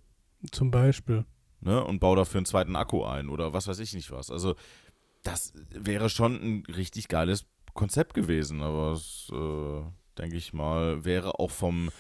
Zum 0.51 0.71
Beispiel. 0.71 1.27
ne, 1.61 1.85
und 1.85 1.99
baue 2.01 2.17
dafür 2.17 2.39
einen 2.39 2.47
zweiten 2.47 2.75
Akku 2.75 3.05
ein 3.05 3.29
oder 3.29 3.53
was 3.53 3.69
weiß 3.69 3.81
ich 3.81 3.93
nicht 3.93 4.11
was. 4.13 4.31
Also 4.31 4.55
das 5.25 5.53
wäre 5.69 6.09
schon 6.09 6.35
ein 6.37 6.63
richtig 6.75 7.09
geiles 7.09 7.45
Konzept 7.75 8.15
gewesen, 8.15 8.63
aber 8.63 8.93
es, 8.93 9.31
äh, 9.31 9.83
denke 10.19 10.37
ich 10.37 10.53
mal, 10.53 11.05
wäre 11.05 11.39
auch 11.39 11.51
vom, 11.51 11.91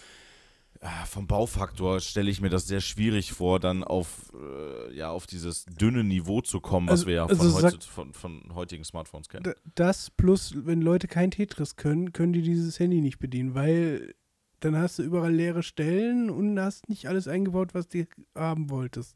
äh, 0.80 0.86
vom 1.06 1.26
Baufaktor, 1.26 2.00
stelle 2.00 2.30
ich 2.30 2.40
mir 2.40 2.50
das 2.50 2.66
sehr 2.66 2.80
schwierig 2.80 3.32
vor, 3.32 3.60
dann 3.60 3.82
auf, 3.84 4.32
äh, 4.34 4.94
ja, 4.94 5.10
auf 5.10 5.26
dieses 5.26 5.64
dünne 5.64 6.04
Niveau 6.04 6.40
zu 6.42 6.60
kommen, 6.60 6.86
was 6.88 7.00
Also- 7.00 7.06
wir 7.06 7.14
ja 7.14 7.26
also 7.26 7.50
von, 7.50 7.60
sag- 7.62 7.74
heutzu- 7.74 7.88
von, 7.90 8.12
von 8.12 8.42
heutigen 8.54 8.84
Smartphones 8.84 9.28
kennen. 9.28 9.52
Das 9.74 10.10
plus, 10.10 10.54
wenn 10.66 10.80
Leute 10.82 11.08
kein 11.08 11.30
Tetris 11.30 11.76
können, 11.76 12.12
können 12.12 12.32
die 12.32 12.42
dieses 12.42 12.78
Handy 12.78 13.00
nicht 13.00 13.18
bedienen, 13.18 13.54
weil 13.54 14.14
dann 14.60 14.76
hast 14.76 14.98
du 14.98 15.02
überall 15.02 15.32
leere 15.34 15.62
Stellen 15.62 16.30
und 16.30 16.58
hast 16.58 16.88
nicht 16.88 17.08
alles 17.08 17.28
eingebaut, 17.28 17.74
was 17.74 17.88
du 17.88 18.06
haben 18.34 18.70
wolltest. 18.70 19.14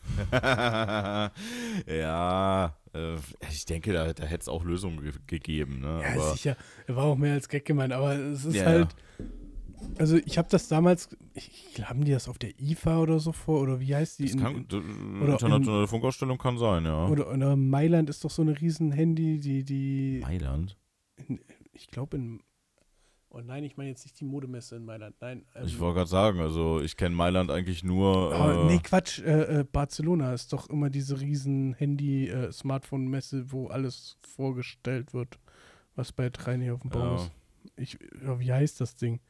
ja, 1.86 2.74
ich 3.50 3.64
denke, 3.66 3.92
da, 3.92 4.12
da 4.12 4.24
hätte 4.24 4.42
es 4.42 4.48
auch 4.48 4.64
Lösungen 4.64 5.00
ge 5.02 5.12
gegeben. 5.26 5.80
Ne? 5.80 6.00
Ja, 6.02 6.12
aber, 6.12 6.32
sicher. 6.32 6.56
War 6.86 7.04
auch 7.04 7.16
mehr 7.16 7.34
als 7.34 7.48
Gag 7.48 7.64
gemeint, 7.64 7.92
aber 7.92 8.14
es 8.16 8.44
ist 8.44 8.56
Ja, 8.56 8.64
halt. 8.66 8.88
Also 9.98 10.16
ich 10.18 10.36
habe 10.36 10.48
das 10.50 10.68
damals, 10.68 11.08
ich, 11.34 11.80
haben 11.82 12.04
die 12.04 12.12
das 12.12 12.28
auf 12.28 12.38
der 12.38 12.58
IFA 12.60 12.98
oder 12.98 13.18
so 13.18 13.32
vor, 13.32 13.60
oder 13.62 13.80
wie 13.80 13.94
heißt 13.94 14.18
die? 14.18 14.24
das 14.24 14.32
In- 14.34 14.40
kann, 14.40 14.66
in- 14.70 15.22
oder 15.22 15.32
internationale 15.32 15.86
Funkausstellung 15.86 16.36
kann 16.36 16.58
sein, 16.58 16.84
ja. 16.84 17.06
oder, 17.06 17.30
oder 17.32 17.56
Mailand 17.56 18.10
ist 18.10 18.22
doch 18.24 18.30
so 18.30 18.42
eine 18.42 18.60
riesen 18.60 18.92
Handy, 18.92 19.40
die, 19.40 19.64
die, 19.64 20.20
Mailand? 20.22 20.76
in, 21.28 21.40
ich 21.72 21.88
glaube 21.88 22.16
in, 22.18 22.40
oh 23.30 23.40
nein, 23.40 23.64
ich 23.64 23.76
meine 23.76 23.90
jetzt 23.90 24.04
nicht 24.04 24.18
die 24.20 24.24
Modemesse 24.24 24.76
in 24.76 24.84
Mailand, 24.84 25.16
nein. 25.20 25.44
Ähm, 25.54 25.64
Ich 25.66 25.78
wollte 25.78 25.98
gerade 25.98 26.10
sagen, 26.10 26.40
also 26.40 26.80
ich 26.80 26.96
kenne 26.96 27.14
Mailand 27.14 27.50
eigentlich 27.50 27.82
nur. 27.84 28.30
Oh, 28.30 28.50
äh, 28.50 28.66
nee, 28.66 28.78
Quatsch, 28.82 29.20
äh, 29.20 29.60
äh, 29.60 29.64
Barcelona 29.64 30.32
ist 30.34 30.52
doch 30.52 30.68
immer 30.68 30.90
diese 30.90 31.20
riesen 31.20 31.74
Handy-Smartphone-Messe, 31.74 33.50
wo 33.52 33.68
alles 33.68 34.16
vorgestellt 34.22 35.14
wird, 35.14 35.38
was 35.94 36.12
bei 36.12 36.28
drei 36.30 36.56
nicht 36.56 36.70
auf 36.70 36.80
dem 36.82 36.90
Baum 36.90 37.02
Ja. 37.02 37.16
ist. 37.16 37.30
Ich, 37.76 37.98
ja, 38.24 38.38
wie 38.38 38.52
heißt 38.52 38.80
das 38.80 38.96
Ding? 38.96 39.20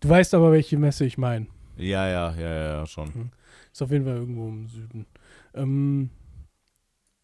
Du 0.00 0.08
weißt 0.08 0.34
aber, 0.34 0.52
welche 0.52 0.78
Messe 0.78 1.04
ich 1.04 1.18
meine. 1.18 1.46
Ja, 1.76 2.08
ja, 2.08 2.34
ja, 2.34 2.40
ja, 2.40 2.64
ja, 2.78 2.86
schon. 2.86 3.30
Ist 3.72 3.82
auf 3.82 3.90
jeden 3.90 4.04
Fall 4.04 4.16
irgendwo 4.16 4.48
im 4.48 4.68
Süden. 4.68 5.06
Ähm, 5.54 6.10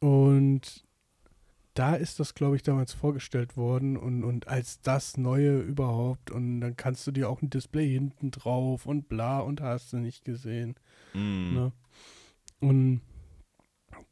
und 0.00 0.84
da 1.74 1.94
ist 1.96 2.20
das, 2.20 2.34
glaube 2.34 2.56
ich, 2.56 2.62
damals 2.62 2.92
vorgestellt 2.92 3.56
worden 3.56 3.96
und, 3.96 4.22
und 4.22 4.48
als 4.48 4.80
das 4.80 5.16
Neue 5.16 5.58
überhaupt. 5.58 6.30
Und 6.30 6.60
dann 6.60 6.76
kannst 6.76 7.06
du 7.06 7.10
dir 7.10 7.28
auch 7.28 7.42
ein 7.42 7.50
Display 7.50 7.92
hinten 7.92 8.30
drauf 8.30 8.86
und 8.86 9.08
bla 9.08 9.40
und 9.40 9.60
hast 9.60 9.92
du 9.92 9.98
nicht 9.98 10.24
gesehen. 10.24 10.76
Mm. 11.12 11.54
Ne? 11.54 11.72
Und 12.60 13.00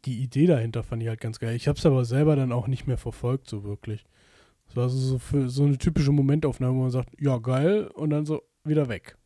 die 0.04 0.20
Idee 0.22 0.46
dahinter 0.46 0.82
fand 0.82 1.02
ich 1.02 1.08
halt 1.08 1.20
ganz 1.20 1.38
geil. 1.38 1.54
Ich 1.54 1.68
habe 1.68 1.78
es 1.78 1.86
aber 1.86 2.04
selber 2.04 2.34
dann 2.34 2.52
auch 2.52 2.66
nicht 2.66 2.86
mehr 2.86 2.98
verfolgt, 2.98 3.48
so 3.48 3.62
wirklich. 3.62 4.04
Es 4.68 4.76
war 4.76 4.88
so, 4.88 4.98
so, 4.98 5.18
für, 5.18 5.48
so 5.48 5.64
eine 5.64 5.78
typische 5.78 6.12
Momentaufnahme, 6.12 6.76
wo 6.76 6.82
man 6.82 6.90
sagt, 6.90 7.10
ja, 7.20 7.38
geil, 7.38 7.86
und 7.94 8.10
dann 8.10 8.26
so 8.26 8.42
wieder 8.64 8.88
weg. 8.88 9.16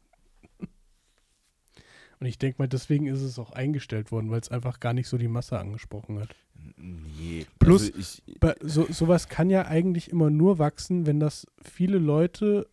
Und 2.18 2.26
ich 2.26 2.38
denke 2.38 2.60
mal, 2.60 2.68
deswegen 2.68 3.06
ist 3.06 3.20
es 3.20 3.38
auch 3.38 3.52
eingestellt 3.52 4.10
worden, 4.10 4.30
weil 4.30 4.40
es 4.40 4.50
einfach 4.50 4.80
gar 4.80 4.94
nicht 4.94 5.08
so 5.08 5.18
die 5.18 5.28
Masse 5.28 5.58
angesprochen 5.58 6.18
hat. 6.18 6.34
Nee. 6.76 7.46
Plus- 7.58 7.92
also 7.92 7.98
ich, 7.98 8.22
so, 8.62 8.86
sowas 8.90 9.28
kann 9.28 9.50
ja 9.50 9.66
eigentlich 9.66 10.10
immer 10.10 10.30
nur 10.30 10.58
wachsen, 10.58 11.06
wenn 11.06 11.20
das 11.20 11.46
viele 11.62 11.98
Leute 11.98 12.68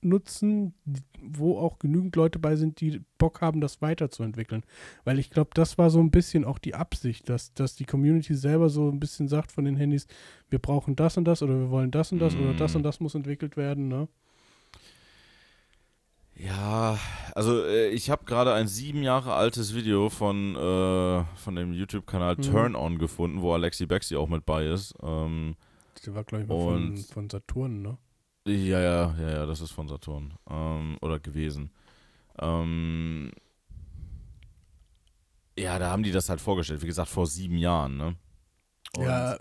nutzen, 0.00 0.74
wo 1.20 1.58
auch 1.58 1.80
genügend 1.80 2.14
Leute 2.14 2.38
bei 2.38 2.54
sind, 2.54 2.80
die 2.80 3.02
Bock 3.18 3.40
haben, 3.40 3.60
das 3.60 3.82
weiterzuentwickeln. 3.82 4.62
Weil 5.04 5.18
ich 5.18 5.30
glaube, 5.30 5.50
das 5.54 5.76
war 5.76 5.90
so 5.90 5.98
ein 5.98 6.12
bisschen 6.12 6.44
auch 6.44 6.58
die 6.58 6.76
Absicht, 6.76 7.28
dass, 7.28 7.52
dass 7.54 7.74
die 7.74 7.84
Community 7.84 8.34
selber 8.34 8.68
so 8.68 8.88
ein 8.88 9.00
bisschen 9.00 9.26
sagt 9.26 9.50
von 9.50 9.64
den 9.64 9.74
Handys, 9.76 10.06
wir 10.50 10.60
brauchen 10.60 10.94
das 10.94 11.16
und 11.16 11.24
das 11.24 11.42
oder 11.42 11.58
wir 11.58 11.70
wollen 11.70 11.90
das 11.90 12.12
und 12.12 12.20
das 12.20 12.36
oder 12.36 12.54
das 12.54 12.74
Mm. 12.74 12.76
und 12.76 12.82
das 12.84 13.00
muss 13.00 13.16
entwickelt 13.16 13.56
werden. 13.56 13.88
Ne? 13.88 14.06
Ja, 16.38 16.98
also 17.34 17.64
äh, 17.64 17.88
ich 17.88 18.10
habe 18.10 18.24
gerade 18.24 18.54
ein 18.54 18.68
sieben 18.68 19.02
Jahre 19.02 19.34
altes 19.34 19.74
Video 19.74 20.08
von, 20.08 20.54
äh, 20.54 21.24
von 21.36 21.54
dem 21.56 21.72
YouTube-Kanal 21.72 22.36
Mhm. 22.36 22.42
Turn 22.42 22.76
On 22.76 22.98
gefunden, 22.98 23.42
wo 23.42 23.52
Alexi 23.54 23.86
Bexi 23.86 24.14
auch 24.16 24.28
mit 24.28 24.46
bei 24.46 24.66
ist. 24.66 24.94
Ähm, 25.02 25.56
Der 26.06 26.14
war, 26.14 26.22
glaube 26.24 26.44
ich, 26.44 26.48
mal 26.48 26.56
von, 26.58 26.96
von 26.96 27.28
Saturn, 27.30 27.82
ne? 27.82 27.98
ja, 28.46 28.80
ja, 28.80 29.14
ja, 29.18 29.30
ja, 29.30 29.46
das 29.46 29.60
ist 29.60 29.72
von 29.72 29.88
Saturn. 29.88 30.34
Ähm, 30.48 30.96
oder 31.00 31.18
gewesen. 31.18 31.70
Ähm, 32.38 33.32
ja, 35.58 35.78
da 35.80 35.90
haben 35.90 36.04
die 36.04 36.12
das 36.12 36.28
halt 36.28 36.40
vorgestellt. 36.40 36.82
Wie 36.82 36.86
gesagt, 36.86 37.08
vor 37.08 37.26
sieben 37.26 37.58
Jahren, 37.58 37.96
ne? 37.96 38.14
Und- 38.96 39.04
Ja, 39.04 39.36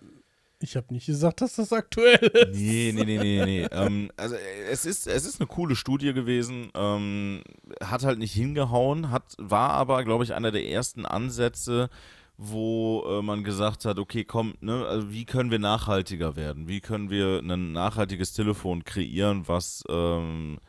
ich 0.59 0.75
habe 0.75 0.93
nicht 0.93 1.05
gesagt, 1.05 1.41
dass 1.41 1.55
das 1.55 1.71
aktuell 1.71 2.25
ist. 2.27 2.59
Nee, 2.59 2.91
nee, 2.93 3.05
nee, 3.05 3.17
nee, 3.17 3.45
nee. 3.45 3.67
ähm, 3.71 4.11
also 4.17 4.35
äh, 4.35 4.63
es 4.71 4.85
ist, 4.85 5.07
es 5.07 5.25
ist 5.25 5.39
eine 5.39 5.47
coole 5.47 5.75
Studie 5.75 6.13
gewesen, 6.13 6.71
ähm, 6.75 7.43
hat 7.81 8.03
halt 8.03 8.19
nicht 8.19 8.33
hingehauen, 8.33 9.11
hat, 9.11 9.35
war 9.37 9.71
aber, 9.71 10.03
glaube 10.03 10.23
ich, 10.23 10.33
einer 10.33 10.51
der 10.51 10.67
ersten 10.67 11.05
Ansätze, 11.05 11.89
wo 12.37 13.03
äh, 13.07 13.21
man 13.21 13.43
gesagt 13.43 13.85
hat, 13.85 13.99
okay, 13.99 14.23
komm, 14.23 14.55
ne, 14.61 14.85
also 14.85 15.11
wie 15.11 15.25
können 15.25 15.51
wir 15.51 15.59
nachhaltiger 15.59 16.35
werden? 16.35 16.67
Wie 16.67 16.81
können 16.81 17.09
wir 17.09 17.39
ein 17.39 17.71
nachhaltiges 17.71 18.33
Telefon 18.33 18.83
kreieren, 18.83 19.47
was, 19.47 19.83
ähm, 19.89 20.59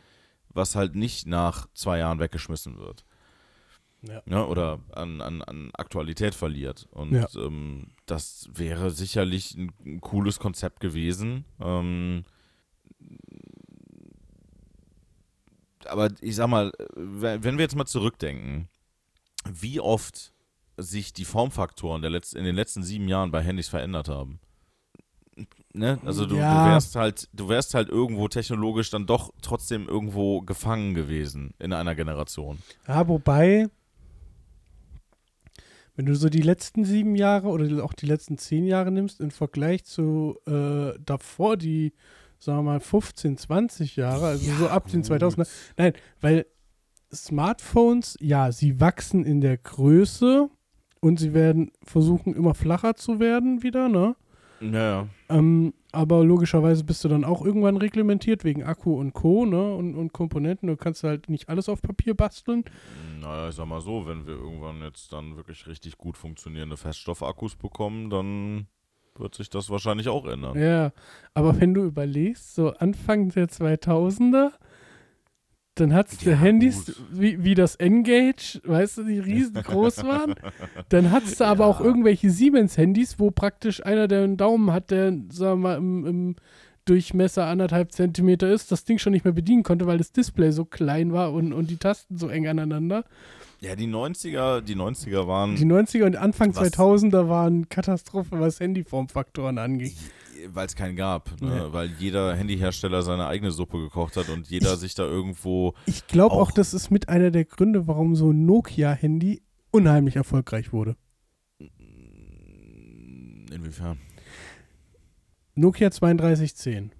was 0.48 0.74
halt 0.74 0.94
nicht 0.94 1.26
nach 1.26 1.66
zwei 1.74 1.98
Jahren 1.98 2.20
weggeschmissen 2.20 2.78
wird? 2.78 3.04
Ja. 4.02 4.22
ne, 4.26 4.46
oder 4.46 4.78
an, 4.92 5.20
an, 5.20 5.42
an 5.42 5.70
Aktualität 5.74 6.34
verliert. 6.34 6.86
Und 6.92 7.12
Ja. 7.12 7.26
ähm, 7.36 7.88
das 8.06 8.48
wäre 8.54 8.90
sicherlich 8.90 9.56
ein, 9.56 9.72
ein 9.84 10.00
cooles 10.00 10.38
Konzept 10.38 10.78
gewesen. 10.80 11.44
Ähm, 11.60 12.24
aber 15.86 16.10
ich 16.20 16.36
sag 16.36 16.48
mal, 16.48 16.72
wenn 16.94 17.56
wir 17.58 17.62
jetzt 17.64 17.76
mal 17.76 17.86
zurückdenken, 17.86 18.68
wie 19.50 19.80
oft 19.80 20.32
sich 20.76 21.12
die 21.12 21.24
Formfaktoren 21.24 22.02
der 22.02 22.10
Letz 22.10 22.32
in 22.34 22.44
den 22.44 22.54
letzten 22.54 22.82
sieben 22.82 23.08
Jahren 23.08 23.30
bei 23.30 23.42
Handys 23.42 23.68
verändert 23.68 24.08
haben. 24.08 24.38
Ne? 25.72 25.98
Also 26.04 26.26
du, 26.26 26.36
Ja. 26.36 26.50
du 26.64 26.70
wärst 26.70 26.96
halt, 26.96 27.28
du 27.32 27.48
wärst 27.48 27.74
halt 27.74 27.88
irgendwo 27.88 28.28
technologisch 28.28 28.90
dann 28.90 29.06
doch 29.06 29.32
trotzdem 29.42 29.88
irgendwo 29.88 30.40
gefangen 30.42 30.94
gewesen 30.94 31.54
in 31.58 31.72
einer 31.72 31.94
Generation. 31.94 32.58
Ja, 32.86 33.06
wobei, 33.08 33.68
wenn 35.98 36.06
du 36.06 36.14
so 36.14 36.28
die 36.28 36.42
letzten 36.42 36.84
sieben 36.84 37.16
Jahre 37.16 37.48
oder 37.48 37.82
auch 37.82 37.92
die 37.92 38.06
letzten 38.06 38.38
zehn 38.38 38.64
Jahre 38.64 38.92
nimmst, 38.92 39.20
im 39.20 39.32
Vergleich 39.32 39.82
zu 39.84 40.38
äh, 40.46 40.96
davor 41.04 41.56
die, 41.56 41.92
sagen 42.38 42.58
wir 42.58 42.62
mal, 42.62 42.80
15, 42.80 43.36
20 43.36 43.96
Jahre, 43.96 44.28
also 44.28 44.48
so 44.52 44.68
ab 44.68 44.86
den 44.86 45.02
2000er. 45.02 45.48
Nein, 45.76 45.94
weil 46.20 46.46
Smartphones, 47.12 48.16
ja, 48.20 48.52
sie 48.52 48.78
wachsen 48.78 49.24
in 49.24 49.40
der 49.40 49.56
Größe 49.56 50.48
und 51.00 51.18
sie 51.18 51.34
werden 51.34 51.72
versuchen, 51.82 52.32
immer 52.32 52.54
flacher 52.54 52.94
zu 52.94 53.18
werden 53.18 53.64
wieder, 53.64 53.88
ne? 53.88 54.14
Naja. 54.60 55.08
Ähm, 55.28 55.74
aber 55.92 56.24
logischerweise 56.24 56.84
bist 56.84 57.04
du 57.04 57.08
dann 57.08 57.24
auch 57.24 57.44
irgendwann 57.44 57.76
reglementiert 57.76 58.44
wegen 58.44 58.62
Akku 58.62 58.98
und 58.98 59.12
Co. 59.12 59.44
Ne? 59.44 59.74
Und, 59.74 59.94
und 59.94 60.12
Komponenten. 60.12 60.68
Du 60.68 60.76
kannst 60.76 61.04
halt 61.04 61.28
nicht 61.28 61.48
alles 61.48 61.68
auf 61.68 61.82
Papier 61.82 62.14
basteln. 62.14 62.64
Naja, 63.20 63.48
ich 63.48 63.54
sag 63.54 63.66
mal 63.66 63.80
so, 63.80 64.06
wenn 64.06 64.26
wir 64.26 64.34
irgendwann 64.34 64.82
jetzt 64.82 65.12
dann 65.12 65.36
wirklich 65.36 65.66
richtig 65.66 65.98
gut 65.98 66.16
funktionierende 66.16 66.76
Feststoffakkus 66.76 67.56
bekommen, 67.56 68.10
dann 68.10 68.66
wird 69.16 69.34
sich 69.34 69.50
das 69.50 69.70
wahrscheinlich 69.70 70.08
auch 70.08 70.26
ändern. 70.26 70.58
Ja, 70.58 70.92
aber 71.34 71.60
wenn 71.60 71.74
du 71.74 71.84
überlegst, 71.84 72.54
so 72.54 72.70
Anfang 72.74 73.30
der 73.30 73.48
2000er, 73.48 74.52
dann 75.80 75.94
hattest 75.94 76.24
du 76.24 76.30
Ja, 76.30 76.36
Handys 76.36 76.86
gut. 76.86 76.96
wie, 77.12 77.44
wie 77.44 77.54
das 77.54 77.74
N-Gage, 77.76 78.60
weißt 78.64 78.98
du, 78.98 79.04
die 79.04 79.18
riesengroß 79.18 79.98
waren. 80.04 80.34
Dann 80.88 81.10
hattest 81.10 81.40
du 81.40 81.44
aber 81.44 81.66
auch 81.66 81.80
Ja. 81.80 81.86
irgendwelche 81.86 82.30
Siemens-Handys, 82.30 83.18
wo 83.18 83.30
praktisch 83.30 83.84
einer, 83.84 84.08
der 84.08 84.24
einen 84.24 84.36
Daumen 84.36 84.72
hat, 84.72 84.90
der, 84.90 85.10
sagen 85.30 85.30
wir 85.30 85.56
mal, 85.56 85.76
im, 85.78 86.06
im 86.06 86.36
Durchmesser 86.84 87.44
anderthalb 87.46 87.92
Zentimeter 87.92 88.50
ist, 88.50 88.72
das 88.72 88.84
Ding 88.84 88.98
schon 88.98 89.12
nicht 89.12 89.24
mehr 89.24 89.34
bedienen 89.34 89.62
konnte, 89.62 89.86
weil 89.86 89.98
das 89.98 90.10
Display 90.12 90.52
so 90.52 90.64
klein 90.64 91.12
war 91.12 91.32
und, 91.34 91.52
und 91.52 91.68
die 91.68 91.76
Tasten 91.76 92.16
so 92.16 92.28
eng 92.28 92.46
aneinander. 92.48 93.04
Ja, 93.60 93.76
die 93.76 93.88
90er, 93.88 94.60
die 94.62 94.74
90er 94.76 95.26
waren 95.26 95.56
Die 95.56 95.66
90er 95.66 96.04
und 96.04 96.16
Anfang 96.16 96.54
Was? 96.56 96.72
2000er 96.72 97.28
waren 97.28 97.68
Katastrophe, 97.68 98.38
was 98.40 98.60
Handyformfaktoren 98.60 99.58
angeht. 99.58 99.96
Weil 100.46 100.66
es 100.66 100.76
keinen 100.76 100.94
gab, 100.96 101.40
ne? 101.40 101.66
Nee. 101.66 101.72
weil 101.72 101.90
jeder 101.98 102.34
Handyhersteller 102.36 103.02
seine 103.02 103.26
eigene 103.26 103.50
Suppe 103.50 103.78
gekocht 103.78 104.16
hat 104.16 104.28
und 104.28 104.48
jeder 104.48 104.76
sich 104.76 104.94
da 104.94 105.02
irgendwo. 105.04 105.74
Ich 105.86 106.06
glaube 106.06 106.34
auch, 106.34 106.48
Auch- 106.48 106.52
das 106.52 106.74
ist 106.74 106.90
mit 106.90 107.08
einer 107.08 107.30
der 107.30 107.44
Gründe, 107.44 107.86
warum 107.88 108.14
so 108.14 108.30
ein 108.32 108.46
Nokia-Handy 108.46 109.42
unheimlich 109.70 110.16
erfolgreich 110.16 110.72
wurde. 110.72 110.96
Inwiefern? 113.52 113.98
Nokia 115.54 115.90
3210, 115.90 116.92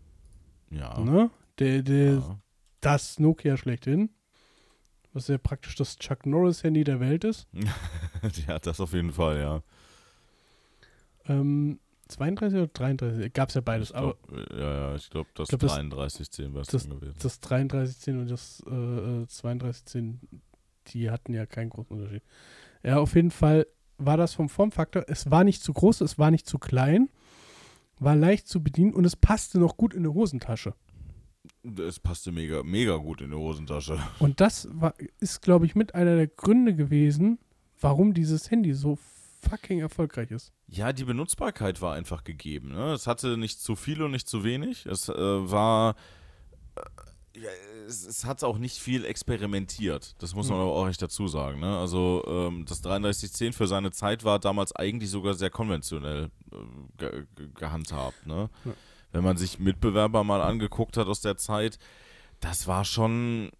Ja. 0.71 0.99
ne? 1.01 1.31
Der, 1.59 1.83
der, 1.83 2.15
ja. 2.15 2.39
Das 2.81 3.19
Nokia 3.19 3.57
schlechthin. 3.57 4.11
Was 5.13 5.29
ja 5.29 5.39
praktisch 5.39 5.75
das 5.77 5.97
Chuck 5.99 6.27
Norris-Handy 6.27 6.85
der 6.85 7.01
Welt 7.01 7.25
ist. 7.25 7.47
ja, 8.47 8.59
das 8.59 8.81
auf 8.81 8.93
jeden 8.93 9.13
Fall, 9.13 9.39
ja. 9.41 9.63
Ähm, 11.27 11.79
32 12.09 12.59
oder 12.59 12.67
33? 12.69 13.33
Gab 13.33 13.49
es 13.51 13.55
ja 13.55 13.61
beides. 13.61 13.91
Ich 13.91 13.97
aber 13.97 14.17
glaub, 14.27 14.51
ja, 14.53 14.59
ja, 14.91 14.95
ich 14.97 15.09
glaube, 15.11 15.29
das 15.35 15.49
glaub, 15.49 15.61
das- 15.61 15.73
3310 15.75 16.53
wäre 16.55 16.63
es 16.63 16.69
gewesen. 16.69 17.15
das 17.23 17.41
3310 17.41 18.19
und 18.21 18.31
das 18.31 18.63
äh, 18.67 18.73
äh, 19.23 19.27
3210, 19.27 20.21
die 20.89 21.11
hatten 21.11 21.35
ja 21.35 21.47
keinen 21.47 21.71
großen 21.71 21.97
Unterschied. 21.97 22.23
Ja, 22.83 22.99
auf 22.99 23.15
jeden 23.15 23.31
Fall 23.31 23.67
war 23.99 24.17
das 24.17 24.35
vom 24.35 24.49
Formfaktor. 24.49 25.05
Es 25.09 25.31
war 25.31 25.45
nicht 25.45 25.63
zu 25.63 25.73
groß, 25.73 26.01
es 26.03 26.19
war 26.19 26.31
nicht 26.31 26.47
zu 26.47 26.59
klein, 26.59 27.09
war 27.99 28.15
leicht 28.17 28.47
zu 28.49 28.63
bedienen 28.63 28.95
und 28.95 29.05
es 29.05 29.17
passte 29.17 29.59
noch 29.59 29.77
gut 29.77 29.93
in 29.93 30.01
eine 30.01 30.15
Hosentasche. 30.15 30.75
Es 31.79 31.99
passte 31.99 32.31
mega, 32.31 32.63
mega 32.63 32.97
gut 32.97 33.21
in 33.21 33.31
die 33.31 33.37
Hosentasche. 33.37 33.99
Und 34.19 34.41
das 34.41 34.69
war, 34.73 34.95
ist, 35.19 35.43
glaube 35.43 35.67
ich, 35.67 35.75
mit 35.75 35.95
einer 35.95 36.15
der 36.17 36.29
Gründe 36.29 36.75
gewesen, 36.75 37.39
warum 37.81 38.15
dieses 38.15 38.51
Handy 38.51 38.73
so 38.75 38.97
fucking 39.41 39.81
erfolgreich 39.81 40.31
ist. 40.31 40.53
Ja, 40.67 40.93
die 40.93 41.05
Benutzbarkeit 41.05 41.81
war 41.81 41.95
einfach 41.95 42.25
gegeben. 42.25 42.73
Ne? 42.73 42.93
Es 42.93 43.07
hatte 43.07 43.37
nicht 43.37 43.61
zu 43.61 43.77
viel 43.77 44.03
und 44.03 44.11
nicht 44.11 44.29
zu 44.29 44.45
wenig. 44.45 44.87
Es 44.87 45.09
äh, 45.09 45.15
war. 45.15 45.95
Äh, 47.35 47.41
es, 47.87 48.05
es 48.07 48.25
hat 48.25 48.45
auch 48.45 48.59
nicht 48.59 48.79
viel 48.79 49.05
experimentiert. 49.05 50.15
Das 50.19 50.35
muss 50.35 50.49
man 50.49 50.59
Mhm. 50.59 50.65
aber 50.65 50.73
auch 50.75 50.89
echt 50.89 51.01
dazu 51.01 51.27
sagen. 51.29 51.61
Ne? 51.61 51.79
Also, 51.79 52.23
ähm, 52.27 52.65
das 52.67 52.81
3310 52.83 53.53
für 53.53 53.67
seine 53.67 53.91
Zeit 53.93 54.25
war 54.25 54.39
damals 54.39 54.75
eigentlich 54.75 55.11
sogar 55.11 55.35
sehr 55.35 55.51
konventionell 55.51 56.31
äh, 56.53 56.57
ge 56.99 57.27
ge 57.37 57.49
gehandhabt. 57.55 58.27
Ne? 58.27 58.51
Ja. 58.65 58.73
Wenn 59.13 59.25
man 59.25 59.37
sich 59.39 59.59
Mitbewerber 59.59 60.23
mal 60.25 60.43
angeguckt 60.43 60.97
hat 60.99 61.07
aus 61.07 61.21
der 61.23 61.37
Zeit, 61.37 61.79
das 62.41 62.67
war 62.67 62.85
schon. 62.85 63.51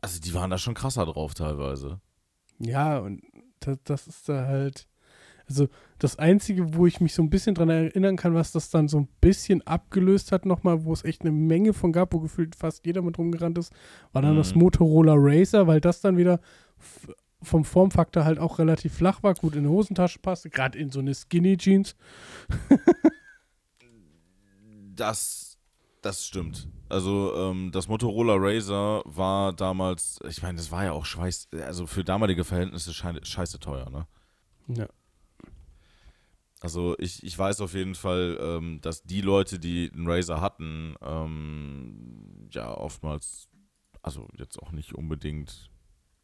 Also, 0.00 0.20
die 0.20 0.34
waren 0.34 0.50
da 0.50 0.58
schon 0.58 0.74
krasser 0.74 1.06
drauf 1.06 1.34
teilweise. 1.34 2.00
Ja, 2.58 2.98
und 2.98 3.22
das, 3.60 3.78
das 3.84 4.06
ist 4.06 4.28
da 4.28 4.46
halt. 4.46 4.88
Also, 5.48 5.68
das 5.98 6.18
Einzige, 6.18 6.74
wo 6.74 6.86
ich 6.86 7.00
mich 7.00 7.14
so 7.14 7.22
ein 7.22 7.30
bisschen 7.30 7.54
dran 7.54 7.68
erinnern 7.68 8.16
kann, 8.16 8.34
was 8.34 8.52
das 8.52 8.70
dann 8.70 8.88
so 8.88 8.98
ein 9.00 9.08
bisschen 9.20 9.66
abgelöst 9.66 10.32
hat, 10.32 10.46
nochmal, 10.46 10.84
wo 10.84 10.92
es 10.92 11.04
echt 11.04 11.22
eine 11.22 11.30
Menge 11.32 11.72
von 11.72 11.92
gab, 11.92 12.12
wo 12.14 12.20
gefühlt 12.20 12.54
fast 12.56 12.86
jeder 12.86 13.02
mit 13.02 13.18
rumgerannt 13.18 13.58
ist, 13.58 13.72
war 14.12 14.22
dann 14.22 14.36
das 14.36 14.54
Mhm. 14.54 14.62
Motorola 14.62 15.14
Racer, 15.16 15.66
weil 15.66 15.80
das 15.80 16.00
dann 16.00 16.16
wieder 16.16 16.40
vom 17.42 17.64
Formfaktor 17.64 18.24
halt 18.24 18.38
auch 18.38 18.58
relativ 18.60 18.94
flach 18.94 19.22
war, 19.22 19.34
gut 19.34 19.54
in 19.54 19.60
eine 19.60 19.70
Hosentasche 19.70 20.20
passte, 20.20 20.48
gerade 20.50 20.78
in 20.78 20.90
so 20.90 21.00
eine 21.00 21.14
Skinny 21.14 21.56
Jeans. 21.56 21.96
Das, 24.94 25.58
das 26.02 26.26
stimmt. 26.26 26.68
Also 26.88 27.32
ähm, 27.36 27.70
das 27.72 27.88
Motorola 27.88 28.34
Razer 28.36 29.02
war 29.06 29.52
damals, 29.54 30.20
ich 30.28 30.42
meine, 30.42 30.58
das 30.58 30.70
war 30.70 30.84
ja 30.84 30.92
auch 30.92 31.06
scheiß, 31.06 31.48
also 31.66 31.86
für 31.86 32.04
damalige 32.04 32.44
Verhältnisse 32.44 32.92
schei- 32.92 33.24
scheiße 33.24 33.58
teuer, 33.58 33.88
ne? 33.88 34.06
Ja. 34.68 34.86
Also 36.62 36.94
ich, 36.98 37.24
ich 37.24 37.36
weiß 37.36 37.60
auf 37.60 37.74
jeden 37.74 37.96
Fall, 37.96 38.38
ähm, 38.40 38.80
dass 38.82 39.02
die 39.02 39.20
Leute, 39.20 39.58
die 39.58 39.90
einen 39.92 40.08
Razer 40.08 40.40
hatten, 40.40 40.94
ähm, 41.02 42.48
ja 42.52 42.72
oftmals, 42.72 43.48
also 44.00 44.28
jetzt 44.38 44.62
auch 44.62 44.70
nicht 44.70 44.94
unbedingt 44.94 45.70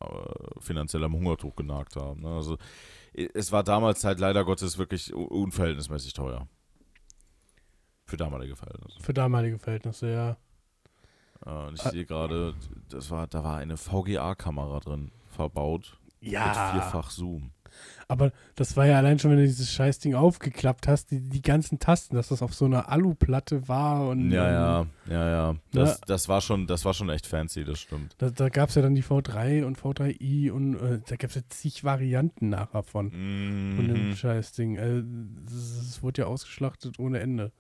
äh, 0.01 0.61
finanziell 0.61 1.03
am 1.03 1.15
Hungertuch 1.15 1.57
genagt 1.57 1.97
haben. 1.97 2.21
Ne? 2.23 2.29
Also 2.29 2.57
es 3.13 3.51
war 3.51 3.65
damals 3.65 4.05
halt 4.05 4.21
leider 4.21 4.45
Gottes 4.45 4.79
wirklich 4.79 5.13
unverhältnismäßig 5.13 6.13
teuer. 6.13 6.47
Für 8.07 8.17
damalige 8.17 8.55
Verhältnisse. 8.55 9.01
Für 9.03 9.13
damalige 9.15 9.59
Verhältnisse, 9.59 10.13
ja. 10.13 10.37
Äh, 11.45 11.67
und 11.69 11.75
ich 11.75 11.85
Ah. 11.85 11.91
sehe 11.91 12.07
gerade, 12.07 12.55
das 12.89 13.11
war, 13.11 13.27
da 13.27 13.43
war 13.43 13.57
eine 13.57 13.77
VGA-Kamera 13.77 14.79
drin 14.81 15.11
verbaut. 15.27 15.99
Mit 16.21 16.31
vierfach 16.73 17.11
Zoom. 17.11 17.51
Aber 18.09 18.33
das 18.55 18.77
war 18.77 18.87
ja 18.87 18.97
allein 18.97 19.19
schon, 19.19 19.31
wenn 19.31 19.39
du 19.39 19.47
dieses 19.47 19.71
Scheißding 19.73 20.15
aufgeklappt 20.15 20.89
hast, 20.89 21.11
die, 21.11 21.21
die 21.21 21.43
ganzen 21.43 21.79
Tasten, 21.79 22.17
dass 22.17 22.29
das 22.29 22.43
auf 22.43 22.55
so 22.55 22.65
einer 22.65 22.89
Aluplatte 22.89 23.69
war 23.69 24.09
und 24.09 24.31
Ja, 24.31 24.81
ähm, 24.81 24.89
ja, 25.07 25.13
ja, 25.13 25.31
ja. 25.31 25.57
Das, 25.73 26.01
das, 26.03 26.29
war 26.29 26.41
schon, 26.41 26.67
das 26.67 26.85
war 26.85 26.95
schon 26.95 27.11
echt 27.11 27.27
fancy, 27.27 27.65
das 27.65 27.81
stimmt. 27.81 28.15
Da, 28.19 28.31
da 28.31 28.49
gab 28.49 28.71
es 28.71 28.75
ja 28.75 28.83
dann 28.83 28.95
die 28.95 29.05
V3 29.05 29.65
und 29.65 29.79
V3i 29.79 30.51
und 30.51 30.75
äh, 30.77 31.01
da 31.07 31.17
gab 31.17 31.31
es 31.31 31.37
ja 31.37 31.43
zig 31.49 31.85
Varianten 31.85 32.49
nachher 32.49 32.83
von, 32.83 33.11
von 33.11 33.89
dem 33.89 34.09
Mhm. 34.09 34.17
Scheißding. 34.17 34.77
Äh, 34.77 35.03
das, 35.45 35.79
das 35.79 36.03
wurde 36.03 36.23
ja 36.23 36.29
ausgeschlachtet 36.29 36.99
ohne 36.99 37.21
Ende. 37.21 37.53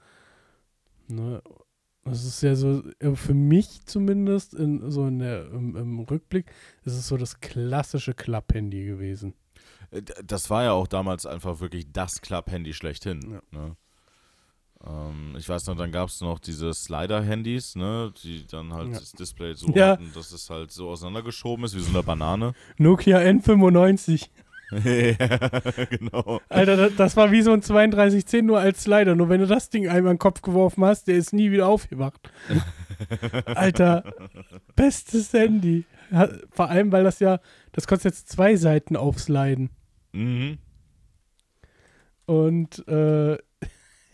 Ne? 1.09 1.43
Das 2.05 2.25
ist 2.25 2.43
ja 2.43 2.55
so, 2.55 2.83
äh, 3.01 3.15
für 3.15 3.35
mich 3.35 3.85
zumindest, 3.85 4.55
in, 4.55 4.91
so 4.91 5.07
in 5.07 5.19
der, 5.19 5.47
im, 5.51 5.77
im 5.77 5.99
Rückblick, 6.01 6.47
ist 6.85 6.95
es 6.95 7.07
so 7.09 7.17
das 7.17 7.41
klassische 7.41 8.15
Klapphandy 8.15 8.85
gewesen. 8.87 9.35
Äh, 9.91 10.03
Das 10.25 10.51
war 10.51 10.65
ja 10.65 10.73
auch 10.73 10.87
damals 10.87 11.27
einfach 11.27 11.61
wirklich 11.61 11.87
das 11.93 12.21
Klapp-Handy 12.21 12.73
schlechthin. 12.75 13.21
Ja. 13.53 13.59
Ne? 13.59 13.77
Ähm, 14.87 15.35
ich 15.37 15.49
weiß 15.49 15.67
noch, 15.67 15.77
dann 15.77 15.91
gab 15.91 16.09
es 16.09 16.21
noch 16.21 16.39
diese 16.39 16.73
Slider-Handys, 16.73 17.75
ne, 17.75 18.13
die 18.23 18.47
dann 18.47 18.73
halt 18.73 18.93
Ja. 18.93 18.99
das 19.01 19.13
Display 19.13 19.55
so 19.55 19.69
Ja. 19.75 19.89
hatten, 19.93 20.13
dass 20.15 20.31
es 20.33 20.49
halt 20.51 20.71
so 20.71 20.89
auseinandergeschoben 20.91 21.65
ist, 21.65 21.75
wie 21.75 21.81
so 21.81 21.91
eine 21.91 22.03
Banane. 22.03 22.53
Nokia 22.79 23.19
N95. 23.19 24.29
ja, 24.71 25.87
genau. 25.87 26.41
Alter, 26.51 26.77
das, 26.77 26.95
das 26.97 27.17
war 27.17 27.33
wie 27.33 27.41
so 27.41 27.53
ein 27.53 27.63
3210 27.63 28.45
nur 28.45 28.61
als 28.61 28.83
Slider. 28.83 29.15
Nur 29.15 29.31
wenn 29.31 29.41
du 29.41 29.47
das 29.47 29.71
Ding 29.71 29.89
einmal 29.89 30.11
in 30.13 30.17
den 30.17 30.19
Kopf 30.19 30.43
geworfen 30.43 30.85
hast, 30.85 31.09
der 31.09 31.17
ist 31.17 31.33
nie 31.33 31.51
wieder 31.51 31.67
aufgewacht. 31.69 32.31
Alter, 33.55 34.13
bestes 34.77 35.33
Handy. 35.33 35.85
Vor 36.51 36.69
allem, 36.71 36.91
weil 36.93 37.05
das 37.05 37.21
ja, 37.21 37.41
das 37.73 37.87
kostet 37.87 38.13
jetzt 38.15 38.29
zwei 38.31 38.57
Seiten 38.57 38.97
aufsliden. 38.97 39.71
Mhm. 40.13 40.59
Und 42.27 42.87
äh, 42.89 43.39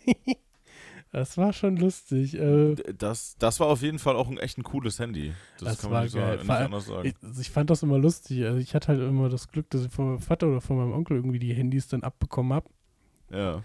das 1.11 1.37
war 1.37 1.53
schon 1.53 1.77
lustig. 1.77 2.35
Äh, 2.35 2.75
Das, 2.97 3.35
das 3.39 3.59
war 3.59 3.67
auf 3.67 3.81
jeden 3.81 3.99
Fall 3.99 4.15
auch 4.15 4.29
ein 4.29 4.37
echt 4.37 4.57
ein 4.57 4.63
cooles 4.63 4.99
Handy. 4.99 5.33
Das, 5.59 5.69
Das 5.69 5.81
kann 5.81 5.91
man 5.91 6.03
nicht, 6.03 6.15
geil. 6.15 6.37
sagen, 6.37 6.41
nicht 6.47 6.49
anders 6.51 6.85
sagen. 6.85 7.07
ich, 7.09 7.15
also 7.23 7.41
ich 7.41 7.49
fand 7.49 7.69
das 7.69 7.83
immer 7.83 7.97
lustig. 7.97 8.43
Also 8.45 8.59
ich 8.59 8.73
hatte 8.75 8.89
halt 8.89 9.01
immer 9.01 9.29
das 9.29 9.47
Glück, 9.49 9.69
dass 9.69 9.85
ich 9.85 9.91
von 9.91 10.07
meinem 10.09 10.19
Vater 10.19 10.47
oder 10.47 10.61
von 10.61 10.77
meinem 10.77 10.93
Onkel 10.93 11.17
irgendwie 11.17 11.39
die 11.39 11.53
Handys 11.53 11.87
dann 11.87 12.03
abbekommen 12.03 12.53
habe. 12.53 12.69
ja. 13.31 13.61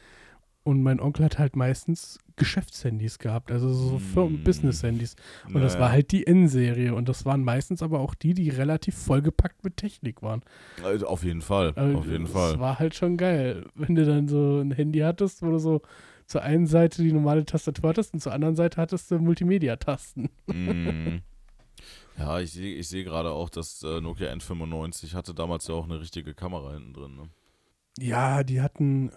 Und 0.63 0.83
mein 0.83 1.01
Onkel 1.01 1.25
hat 1.25 1.39
halt 1.39 1.57
meistens 1.57 2.19
Geschäftshandys 2.37 3.19
gehabt, 3.19 3.51
also 3.51 3.73
so. 3.73 3.99
Firmen-Business-Handys. 3.99 5.17
Und 5.47 5.55
das 5.63 5.73
Naja. 5.75 5.85
war 5.87 5.93
halt 5.93 6.13
die 6.13 6.27
N-Serie. 6.27 6.95
Und 6.95 7.09
das 7.09 7.25
waren 7.25 7.43
meistens 7.45 7.83
aber 7.83 8.01
auch 8.01 8.15
die, 8.15 8.35
die 8.35 8.51
relativ 8.51 8.95
vollgepackt 8.97 9.65
mit 9.65 9.79
Technik 9.79 10.23
waren. 10.23 10.43
Also 10.85 11.07
Auf 11.07 11.25
jeden 11.25 11.41
Fall, 11.41 11.73
Also 11.77 11.99
auf 11.99 12.07
jeden 12.07 12.25
das 12.25 12.33
Fall. 12.33 12.61
war 12.61 12.79
halt 12.79 12.95
schon 12.95 13.17
geil, 13.17 13.65
wenn 13.75 13.95
du 13.95 14.05
dann 14.05 14.29
so 14.29 14.61
ein 14.61 14.71
Handy 14.73 14.99
hattest, 15.01 15.43
wo 15.43 15.51
du 15.51 15.59
so 15.59 15.81
zur 16.27 16.43
einen 16.43 16.67
Seite 16.67 17.03
die 17.03 17.13
normale 17.13 17.45
Tastatur 17.45 17.89
hattest 17.91 18.13
und 18.15 18.21
zur 18.21 18.33
anderen 18.33 18.55
Seite 18.55 18.81
hattest 18.81 19.11
du 19.11 19.19
Multimedia-Tasten. 19.19 20.29
Mm. 20.47 21.19
Ja, 22.19 22.39
ich 22.39 22.53
sehe 22.53 22.75
ich 22.77 22.87
seh 22.89 23.03
gerade 23.03 23.31
auch, 23.31 23.49
dass 23.49 23.83
äh, 23.83 24.03
Nokia 24.03 24.31
N95 24.31 25.15
hatte 25.15 25.33
damals 25.33 25.67
ja 25.69 25.75
auch 25.75 25.85
eine 25.85 26.01
richtige 26.01 26.35
Kamera 26.35 26.75
hinten 26.75 26.93
drin. 26.93 27.15
Ne? 27.17 27.31
Ja, 27.99 28.43
die 28.45 28.61
hatten, 28.61 29.11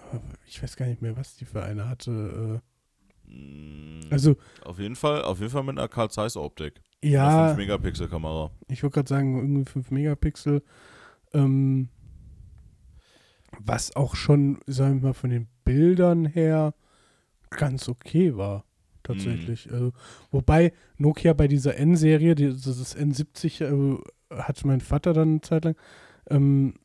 ich 0.46 0.62
weiß 0.62 0.76
gar 0.76 0.88
nicht 0.88 1.02
mehr, 1.02 1.16
was 1.16 1.36
die 1.36 1.46
für 1.46 1.64
eine 1.64 1.88
hatte. 1.88 2.62
Mm. 3.28 4.02
äh, 4.02 4.06
Also, 4.12 4.36
auf 4.64 4.80
jeden 4.80 4.96
Fall, 4.96 5.24
auf 5.24 5.40
jeden 5.40 5.52
Fall 5.52 5.64
mit 5.64 5.78
einer 5.78 5.88
Carl 5.88 6.10
Zeiss 6.10 6.36
Optik. 6.36 6.82
ja, 7.04 7.48
5 7.48 7.58
Megapixel 7.58 8.08
Kamera. 8.10 8.52
ich 8.68 8.84
wollte 8.84 8.96
gerade 8.96 9.10
sagen, 9.10 9.38
irgendwie 9.38 9.70
5 9.70 9.92
Megapixel. 9.92 10.64
Ähm, 11.34 11.90
was 13.60 13.96
auch 13.96 14.16
schon, 14.16 14.60
sagen 14.68 15.02
wir 15.02 15.10
mal, 15.10 15.14
von 15.14 15.30
den 15.30 15.48
Bildern 15.64 16.26
her 16.26 16.74
ganz 17.52 17.88
okay 17.88 18.36
war. 18.36 18.66
Tatsächlich. 19.04 19.68
Mhm. 19.68 19.74
Also, 19.74 19.92
wobei 20.32 20.74
Nokia 20.98 21.34
bei 21.34 21.48
dieser 21.48 21.76
N-Serie, 21.78 22.36
die- 22.36 22.48
das 22.50 22.66
ist 22.68 22.96
N70, 22.98 23.62
äh, 23.62 23.98
hatte 24.36 24.66
mein 24.68 24.82
Vater 24.82 25.14
dann 25.14 25.30
eine 25.30 25.42
Zeit 25.42 25.66
lang. 25.66 25.76
Ähm, 26.30 26.76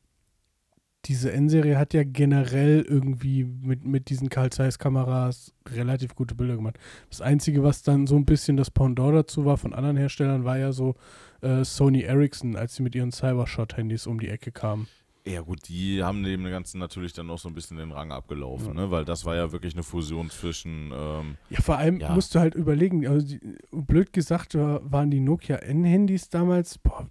diese 1.08 1.32
N-Serie 1.32 1.78
hat 1.78 1.94
ja 1.94 2.04
generell 2.04 2.82
irgendwie 2.86 3.44
mit, 3.44 3.84
mit 3.84 4.10
diesen 4.10 4.28
Carl 4.28 4.50
Zeiss 4.50 4.78
Kameras 4.78 5.52
relativ 5.70 6.14
gute 6.14 6.34
Bilder 6.34 6.56
gemacht. 6.56 6.78
Das 7.10 7.20
Einzige, 7.20 7.62
was 7.62 7.82
dann 7.82 8.06
so 8.06 8.16
ein 8.16 8.24
bisschen 8.26 8.56
das 8.56 8.70
Pendant 8.70 9.14
dazu 9.14 9.44
war 9.44 9.56
von 9.56 9.74
anderen 9.74 9.96
Herstellern, 9.96 10.44
war 10.44 10.58
ja 10.58 10.72
so 10.72 10.94
äh, 11.40 11.64
Sony 11.64 12.02
Ericsson, 12.02 12.56
als 12.56 12.74
sie 12.76 12.82
mit 12.82 12.94
ihren 12.94 13.10
Cybershot-Handys 13.12 14.06
um 14.06 14.20
die 14.20 14.28
Ecke 14.28 14.52
kamen. 14.52 14.86
Ja 15.26 15.42
gut, 15.42 15.68
die 15.68 16.02
haben 16.02 16.22
dem 16.22 16.44
Ganzen 16.44 16.78
natürlich 16.78 17.12
dann 17.12 17.26
noch 17.26 17.38
so 17.38 17.48
ein 17.48 17.54
bisschen 17.54 17.76
den 17.76 17.92
Rang 17.92 18.12
abgelaufen, 18.12 18.68
Ja. 18.68 18.74
ne? 18.84 18.90
weil 18.90 19.04
das 19.04 19.24
war 19.26 19.34
ja 19.36 19.52
wirklich 19.52 19.74
eine 19.74 19.82
Fusion 19.82 20.30
zwischen, 20.30 20.90
ähm, 20.94 21.36
Ja, 21.50 21.60
vor 21.60 21.76
allem 21.76 22.00
Ja. 22.00 22.14
musst 22.14 22.34
du 22.34 22.38
halt 22.38 22.54
überlegen, 22.54 23.06
also 23.06 23.26
die, 23.26 23.40
blöd 23.72 24.12
gesagt 24.14 24.54
war- 24.54 24.80
waren 24.90 25.10
die 25.10 25.20
Nokia 25.20 25.56
N-Handys 25.56 26.30
damals, 26.30 26.78
boah, 26.78 27.06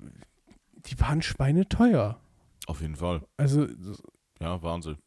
die 0.88 1.00
waren 1.00 1.22
schweineteuer. 1.22 2.20
Auf 2.68 2.82
jeden 2.82 2.96
Fall, 2.96 3.22
Also 3.38 3.66
ja, 4.40 4.62
Wahnsinn. 4.62 4.98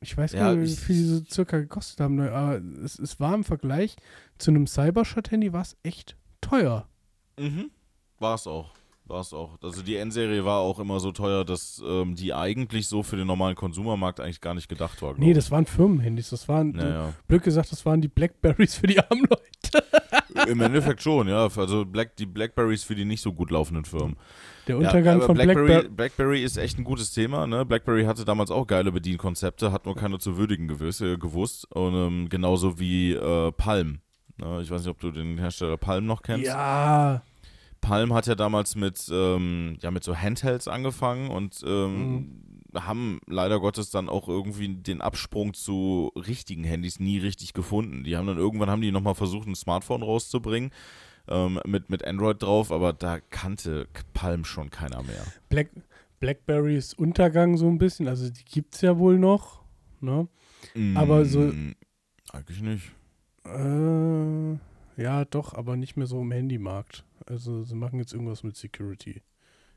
ich 0.00 0.16
weiß 0.16 0.32
Ja, 0.32 0.40
gar 0.40 0.54
nicht, 0.54 0.70
wie 0.72 0.76
viel 0.84 0.96
die 0.96 1.04
so 1.04 1.22
circa 1.30 1.58
gekostet 1.58 2.00
haben, 2.00 2.16
ne, 2.16 2.32
aber 2.32 2.60
es, 2.84 2.98
es 2.98 3.18
war 3.20 3.34
im 3.34 3.44
Vergleich 3.44 3.96
zu 4.38 4.50
einem 4.50 4.66
Cybershot-Handy 4.66 5.52
war 5.52 5.62
es 5.62 5.76
echt 5.82 6.16
teuer. 6.40 6.88
Mhm. 7.38 7.70
War 8.18 8.34
es 8.34 8.46
auch. 8.46 8.70
War 9.04 9.20
es 9.20 9.32
auch. 9.32 9.56
Also 9.62 9.82
die 9.82 9.94
N-Serie 9.96 10.44
war 10.44 10.58
auch 10.58 10.80
immer 10.80 10.98
so 10.98 11.12
teuer, 11.12 11.44
dass 11.44 11.80
ähm, 11.86 12.16
die 12.16 12.34
eigentlich 12.34 12.88
so 12.88 13.04
für 13.04 13.16
den 13.16 13.28
normalen 13.28 13.54
Konsumermarkt 13.54 14.18
eigentlich 14.18 14.40
gar 14.40 14.54
nicht 14.54 14.68
gedacht 14.68 15.00
war. 15.00 15.14
Nee, 15.16 15.32
das 15.32 15.52
waren 15.52 15.64
Firmenhandys, 15.64 16.30
das 16.30 16.48
waren, 16.48 16.70
Naja. 16.72 17.12
blöd 17.28 17.44
gesagt, 17.44 17.70
das 17.70 17.86
waren 17.86 18.00
die 18.00 18.08
Blackberries 18.08 18.74
für 18.74 18.88
die 18.88 18.98
armen 18.98 19.28
Leute. 19.30 20.50
Im 20.50 20.60
Endeffekt 20.60 21.02
schon, 21.02 21.28
ja. 21.28 21.46
Also 21.56 21.84
Black, 21.84 22.16
die 22.16 22.26
Blackberries 22.26 22.82
für 22.82 22.94
die 22.96 23.04
nicht 23.04 23.20
so 23.22 23.32
gut 23.32 23.50
laufenden 23.52 23.84
Firmen. 23.84 24.16
Der 24.66 24.78
Untergang 24.78 25.20
ja, 25.20 25.26
von 25.26 25.34
Blackberry, 25.36 25.66
Blackberry. 25.66 25.94
Blackberry 25.94 26.42
ist 26.42 26.56
echt 26.56 26.78
ein 26.78 26.84
gutes 26.84 27.12
Thema. 27.12 27.46
Ne? 27.46 27.64
Blackberry 27.64 28.04
hatte 28.04 28.24
damals 28.24 28.50
auch 28.50 28.66
geile 28.66 28.90
Bedienkonzepte, 28.90 29.70
hat 29.70 29.86
nur 29.86 29.94
keine 29.94 30.18
zu 30.18 30.36
würdigen 30.36 30.66
gewiss, 30.66 31.00
äh, 31.00 31.16
gewusst. 31.16 31.70
Und 31.72 31.94
ähm, 31.94 32.28
genauso 32.28 32.78
wie 32.78 33.12
äh, 33.12 33.52
Palm. 33.52 34.00
Ne? 34.38 34.60
Ich 34.62 34.70
weiß 34.70 34.82
nicht, 34.82 34.90
ob 34.90 34.98
du 34.98 35.12
den 35.12 35.38
Hersteller 35.38 35.76
Palm 35.76 36.06
noch 36.06 36.22
kennst. 36.22 36.46
Ja, 36.46 37.22
Palm 37.80 38.12
hat 38.12 38.26
ja 38.26 38.34
damals 38.34 38.74
mit, 38.74 39.08
ähm, 39.12 39.78
ja, 39.80 39.92
mit 39.92 40.02
so 40.02 40.16
Handhelds 40.16 40.66
angefangen 40.66 41.30
und 41.30 41.62
ähm, 41.64 42.42
haben 42.74 43.20
leider 43.26 43.60
Gottes 43.60 43.90
dann 43.90 44.08
auch 44.08 44.28
irgendwie 44.28 44.68
den 44.68 45.00
Absprung 45.00 45.54
zu 45.54 46.10
richtigen 46.16 46.64
Handys 46.64 46.98
nie 46.98 47.18
richtig 47.18 47.52
gefunden. 47.52 48.02
Die 48.02 48.16
haben 48.16 48.26
dann 48.26 48.38
irgendwann 48.38 48.70
haben 48.70 48.82
die 48.82 48.90
nochmal 48.90 49.14
versucht, 49.14 49.46
ein 49.46 49.54
Smartphone 49.54 50.02
rauszubringen 50.02 50.72
ähm, 51.28 51.60
mit, 51.66 51.90
mit 51.90 52.04
Android 52.04 52.42
drauf, 52.42 52.70
aber 52.72 52.92
da 52.92 53.20
kannte 53.20 53.88
Palm 54.14 54.44
schon 54.44 54.70
keiner 54.70 55.02
mehr. 55.02 55.24
Black, 55.48 55.68
Blackberry 56.20 56.76
ist 56.76 56.98
Untergang 56.98 57.56
so 57.56 57.68
ein 57.68 57.78
bisschen, 57.78 58.08
also 58.08 58.30
die 58.30 58.44
gibt 58.44 58.74
es 58.74 58.80
ja 58.80 58.98
wohl 58.98 59.18
noch. 59.18 59.62
Ne? 60.00 60.28
Aber 60.94 61.24
so- 61.24 61.40
Mm, 61.40 61.74
Eigentlich 62.32 62.60
nicht. 62.62 62.92
Äh, 63.44 64.52
ja, 65.02 65.24
doch, 65.24 65.54
aber 65.54 65.76
nicht 65.76 65.96
mehr 65.96 66.06
so 66.06 66.20
im 66.20 66.32
Handymarkt. 66.32 67.04
Also 67.26 67.62
sie 67.62 67.74
machen 67.74 67.98
jetzt 67.98 68.12
irgendwas 68.12 68.42
mit 68.42 68.56
Security. 68.56 69.22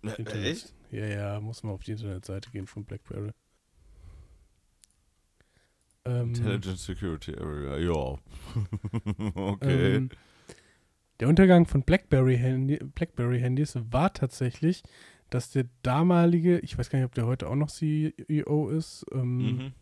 Äh, 0.04 0.24
Echt? 0.24 0.74
Ja, 0.92 1.06
ja, 1.06 1.40
muss 1.40 1.62
man 1.64 1.74
auf 1.74 1.84
die 1.84 1.92
Internetseite 1.92 2.50
gehen 2.52 2.68
von 2.68 2.86
BlackBerry. 2.86 3.32
Ähm, 6.06 6.30
Intelligent 6.30 6.80
Security 6.80 7.36
Area, 7.36 7.78
ja. 7.78 7.92
okay. 9.36 9.96
ähm, 9.98 10.10
der 11.20 11.28
Untergang 11.28 11.66
von 11.66 11.84
BlackBerry, 11.84 12.38
Handy, 12.38 12.78
BlackBerry 12.78 13.40
Handys 13.40 13.78
war 13.92 14.14
tatsächlich, 14.14 14.84
dass 15.30 15.52
der 15.52 15.66
damalige, 15.84 16.60
ich 16.60 16.78
weiß 16.78 16.90
gar 16.90 17.00
nicht, 17.00 17.06
ob 17.06 17.16
der 17.16 17.28
heute 17.28 17.48
auch 17.50 17.56
noch 17.56 17.70
CEO 17.70 18.70
ist, 18.70 19.06
ähm, 19.12 19.38
mhm. 19.38 19.74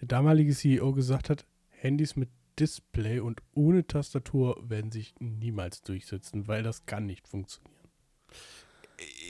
der 0.00 0.08
damalige 0.08 0.52
CEO 0.52 0.92
gesagt 0.92 1.30
hat, 1.30 1.46
Handys 1.70 2.16
mit 2.16 2.28
Display 2.58 3.20
und 3.20 3.40
ohne 3.54 3.86
Tastatur 3.86 4.68
werden 4.68 4.90
sich 4.90 5.14
niemals 5.20 5.82
durchsetzen, 5.82 6.48
weil 6.48 6.62
das 6.62 6.84
kann 6.84 7.06
nicht 7.06 7.26
funktionieren. 7.26 7.88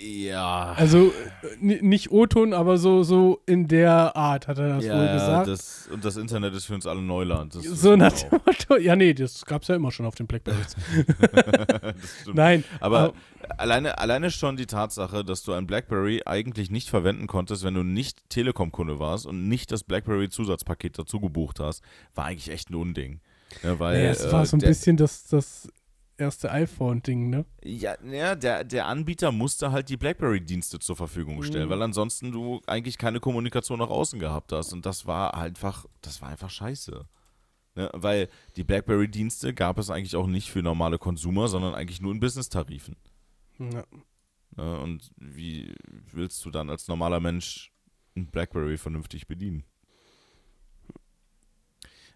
Ja. 0.03 0.73
Also 0.77 1.12
äh, 1.61 1.81
nicht 1.81 2.11
O-Ton, 2.11 2.53
aber 2.53 2.77
so, 2.77 3.03
so 3.05 3.41
in 3.47 3.69
der 3.69 4.17
Art 4.17 4.49
hat 4.49 4.59
er 4.59 4.77
das 4.77 4.85
ja, 4.85 4.97
wohl 4.97 5.05
ja, 5.05 5.12
gesagt. 5.15 5.49
Das, 5.49 5.88
und 5.93 6.05
das 6.05 6.17
Internet 6.17 6.55
ist 6.55 6.65
für 6.65 6.75
uns 6.75 6.87
alle 6.87 7.03
Neuland. 7.03 7.55
Das 7.55 7.62
so 7.65 7.95
nach 7.95 8.12
auch. 8.12 8.29
dem 8.29 8.41
Motto, 8.45 8.77
ja 8.77 8.97
nee, 8.97 9.15
das 9.15 9.45
gab 9.45 9.62
es 9.62 9.69
ja 9.69 9.77
immer 9.77 9.93
schon 9.93 10.07
auf 10.07 10.15
den 10.17 10.27
Blackberries. 10.27 10.75
Nein, 12.33 12.65
Aber 12.81 13.12
alleine, 13.59 13.99
alleine 13.99 14.31
schon 14.31 14.57
die 14.57 14.67
Tatsache, 14.67 15.25
dass 15.25 15.43
du 15.43 15.53
ein 15.53 15.67
BlackBerry 15.67 16.23
eigentlich 16.27 16.71
nicht 16.71 16.91
verwenden 16.91 17.27
konntest, 17.27 17.62
wenn 17.62 17.75
du 17.75 17.85
nicht 17.85 18.29
Telekom-Kunde 18.29 18.99
warst 18.99 19.27
und 19.27 19.49
nicht 19.49 19.71
das 19.71 19.85
BlackBerry-Zusatzpaket 19.85 20.99
dazu 20.99 21.21
gebucht 21.21 21.61
hast, 21.61 21.83
war 22.15 22.25
eigentlich 22.27 22.51
echt 22.51 22.71
ein 22.71 22.75
Unding. 22.75 23.21
Ja, 23.62 23.79
weil, 23.79 23.99
naja, 23.99 24.11
es 24.11 24.33
war 24.33 24.43
äh, 24.43 24.47
so 24.47 24.57
ein 24.57 24.61
bisschen 24.61 24.97
das, 24.97 25.27
das 25.27 25.69
erste 26.23 26.51
iPhone-Ding, 26.51 27.29
ne? 27.31 27.45
Ja, 27.63 27.95
ja 28.05 28.35
der, 28.35 28.65
der 28.65 28.87
Anbieter 28.87 29.31
musste 29.33 29.71
halt 29.73 29.89
die 29.89 29.97
BlackBerry-Dienste 29.97 30.79
zur 30.79 30.97
Verfügung 30.97 31.43
stellen, 31.43 31.67
Mhm. 31.67 31.71
weil 31.71 31.83
ansonsten 31.83 32.33
du 32.33 32.61
eigentlich 32.67 32.97
keine 32.99 33.21
Kommunikation 33.21 33.79
nach 33.79 33.91
außen 33.91 34.19
gehabt 34.19 34.53
hast. 34.53 34.73
Und 34.73 34.87
das 34.87 35.07
war 35.07 35.35
einfach, 35.35 35.87
das 36.01 36.23
war 36.23 36.29
einfach 36.31 36.51
scheiße. 36.51 37.05
Ne? 37.75 37.91
Weil 37.93 38.29
die 38.57 38.65
BlackBerry-Dienste 38.65 39.55
gab 39.55 39.79
es 39.79 39.91
eigentlich 39.91 40.17
auch 40.17 40.27
nicht 40.27 40.51
für 40.51 40.63
normale 40.63 40.99
Konsumer, 40.99 41.49
sondern 41.49 41.75
eigentlich 41.75 42.01
nur 42.01 42.13
in 42.13 42.21
Business-Tarifen. 42.21 42.97
Ja. 43.59 43.85
Ne? 44.57 44.79
Und 44.81 45.11
wie 45.17 45.75
willst 46.13 46.45
du 46.45 46.51
dann 46.51 46.69
als 46.71 46.89
normaler 46.89 47.21
Mensch 47.21 47.73
ein 48.17 48.27
BlackBerry 48.27 48.77
vernünftig 48.77 49.27
bedienen? 49.27 49.65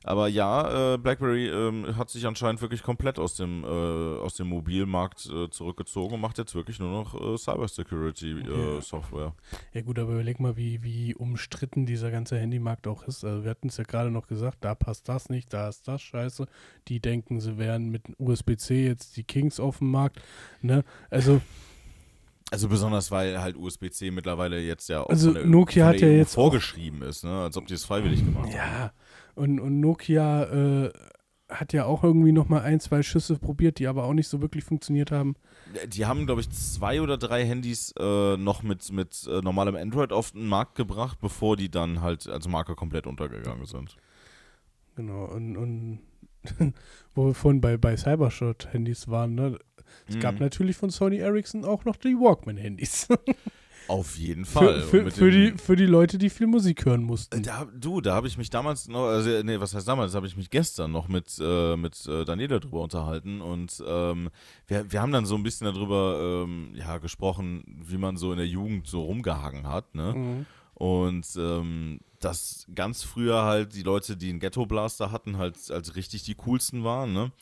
Aber 0.04 0.28
ja, 0.28 0.94
äh, 0.94 0.98
BlackBerry 0.98 1.48
ähm, 1.48 1.96
hat 1.96 2.10
sich 2.10 2.26
anscheinend 2.26 2.60
wirklich 2.60 2.82
komplett 2.82 3.18
aus 3.18 3.34
dem, 3.34 3.64
äh, 3.64 3.66
aus 3.66 4.34
dem 4.34 4.48
Mobilmarkt 4.48 5.26
äh, 5.26 5.50
zurückgezogen 5.50 6.14
und 6.14 6.20
macht 6.20 6.38
jetzt 6.38 6.54
wirklich 6.54 6.78
nur 6.78 6.90
noch 6.90 7.14
äh, 7.14 7.36
Okay. 7.36 7.38
Cybersecurity-Software. 7.38 9.34
ja 9.72 9.80
gut, 9.82 9.98
aber 9.98 10.12
überleg 10.12 10.40
mal, 10.40 10.56
wie, 10.56 10.82
wie 10.82 11.14
umstritten 11.14 11.86
dieser 11.86 12.10
ganze 12.10 12.38
Handymarkt 12.38 12.86
auch 12.86 13.04
ist. 13.04 13.24
Also 13.24 13.44
wir 13.44 13.50
hatten 13.50 13.68
es 13.68 13.76
ja 13.76 13.84
gerade 13.84 14.10
noch 14.10 14.26
gesagt, 14.26 14.58
da 14.60 14.74
passt 14.74 15.08
das 15.08 15.28
nicht, 15.28 15.52
da 15.52 15.68
ist 15.68 15.86
das 15.88 16.02
scheiße. 16.02 16.46
Die 16.88 17.00
denken, 17.00 17.40
sie 17.40 17.58
wären 17.58 17.90
mit 17.90 18.02
USB-C 18.18 18.86
jetzt 18.86 19.16
die 19.16 19.24
Kings 19.24 19.60
auf 19.60 19.78
dem 19.78 19.90
Markt. 19.90 20.20
Ne? 20.62 20.84
Also 21.10 21.40
also 22.52 22.68
besonders, 22.68 23.10
weil 23.10 23.40
halt 23.40 23.56
USB-C 23.56 24.12
mittlerweile 24.12 24.60
jetzt 24.60 24.88
ja 24.88 25.02
auch 25.02 25.10
Also 25.10 25.32
Nokia 25.32 25.86
hat 25.86 26.00
ja 26.00 26.06
EU 26.06 26.12
jetzt 26.12 26.34
vorgeschrieben 26.34 27.02
ist, 27.02 27.24
ne? 27.24 27.42
als 27.42 27.56
ob 27.56 27.66
die 27.66 27.74
es 27.74 27.84
freiwillig 27.84 28.24
gemacht 28.24 28.44
haben. 28.44 28.54
Ja, 28.54 28.92
und, 29.36 29.60
und 29.60 29.78
Nokia 29.80 30.84
äh, 30.86 30.92
hat 31.48 31.72
ja 31.72 31.84
auch 31.84 32.02
irgendwie 32.02 32.32
noch 32.32 32.48
mal 32.48 32.62
ein, 32.62 32.80
zwei 32.80 33.02
Schüsse 33.04 33.38
probiert, 33.38 33.78
die 33.78 33.86
aber 33.86 34.02
auch 34.04 34.12
nicht 34.14 34.26
so 34.26 34.40
wirklich 34.42 34.64
funktioniert 34.64 35.12
haben. 35.12 35.36
Die 35.86 36.04
haben, 36.06 36.26
glaube 36.26 36.40
ich, 36.40 36.50
zwei 36.50 37.00
oder 37.00 37.16
drei 37.18 37.44
Handys 37.46 37.92
äh, 37.98 38.36
noch 38.36 38.64
mit, 38.64 38.90
mit 38.90 39.26
äh, 39.30 39.40
normalem 39.42 39.76
Android 39.76 40.12
auf 40.12 40.32
den 40.32 40.46
Markt 40.48 40.74
gebracht, 40.74 41.18
bevor 41.20 41.56
die 41.56 41.70
dann 41.70 42.00
halt 42.00 42.26
als 42.28 42.48
Marke 42.48 42.74
komplett 42.74 43.06
untergegangen 43.06 43.64
sind. 43.66 43.96
Genau, 44.96 45.26
und, 45.26 45.56
und 45.56 46.00
wo 47.14 47.26
wir 47.26 47.34
vorhin 47.34 47.60
bei, 47.60 47.76
bei 47.76 47.96
Cybershot-Handys 47.96 49.08
waren, 49.08 49.34
ne? 49.36 49.58
Es 50.08 50.18
gab 50.18 50.34
Mhm. 50.34 50.40
natürlich 50.40 50.76
von 50.76 50.90
Sony 50.90 51.18
Ericsson 51.18 51.64
auch 51.64 51.84
noch 51.84 51.96
die 51.96 52.14
Walkman-Handys. 52.16 53.06
Auf 53.88 54.16
jeden 54.16 54.44
Fall. 54.44 54.82
für, 54.82 55.04
für, 55.04 55.10
für, 55.10 55.30
die, 55.30 55.52
für 55.52 55.76
die 55.76 55.86
Leute, 55.86 56.18
die 56.18 56.30
viel 56.30 56.46
Musik 56.46 56.84
hören 56.84 57.02
mussten. 57.02 57.42
Da, 57.42 57.66
du, 57.74 58.00
da 58.00 58.14
habe 58.14 58.26
ich 58.26 58.38
mich 58.38 58.50
damals 58.50 58.88
noch, 58.88 59.06
also, 59.06 59.42
nee, 59.42 59.60
was 59.60 59.74
heißt 59.74 59.86
damals, 59.86 60.12
da 60.12 60.16
habe 60.16 60.26
ich 60.26 60.36
mich 60.36 60.50
gestern 60.50 60.92
noch 60.92 61.08
mit, 61.08 61.38
äh, 61.40 61.76
mit 61.76 62.06
äh, 62.06 62.24
Daniela 62.24 62.58
drüber 62.58 62.80
unterhalten 62.80 63.40
und 63.40 63.82
ähm, 63.86 64.30
wir, 64.66 64.90
wir 64.90 65.00
haben 65.00 65.12
dann 65.12 65.26
so 65.26 65.36
ein 65.36 65.42
bisschen 65.42 65.66
darüber 65.66 66.44
ähm, 66.44 66.72
ja, 66.74 66.98
gesprochen, 66.98 67.64
wie 67.86 67.98
man 67.98 68.16
so 68.16 68.32
in 68.32 68.38
der 68.38 68.48
Jugend 68.48 68.86
so 68.86 69.02
rumgehangen 69.02 69.68
hat, 69.68 69.94
ne? 69.94 70.14
Mhm. 70.14 70.46
Und 70.74 71.26
ähm, 71.38 72.00
dass 72.20 72.66
ganz 72.74 73.02
früher 73.02 73.44
halt 73.44 73.74
die 73.74 73.82
Leute, 73.82 74.16
die 74.16 74.28
einen 74.28 74.40
Ghetto 74.40 74.66
Blaster 74.66 75.10
hatten, 75.10 75.38
halt 75.38 75.70
als 75.70 75.96
richtig 75.96 76.24
die 76.24 76.34
coolsten 76.34 76.84
waren, 76.84 77.12
ne? 77.12 77.32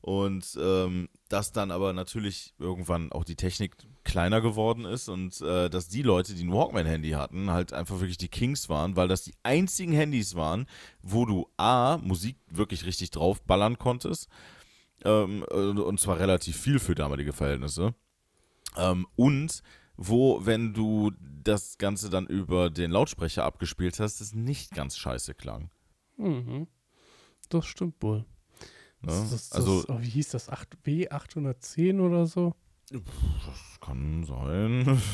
Und 0.00 0.58
ähm, 0.60 1.08
dass 1.28 1.52
dann 1.52 1.70
aber 1.70 1.92
natürlich 1.92 2.54
irgendwann 2.58 3.12
auch 3.12 3.24
die 3.24 3.36
Technik 3.36 3.76
kleiner 4.02 4.40
geworden 4.40 4.86
ist 4.86 5.08
und 5.08 5.40
äh, 5.42 5.68
dass 5.68 5.88
die 5.88 6.02
Leute, 6.02 6.34
die 6.34 6.44
ein 6.44 6.52
Walkman-Handy 6.52 7.10
hatten, 7.10 7.50
halt 7.50 7.72
einfach 7.72 8.00
wirklich 8.00 8.16
die 8.16 8.28
Kings 8.28 8.68
waren, 8.68 8.96
weil 8.96 9.08
das 9.08 9.22
die 9.22 9.34
einzigen 9.42 9.92
Handys 9.92 10.34
waren, 10.34 10.66
wo 11.02 11.26
du 11.26 11.48
A, 11.58 11.98
Musik 11.98 12.36
wirklich 12.48 12.86
richtig 12.86 13.10
draufballern 13.10 13.78
konntest, 13.78 14.28
ähm, 15.04 15.44
äh, 15.50 15.54
und 15.54 16.00
zwar 16.00 16.18
relativ 16.18 16.56
viel 16.56 16.78
für 16.78 16.94
damalige 16.94 17.32
Verhältnisse. 17.34 17.94
Ähm, 18.76 19.06
und 19.16 19.62
wo, 19.96 20.44
wenn 20.46 20.72
du 20.72 21.12
das 21.20 21.76
Ganze 21.76 22.08
dann 22.08 22.26
über 22.26 22.70
den 22.70 22.90
Lautsprecher 22.90 23.44
abgespielt 23.44 24.00
hast, 24.00 24.20
es 24.20 24.34
nicht 24.34 24.72
ganz 24.72 24.96
scheiße 24.96 25.34
klang. 25.34 25.70
Mhm. 26.16 26.68
Das 27.50 27.66
stimmt 27.66 28.02
wohl. 28.02 28.24
Ne? 29.02 29.08
Das, 29.08 29.30
das, 29.30 29.52
also, 29.52 29.82
das, 29.82 29.88
oh, 29.88 30.00
wie 30.00 30.08
hieß 30.08 30.30
das? 30.30 30.48
8, 30.48 30.76
W810 30.84 32.00
oder 32.00 32.26
so? 32.26 32.54
das 32.90 33.80
kann 33.80 34.24
sein. 34.24 35.00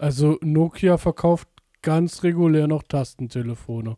Also 0.00 0.38
Nokia 0.42 0.96
verkauft 0.96 1.48
ganz 1.82 2.22
regulär 2.22 2.68
noch 2.68 2.84
Tastentelefone. 2.84 3.96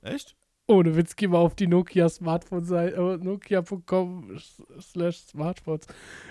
Echt? 0.00 0.36
Ohne 0.68 0.94
Witz, 0.94 1.16
geh 1.16 1.26
mal 1.26 1.38
auf 1.38 1.56
die 1.56 1.66
Nokia 1.66 2.08
Smartphone-Seite, 2.08 2.94
äh, 2.94 3.24
nokia.com 3.24 4.38
slash 4.80 5.16
Smartphones. 5.16 5.86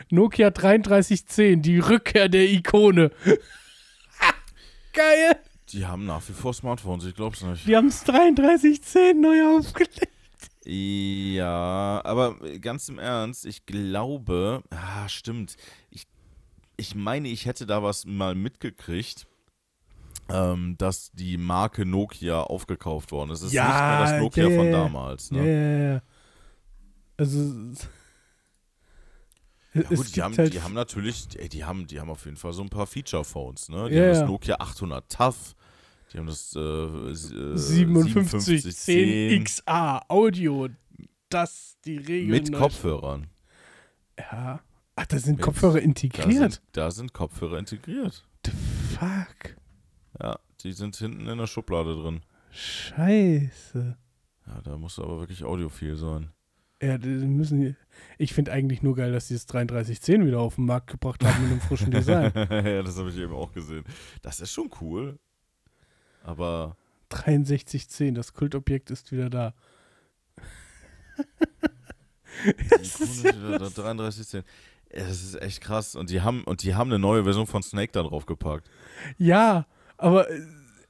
Nokia 0.10 0.52
3310, 0.52 1.62
die 1.62 1.80
Rückkehr 1.80 2.30
der 2.30 2.50
Ikone. 2.50 3.12
geil. 4.94 5.38
Die 5.70 5.86
haben 5.86 6.06
nach 6.06 6.22
wie 6.30 6.34
vor 6.34 6.54
Smartphones, 6.54 7.04
ich 7.06 7.16
glaub's 7.16 7.44
nicht. 7.44 7.68
Die 7.68 7.76
haben 7.76 7.88
es 7.88 8.04
3310 8.06 9.20
neu 9.20 9.58
aufgelegt. 9.58 10.17
Ja, 10.70 12.02
aber 12.04 12.36
ganz 12.60 12.90
im 12.90 13.00
Ernst, 13.00 13.46
ich 13.46 13.66
glaube, 13.66 14.64
ah, 14.70 15.08
stimmt. 15.08 15.56
Ich, 15.90 16.08
ich 16.76 16.94
meine, 16.94 17.30
ich 17.30 17.46
hätte 17.46 17.66
da 17.66 17.84
was 17.84 18.06
mal 18.06 18.36
mitgekriegt, 18.36 19.28
ähm, 20.30 20.76
dass 20.78 21.12
die 21.14 21.38
Marke 21.38 21.86
Nokia 21.86 22.42
aufgekauft 22.42 23.14
worden 23.14 23.32
ist. 23.32 23.40
Es 23.42 23.48
ist 23.48 23.54
Ja, 23.54 23.68
nicht 23.68 23.80
mehr 23.80 23.98
das 23.98 24.20
Nokia 24.20 24.44
ja, 24.44 24.50
ja, 24.50 24.56
von 24.58 24.66
ja. 24.66 24.72
damals. 24.72 25.30
Ja, 25.30 25.38
Ne? 25.38 25.50
ja, 25.50 25.94
ja. 25.94 26.02
Also. 27.16 27.54
Ja, 29.74 29.82
gut, 29.84 30.16
die 30.16 30.22
haben, 30.22 30.36
halt 30.38 30.54
die 30.54 30.62
haben 30.62 30.74
natürlich, 30.74 31.28
ey, 31.38 31.48
die 31.50 31.64
haben, 31.64 31.88
die 31.88 32.00
haben 32.00 32.10
auf 32.10 32.26
jeden 32.26 32.38
Fall 32.38 32.52
so 32.52 32.62
ein 32.64 32.70
paar 32.70 32.88
Feature-Phones, 32.88 33.70
ne? 33.70 33.90
Die 33.90 33.96
Ja, 33.96 34.02
haben 34.02 34.10
das 34.10 34.20
ja. 34.20 34.26
Nokia 34.26 34.56
800 34.60 35.10
Tough, 35.12 35.56
die 36.14 36.18
haben 36.20 36.28
das 36.28 36.56
äh, 36.56 36.60
äh, 36.60 37.58
5710 37.58 39.44
XA 39.44 40.02
Audio. 40.08 40.70
Das 41.30 41.78
die 41.84 41.98
Regel. 41.98 42.28
mit 42.40 42.54
Kopfhörern. 42.54 43.28
Ja. 44.18 44.62
Ach, 44.96 45.06
da 45.06 45.20
sind 45.20 45.36
Mit- 45.38 45.44
Kopfhörer 45.46 45.74
Da 45.74 45.80
integriert. 45.80 46.54
sind, 46.54 46.62
da 46.72 46.90
sind 46.92 47.14
Kopfhörer 47.14 47.60
integriert. 47.60 48.26
The 48.46 48.52
fuck. 48.98 49.56
Ja, 50.20 50.40
die 50.64 50.72
sind 50.74 50.96
hinten 50.96 51.28
in 51.28 51.38
der 51.38 51.48
Schublade 51.48 51.94
drin. 51.96 52.22
Scheiße. 52.52 53.98
Ja, 54.48 54.62
da 54.64 54.78
muss 54.78 54.98
aber 55.00 55.20
wirklich 55.20 55.44
audiophil 55.44 55.96
sein. 55.98 56.32
Ja, 56.82 56.98
die 56.98 57.10
müssen. 57.10 57.76
Ich 58.18 58.34
finde 58.34 58.52
eigentlich 58.54 58.82
nur 58.84 58.96
geil, 58.96 59.12
dass 59.12 59.28
sie 59.28 59.34
das 59.34 59.46
3310 59.48 60.26
wieder 60.26 60.40
auf 60.40 60.56
den 60.56 60.66
Markt 60.66 60.88
gebracht 60.92 61.24
haben 61.24 61.42
mit 61.44 61.52
einem 61.52 61.62
frischen 61.62 61.92
Design. 61.92 62.32
ja, 62.36 62.82
das 62.84 62.98
habe 62.98 63.10
ich 63.10 63.18
eben 63.18 63.34
auch 63.34 63.52
gesehen. 63.52 63.84
Das 64.22 64.40
ist 64.40 64.52
schon 64.54 64.70
cool. 64.82 65.20
Aber 66.28 66.76
6310, 67.10 68.14
das 68.16 68.34
Kultobjekt 68.34 68.92
ist 68.92 69.14
wieder 69.14 69.30
da. 69.30 69.54
die 72.46 72.90
Kunde, 72.90 73.52
da- 73.52 73.58
da 73.60 73.70
3310. 73.70 74.44
Es 74.90 75.24
ist 75.24 75.42
echt 75.42 75.62
krass. 75.62 75.96
Und 75.96 76.10
die 76.10 76.22
haben, 76.22 76.44
und 76.44 76.64
die 76.64 76.76
haben 76.76 76.90
eine 76.92 77.00
neue 77.00 77.24
Version 77.24 77.48
von 77.48 77.64
Snake 77.64 77.92
da 77.94 78.04
drauf 78.04 78.26
gepackt. 78.26 78.70
Ja, 79.18 79.68
aber 79.98 80.30
äh, 80.30 80.42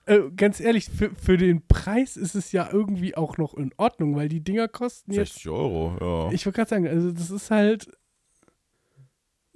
äh, 0.05 0.31
ganz 0.35 0.59
ehrlich, 0.59 0.89
für, 0.89 1.11
für 1.15 1.37
den 1.37 1.65
Preis 1.67 2.17
ist 2.17 2.35
es 2.35 2.51
ja 2.51 2.69
irgendwie 2.71 3.15
auch 3.15 3.37
noch 3.37 3.53
in 3.53 3.71
Ordnung, 3.77 4.15
weil 4.15 4.29
die 4.29 4.41
Dinger 4.43 4.67
kosten 4.67 5.13
jetzt. 5.13 5.33
60 5.35 5.49
Euro, 5.49 6.27
ja. 6.29 6.33
Ich 6.33 6.45
wollte 6.45 6.57
gerade 6.57 6.69
sagen, 6.69 6.87
also 6.87 7.11
das 7.11 7.29
ist 7.31 7.51
halt. 7.51 7.89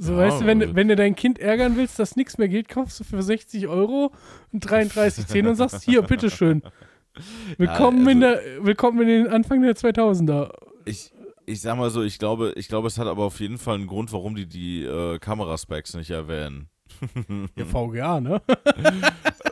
So, 0.02 0.14
Ja, 0.14 0.18
weißt 0.18 0.41
du, 0.41 0.45
wenn, 0.47 0.76
wenn 0.76 0.88
du 0.88 0.95
dein 0.95 1.16
Kind 1.16 1.38
ärgern 1.38 1.78
willst, 1.78 1.99
dass 1.99 2.16
nichts 2.16 2.39
mehr 2.39 2.47
geht, 2.47 2.68
kaufst 2.68 2.99
du 2.99 3.04
für 3.04 3.22
60 3.22 3.68
Euro 3.68 4.12
ein 4.52 4.60
3310 4.60 5.45
und 5.45 5.56
sagst, 5.56 5.84
hier, 5.84 6.02
bitteschön. 6.02 6.64
Willkommen, 7.60 8.10
in 8.10 8.24
also- 8.24 8.41
der, 8.41 8.66
willkommen 8.66 9.02
in 9.04 9.08
den 9.08 9.28
Anfang 9.28 9.62
der 9.62 9.76
2000er. 9.76 10.54
Ich, 10.86 11.12
ich 11.45 11.62
sag 11.62 11.78
mal 11.78 11.91
so, 11.91 12.02
ich 12.02 12.18
glaube, 12.18 12.54
ich 12.56 12.68
glaube, 12.68 12.88
es 12.88 12.97
hat 12.97 13.06
aber 13.06 13.26
auf 13.26 13.39
jeden 13.39 13.60
Fall 13.60 13.76
einen 13.76 13.86
Grund, 13.86 14.12
warum 14.12 14.34
die 14.34 14.47
die 14.47 14.84
äh, 14.84 15.20
Kameraspecs 15.20 15.93
nicht 15.93 16.10
erwähnen. 16.10 16.68
Ja, 17.56 17.66
VGA, 17.66 18.20
ne? 18.22 18.41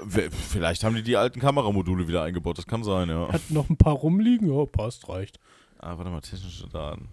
Vielleicht 0.50 0.84
haben 0.84 0.96
die 0.96 1.04
die 1.04 1.16
alten 1.16 1.40
Kameramodule 1.40 2.08
wieder 2.08 2.24
eingebaut, 2.24 2.58
das 2.58 2.66
kann 2.66 2.84
sein, 2.84 3.10
ja. 3.10 3.32
Hat 3.32 3.50
noch 3.50 3.70
ein 3.70 3.78
paar 3.78 3.94
rumliegen, 3.94 4.52
ja, 4.52 4.66
passt, 4.66 5.08
reicht. 5.10 5.40
Ah, 5.78 5.96
warte 5.98 6.10
mal, 6.10 6.22
technische 6.22 6.68
Daten. 6.68 7.08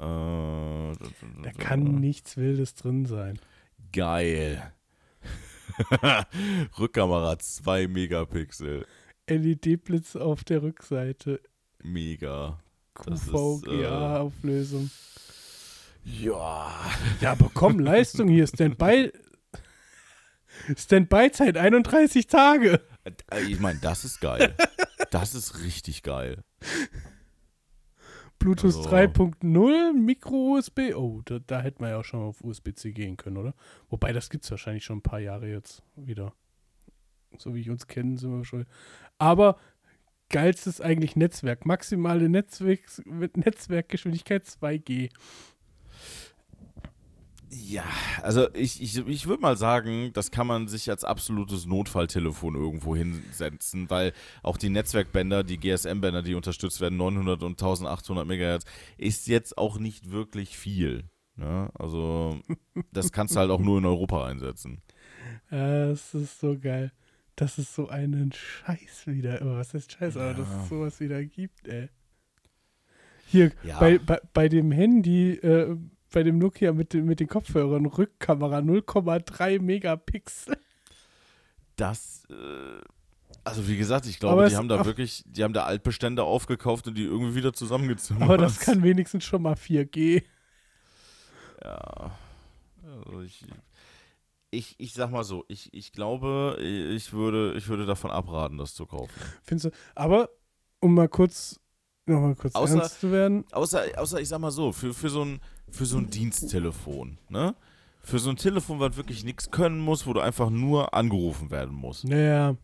Äh, 0.00 0.96
Da 1.42 1.50
kann 1.58 1.96
nichts 1.96 2.36
Wildes 2.36 2.74
drin 2.74 3.04
sein. 3.06 3.38
Geil. 3.92 4.72
Rückkamera 6.78 7.38
2 7.38 7.88
Megapixel. 7.88 8.86
LED-Blitz 9.28 10.16
auf 10.16 10.42
der 10.44 10.62
Rückseite. 10.62 11.40
Mega. 11.82 12.58
Ist, 13.06 13.28
äh, 13.28 13.30
QVGA-Auflösung. 13.30 14.90
Ja. 16.04 16.74
Ja, 17.20 17.32
aber 17.32 17.50
komm, 17.54 17.78
Leistung 17.80 18.28
hier. 18.28 18.46
Standby. 18.46 19.12
Standby-Zeit 20.76 21.56
31 21.56 22.26
Tage. 22.26 22.80
Äh, 23.04 23.42
Ich 23.48 23.60
meine, 23.60 23.78
das 23.80 24.04
ist 24.04 24.20
geil. 24.20 24.54
Das 25.10 25.34
ist 25.34 25.60
richtig 25.62 26.02
geil. 26.02 26.42
Bluetooth 28.40 28.74
Also- 28.76 28.90
3.0, 28.90 29.92
Micro-USB. 29.92 30.94
Oh, 30.94 31.22
da, 31.24 31.38
da 31.38 31.60
hätte 31.60 31.80
man 31.80 31.90
ja 31.90 31.98
auch 31.98 32.04
schon 32.04 32.20
auf 32.22 32.42
USB-C 32.42 32.90
gehen 32.92 33.16
können, 33.16 33.36
oder? 33.36 33.54
Wobei, 33.88 34.12
das 34.12 34.28
gibt 34.30 34.44
es 34.44 34.50
wahrscheinlich 34.50 34.84
schon 34.84 34.98
ein 34.98 35.02
paar 35.02 35.20
Jahre 35.20 35.48
jetzt 35.48 35.84
wieder. 35.94 36.32
So 37.38 37.54
wie 37.54 37.60
ich 37.60 37.70
uns 37.70 37.86
kennen, 37.86 38.16
sind 38.16 38.32
wir 38.36 38.44
schon. 38.44 38.66
Aber 39.18 39.56
geilstes 40.30 40.80
eigentlich 40.80 41.14
Netzwerk. 41.16 41.66
Maximale 41.66 42.28
Netzwerk, 42.28 42.80
Netzwerkgeschwindigkeit 43.06 44.44
2G. 44.46 45.10
Ja, 47.52 47.82
also 48.22 48.48
ich, 48.54 48.80
ich, 48.80 48.96
ich 49.08 49.26
würde 49.26 49.42
mal 49.42 49.56
sagen, 49.56 50.12
das 50.12 50.30
kann 50.30 50.46
man 50.46 50.68
sich 50.68 50.88
als 50.88 51.02
absolutes 51.04 51.66
Notfalltelefon 51.66 52.54
irgendwo 52.54 52.94
hinsetzen, 52.94 53.90
weil 53.90 54.12
auch 54.44 54.56
die 54.56 54.68
Netzwerkbänder, 54.70 55.42
die 55.42 55.58
GSM-Bänder, 55.58 56.22
die 56.22 56.34
unterstützt 56.36 56.80
werden, 56.80 56.96
900 56.96 57.42
und 57.42 57.52
1800 57.60 58.24
Megahertz, 58.26 58.64
ist 58.98 59.26
jetzt 59.26 59.58
auch 59.58 59.78
nicht 59.80 60.12
wirklich 60.12 60.56
viel. 60.56 61.04
Ne? 61.34 61.70
Also 61.74 62.38
das 62.92 63.10
kannst 63.10 63.34
du 63.34 63.40
halt 63.40 63.50
auch 63.50 63.60
nur 63.60 63.78
in 63.78 63.84
Europa 63.86 64.26
einsetzen. 64.26 64.80
Das 65.50 66.14
ist 66.14 66.38
so 66.38 66.56
geil. 66.56 66.92
Dass 67.34 67.58
es 67.58 67.74
so 67.74 67.88
einen 67.88 68.32
Scheiß 68.32 69.06
wieder, 69.06 69.40
oh, 69.42 69.56
was 69.56 69.74
heißt 69.74 69.90
Scheiß, 69.92 70.16
aber 70.16 70.34
dass 70.34 70.48
Ja. 70.48 70.62
es 70.62 70.68
sowas 70.68 71.00
wieder 71.00 71.24
gibt, 71.24 71.66
ey. 71.66 71.88
Hier, 73.26 73.50
Ja. 73.64 73.78
bei, 73.80 73.98
bei, 73.98 74.20
bei 74.34 74.48
dem 74.48 74.70
Handy, 74.72 75.32
äh, 75.32 75.76
bei 76.10 76.22
dem 76.22 76.38
Nokia 76.38 76.72
mit, 76.72 76.92
den- 76.92 77.06
mit 77.06 77.20
den 77.20 77.28
Kopfhörern, 77.28 77.86
Rückkamera 77.86 78.58
0,3 78.58 79.60
Megapixel. 79.60 80.56
Das, 81.76 82.24
äh, 82.30 82.80
also 83.44 83.66
wie 83.68 83.76
gesagt, 83.76 84.06
ich 84.06 84.18
glaube, 84.18 84.48
die 84.48 84.56
haben 84.56 84.68
da 84.68 84.84
wirklich, 84.84 85.22
die 85.26 85.42
haben 85.44 85.54
da 85.54 85.64
Altbestände 85.64 86.22
aufgekauft 86.24 86.86
und 86.88 86.94
die 86.98 87.04
irgendwie 87.04 87.34
wieder 87.36 87.52
zusammengezogen. 87.52 88.22
Aber 88.22 88.36
das 88.36 88.58
kann 88.60 88.82
wenigstens 88.82 89.24
schon 89.24 89.42
mal 89.42 89.54
4G. 89.54 90.22
Ja. 91.64 92.10
Also 93.06 93.20
ich, 93.22 93.44
ich, 94.50 94.74
ich 94.78 94.92
sag 94.92 95.10
mal 95.10 95.24
so, 95.24 95.44
ich, 95.48 95.72
ich 95.72 95.92
glaube, 95.92 96.58
ich 96.60 97.12
würde, 97.12 97.54
ich 97.56 97.68
würde 97.68 97.86
davon 97.86 98.10
abraten, 98.10 98.58
das 98.58 98.74
zu 98.74 98.84
kaufen. 98.86 99.12
Findest 99.42 99.66
du? 99.66 99.70
Aber, 99.94 100.28
um 100.80 100.94
mal 100.94 101.08
kurz, 101.08 101.60
noch 102.06 102.20
mal 102.20 102.34
kurz 102.34 102.54
Außer- 102.54 102.78
ernst 102.80 103.00
zu 103.00 103.12
werden, 103.12 103.44
Außer, 103.52 103.82
außer 103.96 104.20
ich 104.20 104.28
sag 104.28 104.40
mal 104.40 104.50
so, 104.50 104.72
für, 104.72 104.92
für, 104.94 105.08
so 105.10 105.22
ein, 105.24 105.40
für 105.70 105.86
so 105.86 105.98
ein 105.98 106.10
Diensttelefon, 106.10 107.18
ne? 107.28 107.54
Für 108.02 108.18
so 108.18 108.30
ein 108.30 108.36
Telefon, 108.36 108.80
was 108.80 108.96
wirklich 108.96 109.24
nichts 109.24 109.50
können 109.50 109.78
muss, 109.78 110.06
wo 110.06 110.14
du 110.14 110.20
einfach 110.20 110.48
nur 110.48 110.94
angerufen 110.94 111.50
werden 111.50 111.74
musst. 111.74 112.04
naja, 112.04 112.56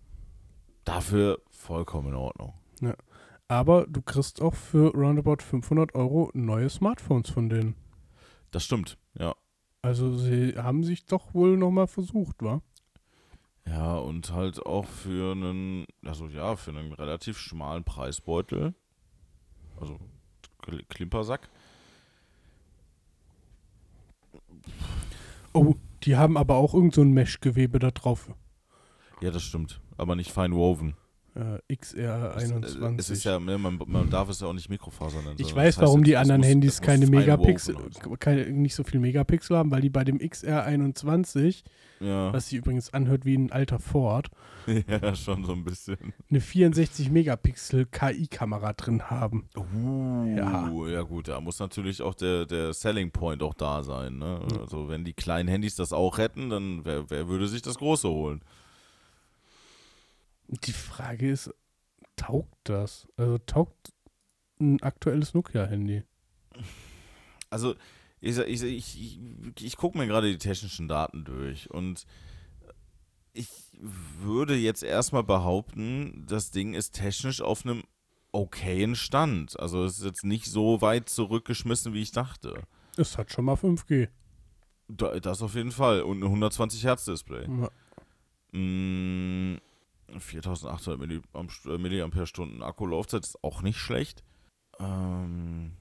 Dafür 0.85 1.41
vollkommen 1.51 2.09
in 2.09 2.15
Ordnung. 2.15 2.55
aber 3.49 3.87
du 3.87 4.01
kriegst 4.03 4.41
auch 4.41 4.55
für 4.55 4.93
roundabout 4.95 5.43
500 5.43 5.95
Euro 5.95 6.31
neue 6.35 6.69
Smartphones 6.71 7.29
von 7.31 7.49
denen. 7.49 7.75
Das 8.51 8.65
stimmt, 8.65 8.97
ja. 9.19 9.35
Also 9.83 10.17
sie 10.17 10.55
haben 10.57 10.83
sich 10.85 11.05
doch 11.07 11.35
wohl 11.35 11.57
noch 11.57 11.71
mal 11.71 11.87
versucht, 11.87 12.37
wa? 12.43 12.61
Ja, 13.67 13.97
und 13.97 14.33
halt 14.33 14.65
auch 14.65 14.87
für 14.87 15.33
einen, 15.33 15.87
also 16.05 16.27
ja, 16.29 16.57
für 16.57 16.71
einen 16.71 16.93
relativ 16.93 17.39
schmalen 17.39 17.85
Preisbeutel. 17.85 18.75
Also 19.81 19.99
Kl- 20.63 20.85
Klimpersack. 20.89 21.49
Oh, 25.53 25.75
die 26.03 26.17
haben 26.17 26.37
aber 26.37 26.57
auch 26.57 26.75
irgend 26.75 26.95
so 26.95 27.03
ein 27.03 27.13
Mesh-Gewebe 27.13 27.79
da 27.79 27.91
drauf. 27.91 28.31
Ja, 29.21 29.31
das 29.31 29.43
stimmt. 29.43 29.81
Aber 29.97 30.15
nicht 30.15 30.33
fein 30.33 30.55
woven. 30.55 30.95
Äh, 31.37 31.59
Es, 31.69 31.95
XR21. 31.95 32.99
es 32.99 33.11
ist 33.11 33.25
ja, 33.25 33.39
ne, 33.39 33.59
man, 33.59 33.79
man 33.87 34.09
darf 34.09 34.31
es 34.31 34.41
ja 34.41 34.47
auch 34.47 34.53
nicht 34.55 34.71
Mikrofaser 34.71 35.21
nennen. 35.21 35.37
ich 35.39 35.49
weiß, 35.49 35.55
das 35.55 35.65
heißt 35.65 35.79
warum 35.83 36.03
die 36.03 36.17
anderen 36.17 36.41
muss- 36.41 36.49
Handys 36.49 36.81
keine 36.81 37.07
Megapixel, 37.07 37.77
keine, 38.19 38.47
nicht 38.51 38.75
so 38.75 38.85
viel 38.85 39.01
Megapixel 39.01 39.57
haben, 39.57 39.71
weil 39.71 39.83
die 39.83 39.91
bei 39.91 40.03
dem 40.05 40.19
XR21, 40.19 41.63
Ja. 42.01 42.33
was 42.33 42.49
sich 42.49 42.59
übrigens 42.59 42.93
anhört 42.95 43.25
wie 43.25 43.37
ein 43.37 43.53
alter 43.53 43.79
Ford, 43.79 44.29
ja, 44.89 45.15
schon 45.15 45.45
so 45.45 45.53
ein 45.53 45.63
bisschen. 45.65 45.97
eine 46.31 46.41
64 46.41 47.11
Megapixel 47.11 47.87
KI-Kamera 47.87 48.73
drin 48.73 49.11
haben. 49.11 49.49
Uh, 49.57 50.25
Ja. 50.37 50.71
ja. 50.89 51.03
gut, 51.03 51.29
da 51.29 51.41
muss 51.41 51.59
natürlich 51.59 52.03
auch 52.03 52.15
der, 52.15 52.47
der 52.47 52.73
Selling 52.73 53.11
Point 53.11 53.43
auch 53.43 53.55
da 53.55 53.83
sein. 53.83 54.19
Ne? 54.19 54.41
Mhm. 54.51 54.59
Also 54.61 54.89
wenn 54.89 55.05
die 55.05 55.13
kleinen 55.13 55.49
Handys 55.49 55.77
das 55.77 55.93
auch 55.93 56.19
hätten, 56.19 56.51
dann 56.51 56.81
wer, 56.85 57.09
wer 57.11 57.29
würde 57.29 57.47
sich 57.47 57.63
das 57.63 57.77
große 57.79 58.09
holen? 58.09 58.41
Die 60.49 60.73
Frage 60.73 61.31
ist, 61.31 61.53
taugt 62.17 62.57
das? 62.65 63.09
Also 63.17 63.39
taugt 63.39 63.93
ein 64.61 64.83
aktuelles 64.83 65.35
Nokia-Handy? 65.35 66.03
Also 67.51 67.75
ich, 68.21 68.39
ich, 68.39 68.63
ich, 68.63 69.21
ich, 69.61 69.77
gucke 69.77 69.99
mir 69.99 70.07
gerade 70.07 70.31
die 70.31 70.39
technischen 70.39 70.89
Daten 70.89 71.25
durch 71.25 71.71
und 71.71 72.07
ich 73.33 73.49
würde 73.79 74.57
jetzt 74.57 74.83
erstmal 74.83 75.23
behaupten, 75.23 76.25
das 76.27 76.51
Ding 76.51 76.75
ist 76.75 76.93
technisch 76.93 77.43
auf 77.43 77.65
einem 77.65 77.85
okayen 78.33 78.95
Stand. 78.95 79.59
Also 79.61 79.85
es 79.85 79.99
ist 79.99 80.05
jetzt 80.05 80.25
nicht 80.25 80.47
so 80.47 80.81
weit 80.81 81.09
zurückgeschmissen, 81.09 81.93
wie 81.93 82.03
ich 82.03 82.13
dachte. 82.13 82.63
Es 82.97 83.19
hat 83.19 83.31
schon 83.31 83.45
mal 83.45 83.55
5G. 83.55 84.09
Da, 84.89 85.21
das 85.21 85.43
auf 85.43 85.55
jeden 85.55 85.73
Fall. 85.73 86.03
Und 86.03 86.21
ein 86.21 86.25
120 86.25 86.85
Hertz 86.85 87.05
Display. 87.05 87.47
Ja. 87.47 88.59
Mm, 88.59 89.59
4800 90.19 91.01
Milliamp- 91.01 92.61
äh, 92.61 92.63
Akkulaufzeit 92.65 93.25
ist 93.25 93.43
auch 93.43 93.63
nicht 93.63 93.79
schlecht. 93.79 94.23
Ähm, 94.79 95.73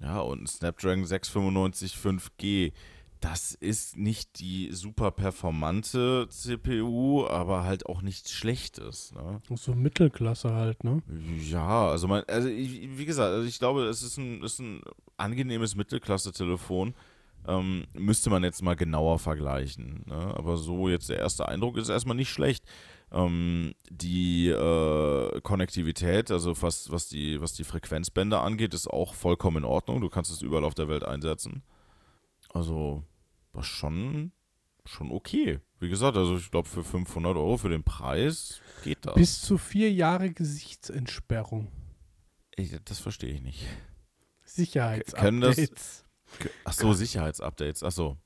ja, 0.00 0.20
und 0.20 0.42
ein 0.42 0.46
Snapdragon 0.46 1.04
695 1.04 1.94
5G. 1.96 2.72
Das 3.20 3.54
ist 3.54 3.96
nicht 3.96 4.38
die 4.38 4.70
super 4.72 5.10
performante 5.10 6.26
CPU, 6.28 7.26
aber 7.26 7.64
halt 7.64 7.86
auch 7.86 8.02
nichts 8.02 8.30
Schlechtes. 8.30 9.12
Ne? 9.12 9.40
So 9.54 9.74
Mittelklasse 9.74 10.52
halt, 10.52 10.84
ne? 10.84 11.02
Ja, 11.40 11.88
also 11.88 12.06
mein, 12.06 12.22
also 12.28 12.48
ich, 12.48 12.98
wie 12.98 13.06
gesagt, 13.06 13.32
also 13.32 13.48
ich 13.48 13.58
glaube, 13.58 13.84
es 13.84 14.02
ist 14.02 14.18
ein, 14.18 14.42
ist 14.42 14.58
ein 14.58 14.82
angenehmes 15.16 15.74
Mittelklasse-Telefon. 15.74 16.94
Ähm, 17.46 17.84
müsste 17.94 18.28
man 18.28 18.44
jetzt 18.44 18.62
mal 18.62 18.76
genauer 18.76 19.18
vergleichen. 19.18 20.02
Ne? 20.06 20.34
Aber 20.36 20.58
so 20.58 20.90
jetzt 20.90 21.08
der 21.08 21.18
erste 21.18 21.48
Eindruck 21.48 21.78
ist 21.78 21.88
erstmal 21.88 22.16
nicht 22.16 22.30
schlecht. 22.30 22.64
Ähm, 23.14 23.74
die 23.90 24.48
äh, 24.48 25.40
Konnektivität, 25.42 26.32
also 26.32 26.60
was, 26.62 26.90
was, 26.90 27.06
die, 27.08 27.40
was 27.40 27.52
die 27.52 27.62
Frequenzbänder 27.62 28.42
angeht, 28.42 28.74
ist 28.74 28.88
auch 28.88 29.14
vollkommen 29.14 29.58
in 29.58 29.64
Ordnung. 29.64 30.00
Du 30.00 30.08
kannst 30.10 30.32
es 30.32 30.42
überall 30.42 30.64
auf 30.64 30.74
der 30.74 30.88
Welt 30.88 31.04
einsetzen. 31.04 31.62
Also, 32.52 33.04
war 33.52 33.62
schon, 33.62 34.32
schon 34.84 35.12
okay. 35.12 35.60
Wie 35.78 35.88
gesagt, 35.88 36.16
also 36.16 36.36
ich 36.36 36.50
glaube, 36.50 36.68
für 36.68 36.82
500 36.82 37.36
Euro 37.36 37.56
für 37.56 37.68
den 37.68 37.84
Preis 37.84 38.60
geht 38.82 39.06
das. 39.06 39.14
Bis 39.14 39.40
zu 39.42 39.58
vier 39.58 39.92
Jahre 39.92 40.30
Gesichtsentsperrung. 40.32 41.68
Ich, 42.56 42.76
das 42.84 42.98
verstehe 42.98 43.32
ich 43.32 43.42
nicht. 43.42 43.64
Sicherheitsupdates. 44.44 45.20
Können 45.22 45.40
das- 45.40 46.04
Ach 46.64 46.72
so, 46.72 46.92
Sicherheitsupdates. 46.94 47.84
Ach 47.84 47.92
so. 47.92 48.10
Hm, 48.10 48.16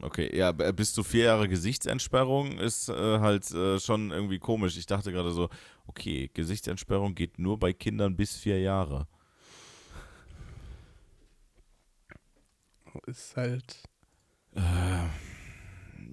Okay, 0.00 0.34
ja, 0.36 0.50
b- 0.52 0.72
bis 0.72 0.92
zu 0.92 1.04
vier 1.04 1.24
Jahre 1.24 1.48
Gesichtsentsperrung 1.48 2.58
ist 2.58 2.88
äh, 2.88 3.20
halt 3.20 3.48
äh, 3.52 3.78
schon 3.78 4.10
irgendwie 4.10 4.38
komisch. 4.38 4.76
Ich 4.76 4.86
dachte 4.86 5.12
gerade 5.12 5.30
so, 5.30 5.50
okay, 5.86 6.30
Gesichtsentsperrung 6.32 7.14
geht 7.14 7.38
nur 7.38 7.58
bei 7.58 7.72
Kindern 7.72 8.16
bis 8.16 8.36
vier 8.36 8.60
Jahre. 8.60 9.06
Ist 13.06 13.36
halt. 13.36 13.82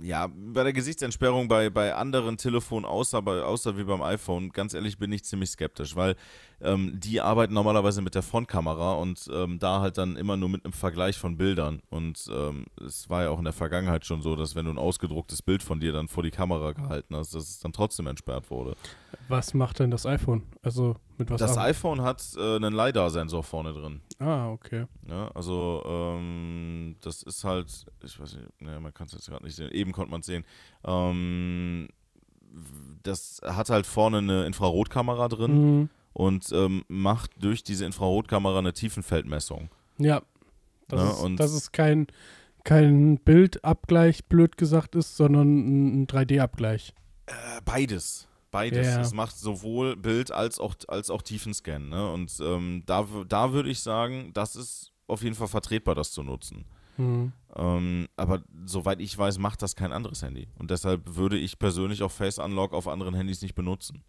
Ja, 0.01 0.27
bei 0.27 0.63
der 0.63 0.73
Gesichtsentsperrung 0.73 1.47
bei, 1.47 1.69
bei 1.69 1.93
anderen 1.95 2.37
Telefonen 2.37 2.85
außer, 2.85 3.21
bei, 3.21 3.41
außer 3.41 3.77
wie 3.77 3.83
beim 3.83 4.01
iPhone, 4.01 4.49
ganz 4.49 4.73
ehrlich 4.73 4.97
bin 4.97 5.11
ich 5.11 5.23
ziemlich 5.23 5.51
skeptisch, 5.51 5.95
weil 5.95 6.15
ähm, 6.61 6.99
die 6.99 7.21
arbeiten 7.21 7.53
normalerweise 7.53 8.01
mit 8.01 8.15
der 8.15 8.21
Frontkamera 8.21 8.93
und 8.93 9.29
ähm, 9.33 9.59
da 9.59 9.81
halt 9.81 9.97
dann 9.97 10.15
immer 10.17 10.35
nur 10.37 10.49
mit 10.49 10.65
einem 10.65 10.73
Vergleich 10.73 11.17
von 11.17 11.37
Bildern. 11.37 11.81
Und 11.89 12.29
ähm, 12.33 12.65
es 12.85 13.09
war 13.09 13.23
ja 13.23 13.29
auch 13.29 13.37
in 13.37 13.45
der 13.45 13.53
Vergangenheit 13.53 14.05
schon 14.05 14.21
so, 14.21 14.35
dass 14.35 14.55
wenn 14.55 14.65
du 14.65 14.71
ein 14.71 14.77
ausgedrucktes 14.77 15.41
Bild 15.41 15.63
von 15.63 15.79
dir 15.79 15.93
dann 15.93 16.07
vor 16.07 16.23
die 16.23 16.31
Kamera 16.31 16.73
gehalten 16.73 17.15
hast, 17.15 17.33
dass 17.33 17.49
es 17.49 17.59
dann 17.59 17.71
trotzdem 17.71 18.07
entsperrt 18.07 18.49
wurde. 18.49 18.75
Was 19.27 19.53
macht 19.53 19.79
denn 19.79 19.91
das 19.91 20.05
iPhone? 20.05 20.43
Also 20.61 20.97
mit 21.17 21.29
was 21.29 21.39
das 21.39 21.51
arbeitet- 21.57 21.77
iPhone 21.77 22.01
hat 22.01 22.23
äh, 22.37 22.55
einen 22.55 22.73
LiDAR-Sensor 22.73 23.43
vorne 23.43 23.73
drin. 23.73 24.01
Ah, 24.19 24.49
okay. 24.49 24.85
Ja, 25.07 25.29
also 25.29 25.83
ähm, 25.85 26.95
das 27.01 27.23
ist 27.23 27.43
halt, 27.43 27.85
ich 28.03 28.19
weiß 28.19 28.35
nicht, 28.35 28.61
ne, 28.61 28.79
man 28.79 28.93
kann 28.93 29.07
es 29.07 29.13
jetzt 29.13 29.27
gerade 29.29 29.43
nicht 29.43 29.55
sehen, 29.55 29.71
eben 29.71 29.91
konnte 29.91 30.11
man 30.11 30.21
es 30.21 30.25
sehen. 30.25 30.43
Ähm, 30.85 31.87
das 33.03 33.41
hat 33.43 33.69
halt 33.69 33.85
vorne 33.85 34.19
eine 34.19 34.45
Infrarotkamera 34.45 35.27
drin 35.27 35.79
Mhm. 35.81 35.89
und 36.13 36.51
ähm, 36.53 36.83
macht 36.87 37.31
durch 37.43 37.63
diese 37.63 37.85
Infrarotkamera 37.85 38.59
eine 38.59 38.73
Tiefenfeldmessung. 38.73 39.69
Ja. 39.97 40.21
Das, 40.87 40.99
Ja, 41.01 41.09
ist, 41.11 41.19
und- 41.21 41.37
das 41.39 41.53
ist 41.53 41.73
kein, 41.73 42.07
kein 42.63 43.17
Bildabgleich, 43.17 44.25
blöd 44.25 44.57
gesagt 44.57 44.95
ist, 44.95 45.17
sondern 45.17 46.01
ein 46.03 46.07
3D-Abgleich. 46.07 46.93
Äh, 47.27 47.33
beides. 47.65 48.27
Beides. 48.55 48.87
Ja. 48.87 49.01
Es 49.01 49.13
macht 49.13 49.37
sowohl 49.37 49.95
Bild 49.97 50.31
als 50.31 50.59
auch, 50.59 50.75
als 50.87 51.09
auch 51.09 51.21
Tiefenscan. 51.21 51.89
Ne? 51.89 52.11
Und 52.11 52.33
ähm, 52.41 52.83
da, 52.85 53.05
da 53.27 53.51
würde 53.51 53.69
ich 53.69 53.81
sagen, 53.81 54.31
das 54.33 54.55
ist 54.55 54.93
auf 55.07 55.23
jeden 55.23 55.35
Fall 55.35 55.47
vertretbar, 55.49 55.93
das 55.93 56.11
zu 56.11 56.23
nutzen. 56.23 56.65
Mhm. 56.97 57.33
Ähm, 57.55 58.07
aber 58.15 58.43
soweit 58.65 59.01
ich 59.01 59.17
weiß, 59.17 59.39
macht 59.39 59.61
das 59.61 59.75
kein 59.75 59.91
anderes 59.91 60.21
Handy. 60.21 60.47
Und 60.57 60.71
deshalb 60.71 61.15
würde 61.17 61.37
ich 61.37 61.59
persönlich 61.59 62.01
auch 62.01 62.11
Face 62.11 62.39
Unlock 62.39 62.73
auf 62.73 62.87
anderen 62.87 63.13
Handys 63.13 63.41
nicht 63.41 63.55
benutzen. 63.55 64.03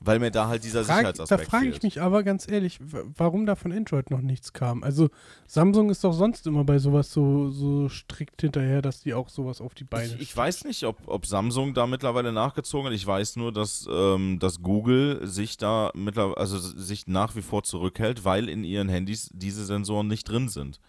Weil 0.00 0.20
mir 0.20 0.30
da 0.30 0.46
halt 0.46 0.62
dieser 0.62 0.84
Frag, 0.84 0.88
da 0.88 0.96
Sicherheitsaspekt 0.96 1.50
frage 1.50 1.66
ich 1.66 1.70
fehlt. 1.72 1.82
mich 1.82 2.00
aber 2.00 2.22
ganz 2.22 2.48
ehrlich, 2.48 2.78
warum 2.80 3.46
da 3.46 3.56
von 3.56 3.72
Android 3.72 4.10
noch 4.10 4.20
nichts 4.20 4.52
kam. 4.52 4.84
Also 4.84 5.08
Samsung 5.46 5.90
ist 5.90 6.04
doch 6.04 6.12
sonst 6.12 6.46
immer 6.46 6.62
bei 6.64 6.78
sowas 6.78 7.12
so, 7.12 7.50
so 7.50 7.88
strikt 7.88 8.40
hinterher, 8.40 8.80
dass 8.80 9.00
die 9.00 9.14
auch 9.14 9.28
sowas 9.28 9.60
auf 9.60 9.74
die 9.74 9.84
Beine 9.84 10.14
Ich, 10.14 10.20
ich 10.20 10.36
weiß 10.36 10.64
nicht, 10.64 10.84
ob, 10.84 10.96
ob 11.06 11.26
Samsung 11.26 11.74
da 11.74 11.86
mittlerweile 11.86 12.32
nachgezogen 12.32 12.86
hat. 12.86 12.94
Ich 12.94 13.06
weiß 13.06 13.36
nur, 13.36 13.52
dass, 13.52 13.88
ähm, 13.90 14.38
dass 14.38 14.62
Google 14.62 15.26
sich 15.26 15.56
da 15.56 15.90
mittlerweile, 15.94 16.36
also 16.36 16.58
sich 16.58 17.08
nach 17.08 17.34
wie 17.34 17.42
vor 17.42 17.64
zurückhält, 17.64 18.24
weil 18.24 18.48
in 18.48 18.62
ihren 18.62 18.88
Handys 18.88 19.30
diese 19.32 19.64
Sensoren 19.64 20.06
nicht 20.06 20.28
drin 20.28 20.48
sind. 20.48 20.80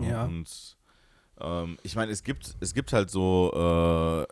Ja. 0.00 0.24
Und 0.24 0.76
ähm, 1.40 1.78
ich 1.82 1.96
meine, 1.96 2.12
es 2.12 2.22
gibt, 2.22 2.56
es 2.60 2.74
gibt 2.74 2.92
halt 2.92 3.10
so, 3.10 3.52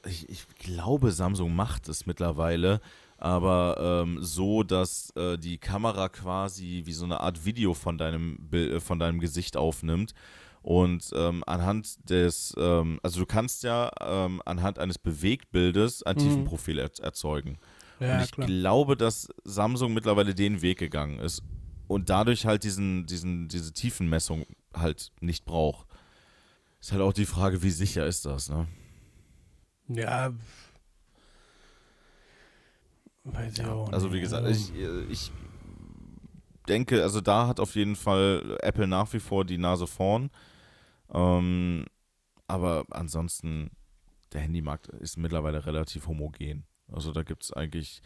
äh, 0.05 0.09
ich, 0.09 0.29
ich 0.29 0.47
glaube, 0.59 1.13
Samsung 1.13 1.55
macht 1.55 1.89
es 1.89 2.07
mittlerweile, 2.07 2.81
aber 3.19 4.03
ähm, 4.05 4.19
so, 4.21 4.63
dass 4.63 5.11
äh, 5.17 5.39
die 5.39 5.59
Kamera 5.59 6.09
quasi 6.09 6.83
wie 6.85 6.93
so 6.93 7.05
eine 7.05 7.21
Art 7.21 7.45
Video 7.45 7.75
von 7.75 7.99
deinem, 7.99 8.39
äh, 8.53 8.81
von 8.81 8.99
deinem 8.99 9.21
Gesicht 9.21 9.57
aufnimmt. 9.57 10.15
Und 10.63 11.11
ähm, 11.15 11.45
anhand 11.47 12.09
des, 12.09 12.55
ähm, 12.57 12.99
also 13.03 13.21
du 13.21 13.27
kannst 13.27 13.65
ja 13.65 13.91
ähm, 14.01 14.41
anhand 14.47 14.79
eines 14.79 14.97
Bewegtbildes 14.99 16.03
ein 16.05 16.17
Mhm. 16.17 16.21
Tiefenprofil 16.21 16.79
er 16.79 16.91
erzeugen. 17.01 17.59
Ja, 18.01 18.15
und 18.15 18.23
ich 18.23 18.33
klar. 18.33 18.47
glaube, 18.47 18.97
dass 18.97 19.29
Samsung 19.45 19.93
mittlerweile 19.93 20.35
den 20.35 20.63
Weg 20.63 20.79
gegangen 20.79 21.19
ist 21.19 21.43
und 21.87 22.09
dadurch 22.09 22.47
halt 22.47 22.65
diesen, 22.65 23.05
diesen, 23.05 23.49
diese 23.49 23.75
Tiefenmessung 23.75 24.47
halt 24.75 25.13
nicht 25.21 25.45
braucht. 25.45 25.87
Ist 26.85 26.93
halt 26.93 27.01
auch 27.01 27.15
die 27.15 27.25
Frage, 27.25 27.63
wie 27.63 27.71
sicher 27.71 28.05
ist 28.05 28.27
das, 28.27 28.51
ne? 28.51 28.69
Ja. 29.89 30.35
Weiß 33.23 33.57
ich 33.59 33.65
auch 33.65 33.91
Also 33.91 34.11
wie 34.11 34.17
nicht. 34.17 34.25
gesagt, 34.25 34.45
Also, 34.45 34.71
ich, 34.75 35.11
ich 35.11 35.33
denke, 36.69 37.03
also 37.03 37.23
da 37.23 37.47
hat 37.47 37.59
auf 37.59 37.75
jeden 37.75 37.97
Fall 37.97 38.59
Apple 38.61 38.87
nach 38.87 39.11
wie 39.15 39.19
vor 39.19 39.47
die 39.47 39.57
Nase 39.57 39.87
vorn. 39.87 40.29
Ähm, 41.11 41.87
aber 42.49 42.85
ansonsten, 42.91 43.71
der 44.35 44.43
Handymarkt 44.43 44.89
ist 44.89 45.17
mittlerweile 45.17 45.65
relativ 45.65 46.07
homogen. 46.07 46.67
Also 46.93 47.13
da 47.13 47.23
gibt 47.23 47.45
es 47.45 47.53
eigentlich. 47.55 48.03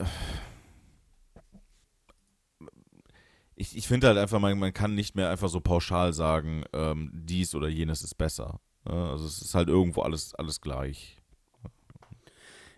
äh, 0.00 0.04
Ich, 3.56 3.76
ich 3.76 3.86
finde 3.86 4.08
halt 4.08 4.18
einfach, 4.18 4.40
man, 4.40 4.58
man 4.58 4.72
kann 4.72 4.94
nicht 4.94 5.14
mehr 5.14 5.30
einfach 5.30 5.48
so 5.48 5.60
pauschal 5.60 6.12
sagen, 6.12 6.64
ähm, 6.72 7.10
dies 7.12 7.54
oder 7.54 7.68
jenes 7.68 8.02
ist 8.02 8.16
besser. 8.16 8.60
Ja, 8.86 9.10
also 9.10 9.26
es 9.26 9.40
ist 9.40 9.54
halt 9.54 9.68
irgendwo 9.68 10.02
alles, 10.02 10.34
alles 10.34 10.60
gleich. 10.60 11.18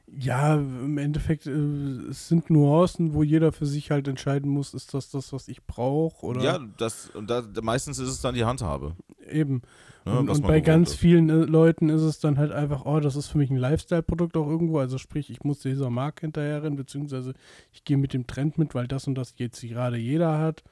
Ja, 0.08 0.54
im 0.54 0.98
Endeffekt, 0.98 1.46
äh, 1.46 1.50
es 1.50 2.28
sind 2.28 2.48
Nuancen, 2.48 3.12
wo 3.12 3.22
jeder 3.24 3.50
für 3.52 3.66
sich 3.66 3.90
halt 3.90 4.06
entscheiden 4.06 4.50
muss, 4.50 4.72
ist 4.72 4.94
das 4.94 5.10
das, 5.10 5.32
was 5.32 5.48
ich 5.48 5.64
brauche 5.64 6.24
oder 6.24 6.42
Ja, 6.42 6.58
das, 6.76 7.10
und 7.10 7.28
da, 7.28 7.42
meistens 7.60 7.98
ist 7.98 8.08
es 8.08 8.20
dann 8.20 8.34
die 8.34 8.44
Handhabe. 8.44 8.94
eben. 9.28 9.62
Ne, 10.04 10.20
und 10.20 10.30
und 10.30 10.42
bei 10.42 10.60
ganz 10.60 10.90
ist. 10.92 10.98
vielen 11.00 11.28
äh, 11.28 11.32
Leuten 11.44 11.88
ist 11.88 12.02
es 12.02 12.20
dann 12.20 12.38
halt 12.38 12.52
einfach, 12.52 12.84
oh, 12.84 13.00
das 13.00 13.16
ist 13.16 13.26
für 13.26 13.38
mich 13.38 13.50
ein 13.50 13.56
Lifestyle-Produkt 13.56 14.36
auch 14.36 14.46
irgendwo. 14.46 14.78
Also 14.78 14.98
sprich, 14.98 15.28
ich 15.30 15.42
muss 15.42 15.58
dieser 15.58 15.90
Marke 15.90 16.20
hinterherrennen, 16.20 16.76
beziehungsweise 16.76 17.34
ich 17.72 17.82
gehe 17.84 17.96
mit 17.96 18.12
dem 18.12 18.28
Trend 18.28 18.58
mit, 18.58 18.76
weil 18.76 18.86
das 18.86 19.08
und 19.08 19.16
das 19.16 19.34
jetzt 19.38 19.60
gerade 19.60 19.96
jeder 19.96 20.38
hat. 20.38 20.62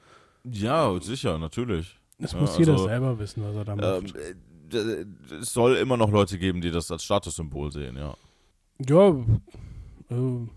Ja, 0.45 0.97
sicher, 1.01 1.37
natürlich. 1.37 1.99
Das 2.19 2.31
Ja, 2.31 2.39
muss 2.39 2.57
jeder 2.57 2.71
also, 2.73 2.85
selber 2.85 3.19
wissen, 3.19 3.43
was 3.43 3.55
er 3.57 3.65
da 3.65 3.75
macht. 3.75 3.83
Ähm, 3.83 4.05
äh, 4.15 4.35
d- 4.71 5.05
d- 5.05 5.35
es 5.41 5.51
soll 5.53 5.75
immer 5.75 5.97
noch 5.97 6.09
Leute 6.11 6.37
geben, 6.39 6.61
die 6.61 6.71
das 6.71 6.89
als 6.89 7.03
Statussymbol 7.03 7.73
sehen, 7.73 7.97
ja. 7.97 8.15
Ja, 8.79 9.09
äh, 9.09 10.15
Ja. 10.15 10.47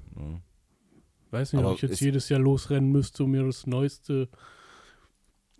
weiß 1.30 1.52
nicht, 1.52 1.60
Aber 1.60 1.70
ob 1.72 1.76
ich 1.76 1.82
jetzt 1.82 2.00
jedes 2.00 2.28
Jahr 2.28 2.40
losrennen 2.40 2.90
müsste, 2.90 3.24
um 3.24 3.30
mir 3.30 3.44
das 3.44 3.66
neueste 3.66 4.28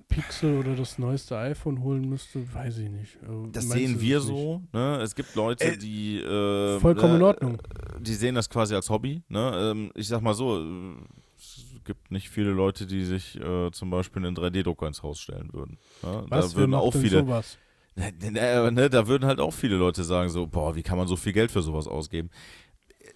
Pixel 0.08 0.56
oder 0.58 0.74
das 0.74 0.98
neueste 0.98 1.36
iPhone 1.36 1.82
holen 1.82 2.08
müsste, 2.08 2.42
weiß 2.54 2.78
ich 2.78 2.88
nicht. 2.88 3.16
Äh, 3.16 3.50
Das 3.52 3.68
sehen 3.68 4.00
wir 4.00 4.16
das 4.16 4.26
so. 4.26 4.62
Ne? 4.72 5.00
Es 5.02 5.14
gibt 5.14 5.34
Leute, 5.34 5.64
Äh, 5.64 5.76
die. 5.76 6.18
Äh, 6.18 6.80
Vollkommen 6.80 7.16
in 7.16 7.20
äh, 7.20 7.24
Ordnung. 7.24 7.58
Die 8.00 8.14
sehen 8.14 8.34
das 8.34 8.48
quasi 8.48 8.74
als 8.74 8.88
Hobby. 8.88 9.22
Ne? 9.28 9.52
Ähm, 9.54 9.92
ich 9.94 10.08
sag 10.08 10.22
mal 10.22 10.32
so: 10.32 10.58
äh, 10.60 10.94
Es 11.36 11.66
gibt 11.84 12.10
nicht 12.10 12.30
viele 12.30 12.50
Leute, 12.52 12.86
die 12.86 13.04
sich 13.04 13.38
äh, 13.38 13.70
zum 13.70 13.90
Beispiel 13.90 14.24
einen 14.24 14.34
3D-Drucker 14.34 14.86
ins 14.86 15.02
Haus 15.02 15.20
stellen 15.20 15.52
würden. 15.52 15.76
Ja? 16.02 16.24
Was 16.28 16.52
da 16.52 16.58
würden 16.58 16.74
auch 16.74 16.92
viele. 16.94 17.20
sowas? 17.20 17.58
Ne, 17.98 18.30
ne, 18.30 18.52
aber 18.52 18.70
ne, 18.70 18.88
da 18.88 19.08
würden 19.08 19.26
halt 19.26 19.40
auch 19.40 19.52
viele 19.52 19.76
Leute 19.76 20.04
sagen 20.04 20.30
so, 20.30 20.46
boah, 20.46 20.76
wie 20.76 20.82
kann 20.82 20.96
man 20.96 21.08
so 21.08 21.16
viel 21.16 21.32
Geld 21.32 21.50
für 21.50 21.62
sowas 21.62 21.88
ausgeben? 21.88 22.30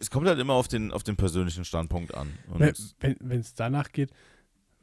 Es 0.01 0.11
kommt 0.11 0.27
halt 0.27 0.41
immer 0.41 0.55
auf 0.55 0.67
den, 0.67 0.91
auf 0.91 1.05
den 1.05 1.17
persönlichen 1.17 1.65
Standpunkt 1.65 2.15
an. 2.15 2.33
Und 2.49 2.61
Wenn 3.01 3.41
es 3.41 3.55
danach 3.55 3.93
geht, 3.93 4.11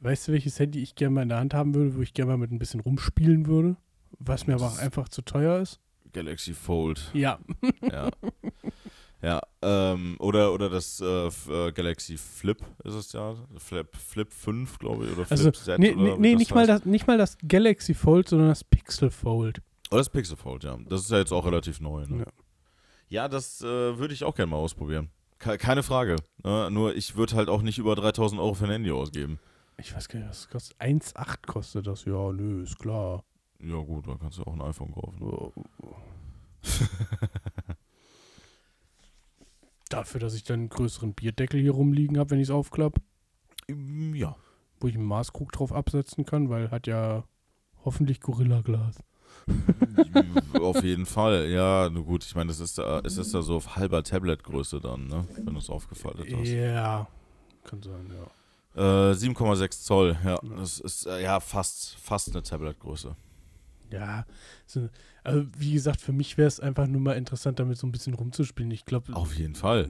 weißt 0.00 0.28
du, 0.28 0.32
welches 0.32 0.58
Handy 0.58 0.80
ich 0.80 0.94
gerne 0.94 1.14
mal 1.14 1.22
in 1.22 1.28
der 1.28 1.38
Hand 1.38 1.52
haben 1.52 1.74
würde, 1.74 1.96
wo 1.96 2.00
ich 2.00 2.14
gerne 2.14 2.30
mal 2.30 2.38
mit 2.38 2.50
ein 2.50 2.58
bisschen 2.58 2.80
rumspielen 2.80 3.46
würde? 3.46 3.76
Was 4.18 4.46
mir 4.46 4.54
aber 4.54 4.66
auch 4.66 4.78
einfach 4.78 5.08
zu 5.08 5.22
teuer 5.22 5.60
ist? 5.60 5.80
Galaxy 6.12 6.54
Fold. 6.54 7.10
Ja. 7.12 7.38
Ja. 7.92 8.10
Ja, 9.22 9.42
ähm, 9.60 10.16
oder, 10.18 10.54
oder 10.54 10.70
das 10.70 10.98
äh, 11.00 11.04
äh, 11.26 11.72
Galaxy 11.72 12.16
Flip 12.16 12.58
ist 12.84 12.94
es 12.94 13.12
ja. 13.12 13.34
Flip, 13.58 13.94
Flip 13.94 14.32
5, 14.32 14.78
glaube 14.78 15.04
ich, 15.04 15.12
oder 15.12 15.26
Flip 15.26 15.32
Also, 15.32 15.50
Z. 15.50 15.78
nee, 15.78 15.92
oder 15.92 16.16
nee, 16.16 16.34
nicht, 16.34 16.54
mal 16.54 16.66
das, 16.66 16.86
nicht 16.86 17.06
mal 17.06 17.18
das 17.18 17.36
Galaxy 17.46 17.92
Fold, 17.92 18.28
sondern 18.30 18.48
das 18.48 18.64
Pixel 18.64 19.10
Fold. 19.10 19.60
Oder 19.90 19.98
das 20.00 20.10
Pixel 20.10 20.36
Fold, 20.36 20.62
ja. 20.64 20.76
Das 20.88 21.00
ist 21.02 21.10
ja 21.10 21.18
jetzt 21.18 21.32
auch 21.32 21.44
relativ 21.44 21.80
neu. 21.80 22.04
Ne? 22.06 22.18
Ja. 22.18 22.26
Ja, 23.08 23.28
das 23.28 23.60
äh, 23.62 23.98
würde 23.98 24.14
ich 24.14 24.22
auch 24.24 24.34
gerne 24.36 24.50
mal 24.52 24.56
ausprobieren. 24.58 25.10
Ke- 25.38 25.58
Keine 25.58 25.82
Frage. 25.82 26.16
Ne? 26.44 26.70
Nur 26.70 26.94
ich 26.94 27.16
würde 27.16 27.34
halt 27.34 27.48
auch 27.48 27.62
nicht 27.62 27.78
über 27.78 27.96
3000 27.96 28.40
Euro 28.40 28.54
für 28.54 28.64
ein 28.66 28.70
Handy 28.70 28.92
ausgeben. 28.92 29.40
Ich 29.78 29.94
weiß 29.94 30.08
gar 30.08 30.20
nicht, 30.20 30.28
was 30.28 30.48
kostet. 30.48 30.80
1,8 30.80 31.46
kostet 31.46 31.86
das. 31.88 32.04
Ja, 32.04 32.30
nö, 32.32 32.62
ist 32.62 32.78
klar. 32.78 33.24
Ja, 33.60 33.76
gut, 33.76 34.06
dann 34.06 34.18
kannst 34.20 34.38
du 34.38 34.44
auch 34.44 34.52
ein 34.52 34.60
iPhone 34.62 34.92
kaufen. 34.92 35.18
Oh. 35.22 35.52
Dafür, 39.88 40.20
dass 40.20 40.34
ich 40.34 40.44
dann 40.44 40.60
einen 40.60 40.68
größeren 40.68 41.14
Bierdeckel 41.14 41.60
hier 41.60 41.72
rumliegen 41.72 42.18
habe, 42.18 42.30
wenn 42.30 42.38
ich 42.38 42.48
es 42.48 42.54
aufklappe, 42.54 43.00
Ähm, 43.68 44.14
Ja. 44.14 44.36
wo 44.78 44.86
ich 44.88 44.94
einen 44.94 45.04
Maßkrug 45.04 45.50
drauf 45.52 45.72
absetzen 45.72 46.24
kann, 46.24 46.48
weil 46.48 46.70
hat 46.70 46.86
ja 46.86 47.24
hoffentlich 47.84 48.20
Gorilla-Glas. 48.20 48.96
auf 50.60 50.82
jeden 50.82 51.06
Fall. 51.06 51.48
Ja, 51.48 51.88
nur 51.90 52.04
gut, 52.04 52.24
ich 52.24 52.34
meine, 52.34 52.48
das 52.48 52.60
ist 52.60 52.78
da, 52.78 53.00
es 53.04 53.16
ist 53.16 53.34
da 53.34 53.42
so 53.42 53.56
auf 53.56 53.76
halber 53.76 54.02
Tablet-Größe 54.02 54.80
dann, 54.80 55.06
ne? 55.06 55.24
Wenn 55.36 55.54
du 55.54 55.58
es 55.58 55.70
aufgefaltet 55.70 56.26
hast. 56.34 56.48
Ja, 56.48 57.06
kann 57.64 57.82
sein, 57.82 58.10
ja. 58.76 59.10
Äh, 59.10 59.14
7,6 59.14 59.82
Zoll, 59.84 60.16
ja. 60.24 60.38
Das 60.58 60.78
ist 60.80 61.06
äh, 61.06 61.22
ja 61.22 61.40
fast, 61.40 61.96
fast 61.96 62.30
eine 62.32 62.42
Tablet-Größe. 62.42 63.16
Ja, 63.92 64.24
so, 64.66 64.88
also 65.24 65.46
wie 65.58 65.72
gesagt, 65.72 66.00
für 66.00 66.12
mich 66.12 66.38
wäre 66.38 66.46
es 66.46 66.60
einfach 66.60 66.86
nur 66.86 67.00
mal 67.00 67.14
interessant, 67.16 67.58
damit 67.58 67.76
so 67.76 67.86
ein 67.86 67.92
bisschen 67.92 68.14
rumzuspielen. 68.14 68.70
Ich 68.70 68.84
glaube, 68.84 69.12
Auf 69.14 69.34
jeden 69.36 69.56
Fall. 69.56 69.88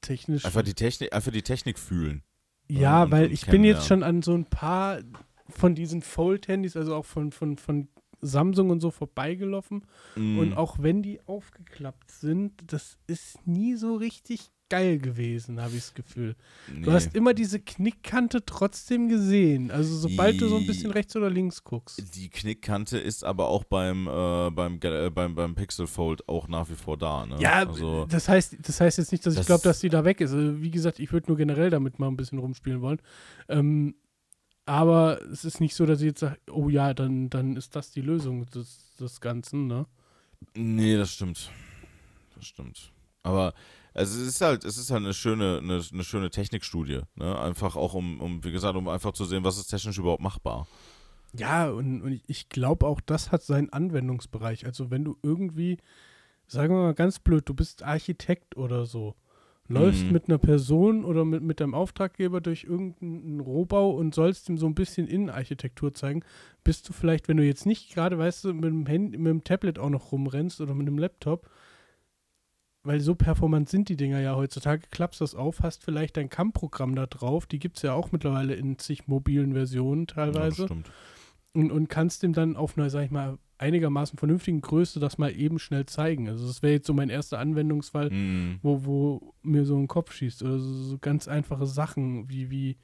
technisch. 0.00 0.44
Einfach 0.44 0.62
die 0.62 0.74
Technik, 0.74 1.12
einfach 1.12 1.32
die 1.32 1.42
Technik 1.42 1.78
fühlen. 1.78 2.22
ja, 2.68 3.02
und- 3.02 3.10
weil 3.10 3.26
und 3.26 3.32
ich 3.32 3.46
bin 3.46 3.64
jetzt 3.64 3.86
schon 3.88 4.02
an 4.04 4.22
so 4.22 4.34
ein 4.34 4.44
paar 4.46 5.00
von 5.48 5.74
diesen 5.74 6.00
Fold-Handys, 6.00 6.76
also 6.76 6.94
auch 6.94 7.04
von, 7.04 7.32
von, 7.32 7.58
von 7.58 7.88
Samsung 8.24 8.70
und 8.70 8.80
so 8.80 8.90
vorbeigelaufen. 8.90 9.84
Mm. 10.16 10.38
Und 10.38 10.52
auch 10.54 10.78
wenn 10.80 11.02
die 11.02 11.20
aufgeklappt 11.26 12.10
sind, 12.10 12.52
das 12.72 12.98
ist 13.06 13.46
nie 13.46 13.76
so 13.76 13.94
richtig 13.96 14.50
geil 14.70 14.98
gewesen, 14.98 15.60
habe 15.60 15.74
ich 15.76 15.82
das 15.82 15.94
Gefühl. 15.94 16.34
nee. 16.72 16.80
Du 16.82 16.90
hast 16.92 17.14
immer 17.14 17.34
diese 17.34 17.60
Knickkante 17.60 18.44
trotzdem 18.44 19.08
gesehen. 19.08 19.70
Also 19.70 19.94
sobald 19.94 20.40
du 20.40 20.48
so 20.48 20.56
ein 20.56 20.66
bisschen 20.66 20.90
rechts 20.90 21.14
oder 21.14 21.28
links 21.30 21.62
guckst. 21.62 22.02
Die 22.16 22.28
Knickkante 22.30 22.98
ist 22.98 23.24
aber 23.24 23.48
auch 23.48 23.64
beim, 23.64 24.08
äh, 24.08 24.50
beim, 24.50 24.80
äh, 24.82 25.10
beim, 25.10 25.34
beim 25.34 25.54
Pixel 25.54 25.86
Fold 25.86 26.28
auch 26.28 26.48
nach 26.48 26.68
wie 26.70 26.74
vor 26.74 26.96
da. 26.96 27.26
Ne? 27.26 27.36
Ja, 27.40 27.66
also, 27.66 28.06
das 28.06 28.28
heißt, 28.28 28.56
das 28.62 28.80
heißt 28.80 28.98
jetzt 28.98 29.12
nicht, 29.12 29.24
dass 29.26 29.34
ich 29.34 29.40
Das- 29.40 29.46
glaube, 29.46 29.62
dass 29.62 29.80
die 29.80 29.90
da 29.90 30.04
weg 30.04 30.20
ist. 30.20 30.32
Also, 30.32 30.60
wie 30.62 30.70
gesagt, 30.70 30.98
ich 30.98 31.12
würde 31.12 31.28
nur 31.28 31.36
generell 31.36 31.68
damit 31.70 31.98
mal 31.98 32.08
ein 32.08 32.16
bisschen 32.16 32.38
rumspielen 32.38 32.80
wollen. 32.80 33.00
Ähm, 33.48 33.94
aber 34.66 35.20
es 35.30 35.44
ist 35.44 35.60
nicht 35.60 35.74
so, 35.74 35.86
dass 35.86 36.00
ich 36.00 36.06
jetzt 36.06 36.20
sage, 36.20 36.38
oh 36.50 36.68
ja, 36.68 36.94
dann, 36.94 37.30
dann 37.30 37.56
ist 37.56 37.76
das 37.76 37.90
die 37.90 38.00
Lösung 38.00 38.46
des, 38.46 38.94
des 38.98 39.20
Ganzen, 39.20 39.66
ne? 39.66 39.86
nee, 40.54 40.96
das 40.96 41.12
stimmt. 41.12 41.50
Das 42.36 42.46
stimmt. 42.46 42.92
Aber 43.22 43.54
also 43.94 44.20
es 44.20 44.26
ist 44.26 44.40
halt, 44.40 44.64
es 44.64 44.76
ist 44.76 44.90
halt 44.90 45.02
eine 45.04 45.14
schöne, 45.14 45.58
eine, 45.62 45.82
eine 45.92 46.04
schöne 46.04 46.30
Technikstudie. 46.30 47.02
Ne? 47.14 47.38
Einfach 47.38 47.76
auch 47.76 47.94
um, 47.94 48.20
um, 48.20 48.42
wie 48.44 48.50
gesagt, 48.52 48.76
um 48.76 48.88
einfach 48.88 49.12
zu 49.12 49.24
sehen, 49.24 49.44
was 49.44 49.56
ist 49.56 49.68
technisch 49.68 49.98
überhaupt 49.98 50.22
machbar. 50.22 50.66
Ja, 51.36 51.68
und, 51.70 52.02
und 52.02 52.12
ich- 52.12 52.24
ich 52.26 52.48
glaube 52.48 52.86
auch, 52.86 53.00
das 53.00 53.32
hat 53.32 53.42
seinen 53.42 53.72
Anwendungsbereich. 53.72 54.66
Also 54.66 54.90
wenn 54.90 55.04
du 55.04 55.16
irgendwie, 55.22 55.78
sagen 56.46 56.74
wir 56.74 56.82
mal 56.82 56.94
ganz 56.94 57.18
blöd, 57.18 57.48
du 57.48 57.54
bist 57.54 57.82
Architekt 57.82 58.56
oder 58.56 58.84
so, 58.86 59.14
läufst 59.68 60.06
Mhm. 60.06 60.12
mit 60.12 60.28
einer 60.28 60.38
Person 60.38 61.04
oder 61.04 61.24
mit, 61.24 61.42
mit 61.42 61.60
deinem 61.60 61.74
Auftraggeber 61.74 62.40
durch 62.40 62.64
irgendeinen 62.64 63.40
Rohbau 63.40 63.90
und 63.90 64.14
sollst 64.14 64.48
ihm 64.48 64.58
so 64.58 64.66
ein 64.66 64.74
bisschen 64.74 65.08
Innenarchitektur 65.08 65.94
zeigen, 65.94 66.22
bist 66.64 66.88
du 66.88 66.92
vielleicht, 66.92 67.28
wenn 67.28 67.38
du 67.38 67.44
jetzt 67.44 67.64
nicht 67.64 67.92
gerade, 67.94 68.18
weißt 68.18 68.44
du, 68.44 68.52
mit 68.54 68.64
dem, 68.64 68.86
Handy, 68.86 69.16
mit 69.16 69.30
dem 69.30 69.44
Tablet 69.44 69.78
auch 69.78 69.90
noch 69.90 70.12
rumrennst 70.12 70.60
oder 70.60 70.74
mit 70.74 70.86
einem 70.86 70.98
Laptop, 70.98 71.48
weil 72.82 73.00
so 73.00 73.14
performant 73.14 73.70
sind 73.70 73.88
die 73.88 73.96
Dinger 73.96 74.20
ja 74.20 74.36
heutzutage, 74.36 74.82
klappst 74.90 75.22
das 75.22 75.34
auf, 75.34 75.60
hast 75.60 75.82
vielleicht 75.84 76.18
dein 76.18 76.28
CAM-Programm 76.28 76.94
da 76.94 77.06
drauf, 77.06 77.46
die 77.46 77.58
gibt 77.58 77.76
es 77.78 77.82
ja 77.82 77.94
auch 77.94 78.12
mittlerweile 78.12 78.54
in 78.54 78.78
zig 78.78 79.08
mobilen 79.08 79.54
Versionen 79.54 80.02
Ja, 80.10 80.14
teilweise 80.14 80.64
stimmt. 80.64 80.90
Und, 81.54 81.70
und 81.72 81.88
kannst 81.88 82.22
dem 82.22 82.32
dann 82.34 82.56
auf 82.56 82.76
einer, 82.76 82.90
sag 82.90 83.04
ich 83.04 83.10
mal, 83.10 83.38
einigermaßen 83.56 84.18
vernünftigen 84.18 84.60
Größe 84.60 84.98
das 85.00 85.16
mal 85.16 85.30
eben 85.34 85.58
schnell 85.58 85.86
zeigen. 85.86 86.28
Also 86.28 86.46
das 86.46 86.62
wäre 86.62 86.74
jetzt 86.74 86.86
so 86.86 86.92
mein 86.92 87.08
erster 87.08 87.38
Anwendungsfall, 87.38 88.10
Mhm. 88.10 88.58
wo, 88.62 88.84
wo 88.84 89.34
mir 89.42 89.64
so 89.64 89.76
ein 89.76 89.86
Kopf 89.88 90.12
schießt. 90.12 90.42
Oder 90.42 90.58
so, 90.58 90.72
so 90.74 90.98
ganz 90.98 91.28
einfache 91.28 91.66
Sachen 91.66 92.28
wie, 92.28 92.50
wie 92.50 92.76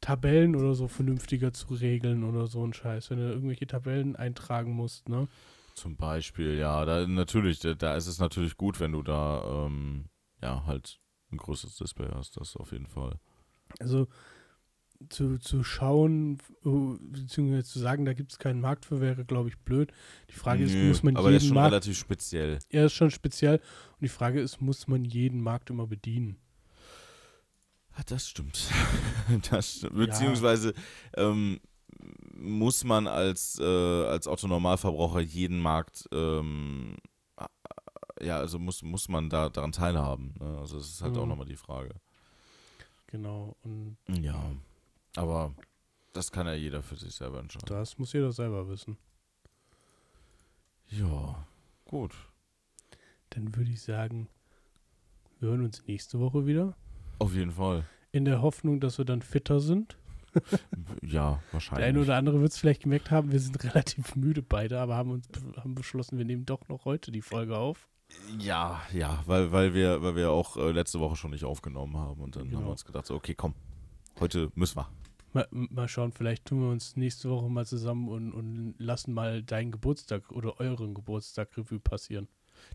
Tabellen 0.00 0.54
oder 0.54 0.74
so 0.74 0.86
vernünftiger 0.86 1.52
zu 1.52 1.74
regeln 1.74 2.22
oder 2.22 2.46
so 2.46 2.64
ein 2.64 2.72
Scheiß, 2.74 3.10
wenn 3.10 3.18
du 3.18 3.24
irgendwelche 3.32 3.66
Tabellen 3.66 4.14
eintragen 4.14 4.72
musst, 4.72 5.08
ne? 5.08 5.26
Zum 5.74 5.96
Beispiel, 5.96 6.56
ja, 6.58 6.84
da 6.84 7.06
natürlich, 7.06 7.60
da, 7.60 7.74
da 7.74 7.96
ist 7.96 8.06
es 8.08 8.18
natürlich 8.18 8.56
gut, 8.56 8.80
wenn 8.80 8.92
du 8.92 9.02
da 9.02 9.66
ähm, 9.66 10.04
ja 10.42 10.64
halt 10.66 11.00
ein 11.32 11.36
größeres 11.38 11.76
Display 11.76 12.08
hast, 12.14 12.36
das 12.36 12.56
auf 12.56 12.72
jeden 12.72 12.86
Fall. 12.88 13.18
Also 13.80 14.06
zu, 15.08 15.38
zu 15.38 15.62
schauen, 15.62 16.38
äh, 16.64 16.96
beziehungsweise 17.00 17.64
zu 17.64 17.78
sagen, 17.78 18.04
da 18.04 18.12
gibt 18.14 18.32
es 18.32 18.38
keinen 18.38 18.60
Markt 18.60 18.84
für, 18.84 19.00
wäre, 19.00 19.24
glaube 19.24 19.48
ich, 19.48 19.58
blöd. 19.58 19.92
Die 20.30 20.34
Frage 20.34 20.64
ist, 20.64 20.74
Nö, 20.74 20.88
muss 20.88 21.02
man 21.02 21.16
aber 21.16 21.28
der 21.28 21.36
ist 21.36 21.44
jeden 21.44 21.48
schon 21.50 21.62
Markt 21.62 21.72
relativ 21.72 21.96
speziell. 21.98 22.58
Er 22.68 22.86
ist 22.86 22.94
schon 22.94 23.10
speziell. 23.10 23.56
Und 23.58 24.02
die 24.02 24.08
Frage 24.08 24.40
ist, 24.40 24.60
muss 24.60 24.88
man 24.88 25.04
jeden 25.04 25.40
Markt 25.40 25.70
immer 25.70 25.86
bedienen? 25.86 26.36
Ah, 27.92 28.02
Das 28.06 28.28
stimmt. 28.28 28.68
das 29.50 29.76
stimmt. 29.76 29.94
Beziehungsweise 29.96 30.74
ähm, 31.16 31.60
muss 32.34 32.84
man 32.84 33.06
als, 33.06 33.58
äh, 33.60 33.64
als 34.04 34.26
Autonormalverbraucher 34.28 35.20
jeden 35.20 35.58
Markt, 35.60 36.08
ähm, 36.12 36.96
äh, 37.36 38.26
ja, 38.26 38.38
also 38.38 38.58
muss, 38.58 38.82
muss 38.82 39.08
man 39.08 39.28
da 39.30 39.48
daran 39.48 39.72
teilhaben. 39.72 40.34
Ne? 40.40 40.58
Also 40.58 40.78
das 40.78 40.88
ist 40.88 41.02
halt 41.02 41.16
auch 41.16 41.22
Mhm. 41.24 41.28
nochmal 41.30 41.46
die 41.46 41.56
Frage. 41.56 41.94
Genau. 43.08 43.56
Und 43.62 43.96
Ja, 44.20 44.52
aber 45.18 45.54
das 46.12 46.32
kann 46.32 46.46
ja 46.46 46.54
jeder 46.54 46.82
für 46.82 46.96
sich 46.96 47.14
selber 47.14 47.38
entscheiden. 47.40 47.66
das 47.68 47.98
muss 47.98 48.12
jeder 48.12 48.32
selber 48.32 48.68
wissen. 48.68 48.96
Ja, 50.88 51.46
gut. 51.84 52.14
Dann 53.30 53.54
würde 53.54 53.70
ich 53.70 53.82
sagen, 53.82 54.28
wir 55.38 55.50
hören 55.50 55.64
uns 55.64 55.84
nächste 55.86 56.18
Woche 56.18 56.46
wieder. 56.46 56.74
Auf 57.18 57.34
jeden 57.34 57.52
Fall. 57.52 57.84
In 58.12 58.24
der 58.24 58.40
Hoffnung, 58.40 58.80
dass 58.80 58.98
wir 58.98 59.04
dann 59.04 59.22
fitter 59.22 59.60
sind. 59.60 59.96
Ja, 61.02 61.40
Der 61.42 61.42
wahrscheinlich. 61.52 61.86
eine 61.86 62.00
oder 62.00 62.16
andere 62.16 62.40
wird 62.40 62.52
es 62.52 62.58
vielleicht 62.58 62.82
gemerkt 62.82 63.10
haben, 63.10 63.32
wir 63.32 63.40
sind 63.40 63.62
relativ 63.64 64.14
müde 64.14 64.42
beide, 64.42 64.78
aber 64.78 64.94
haben 64.96 65.10
uns 65.10 65.26
haben 65.56 65.74
beschlossen, 65.74 66.18
wir 66.18 66.24
nehmen 66.26 66.44
doch 66.44 66.68
noch 66.68 66.84
heute 66.84 67.10
die 67.10 67.22
Folge 67.22 67.56
auf. 67.56 67.88
Ja, 68.38 68.80
ja, 68.92 69.22
weil, 69.26 69.52
weil 69.52 69.74
wir, 69.74 70.02
weil 70.02 70.16
wir 70.16 70.30
auch 70.30 70.56
äh, 70.56 70.70
letzte 70.70 71.00
Woche 71.00 71.16
schon 71.16 71.30
nicht 71.30 71.44
aufgenommen 71.44 71.96
haben 71.96 72.20
und 72.20 72.36
dann 72.36 72.42
haben 72.42 72.50
Genau. 72.50 72.62
wir 72.66 72.70
uns 72.70 72.84
gedacht, 72.84 73.06
so, 73.06 73.14
okay, 73.14 73.34
komm, 73.34 73.54
heute 74.20 74.50
müssen 74.54 74.76
wir. 74.78 74.88
Mal, 75.38 75.46
mal 75.52 75.86
schauen, 75.86 76.10
vielleicht 76.10 76.46
tun 76.46 76.62
wir 76.62 76.70
uns 76.70 76.96
nächste 76.96 77.30
Woche 77.30 77.48
mal 77.48 77.64
zusammen 77.64 78.08
und, 78.08 78.32
und 78.32 78.74
lassen 78.78 79.14
mal 79.14 79.40
deinen 79.44 79.70
Geburtstag 79.70 80.32
oder 80.32 80.58
euren 80.58 80.94
Geburtstag 80.94 81.56
Revue 81.56 81.78
passieren. 81.78 82.26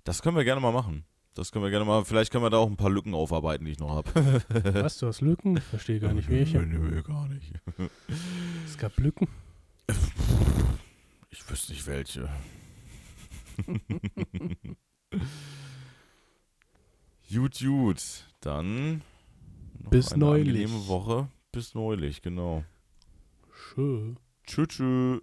Das 0.06 0.22
können 0.22 0.38
wir 0.38 0.46
gerne 0.46 0.62
mal 0.62 0.72
machen. 0.72 1.04
Das 1.34 1.52
können 1.52 1.66
wir 1.66 1.72
gerne 1.72 1.84
mal, 1.84 2.06
vielleicht 2.06 2.32
können 2.32 2.46
wir 2.46 2.50
da 2.50 2.60
auch 2.60 2.70
ein 2.70 2.78
paar 2.78 2.90
Lücken 2.90 3.16
aufarbeiten, 3.16 3.66
die 3.66 3.72
ich 3.72 3.80
noch 3.80 3.90
habe. 3.90 4.10
Was, 4.82 4.98
du 4.98 5.08
hast 5.08 5.20
Lücken? 5.20 5.58
Ich 5.58 5.64
verstehe 5.64 6.00
gar 6.00 6.14
nicht 6.14 6.30
welche. 6.30 6.60
Nö, 6.60 7.04
gar 7.04 7.28
nicht. 7.28 7.52
Es 8.66 8.78
gab 8.78 8.98
Lücken. 8.98 9.28
Ich 11.32 11.50
wüsste 11.50 11.74
nicht 11.74 11.86
welche. 11.86 12.30
gut, 17.30 17.60
gut. 17.60 18.02
Dann 18.40 19.02
Bis 19.90 20.16
neulich. 20.16 20.72
Woche. 20.88 21.28
Bis 21.54 21.76
neulich, 21.76 22.24
genau. 22.24 22.66
Schön. 23.54 24.18
Tschüss, 24.44 24.68
tschüss. 24.70 25.22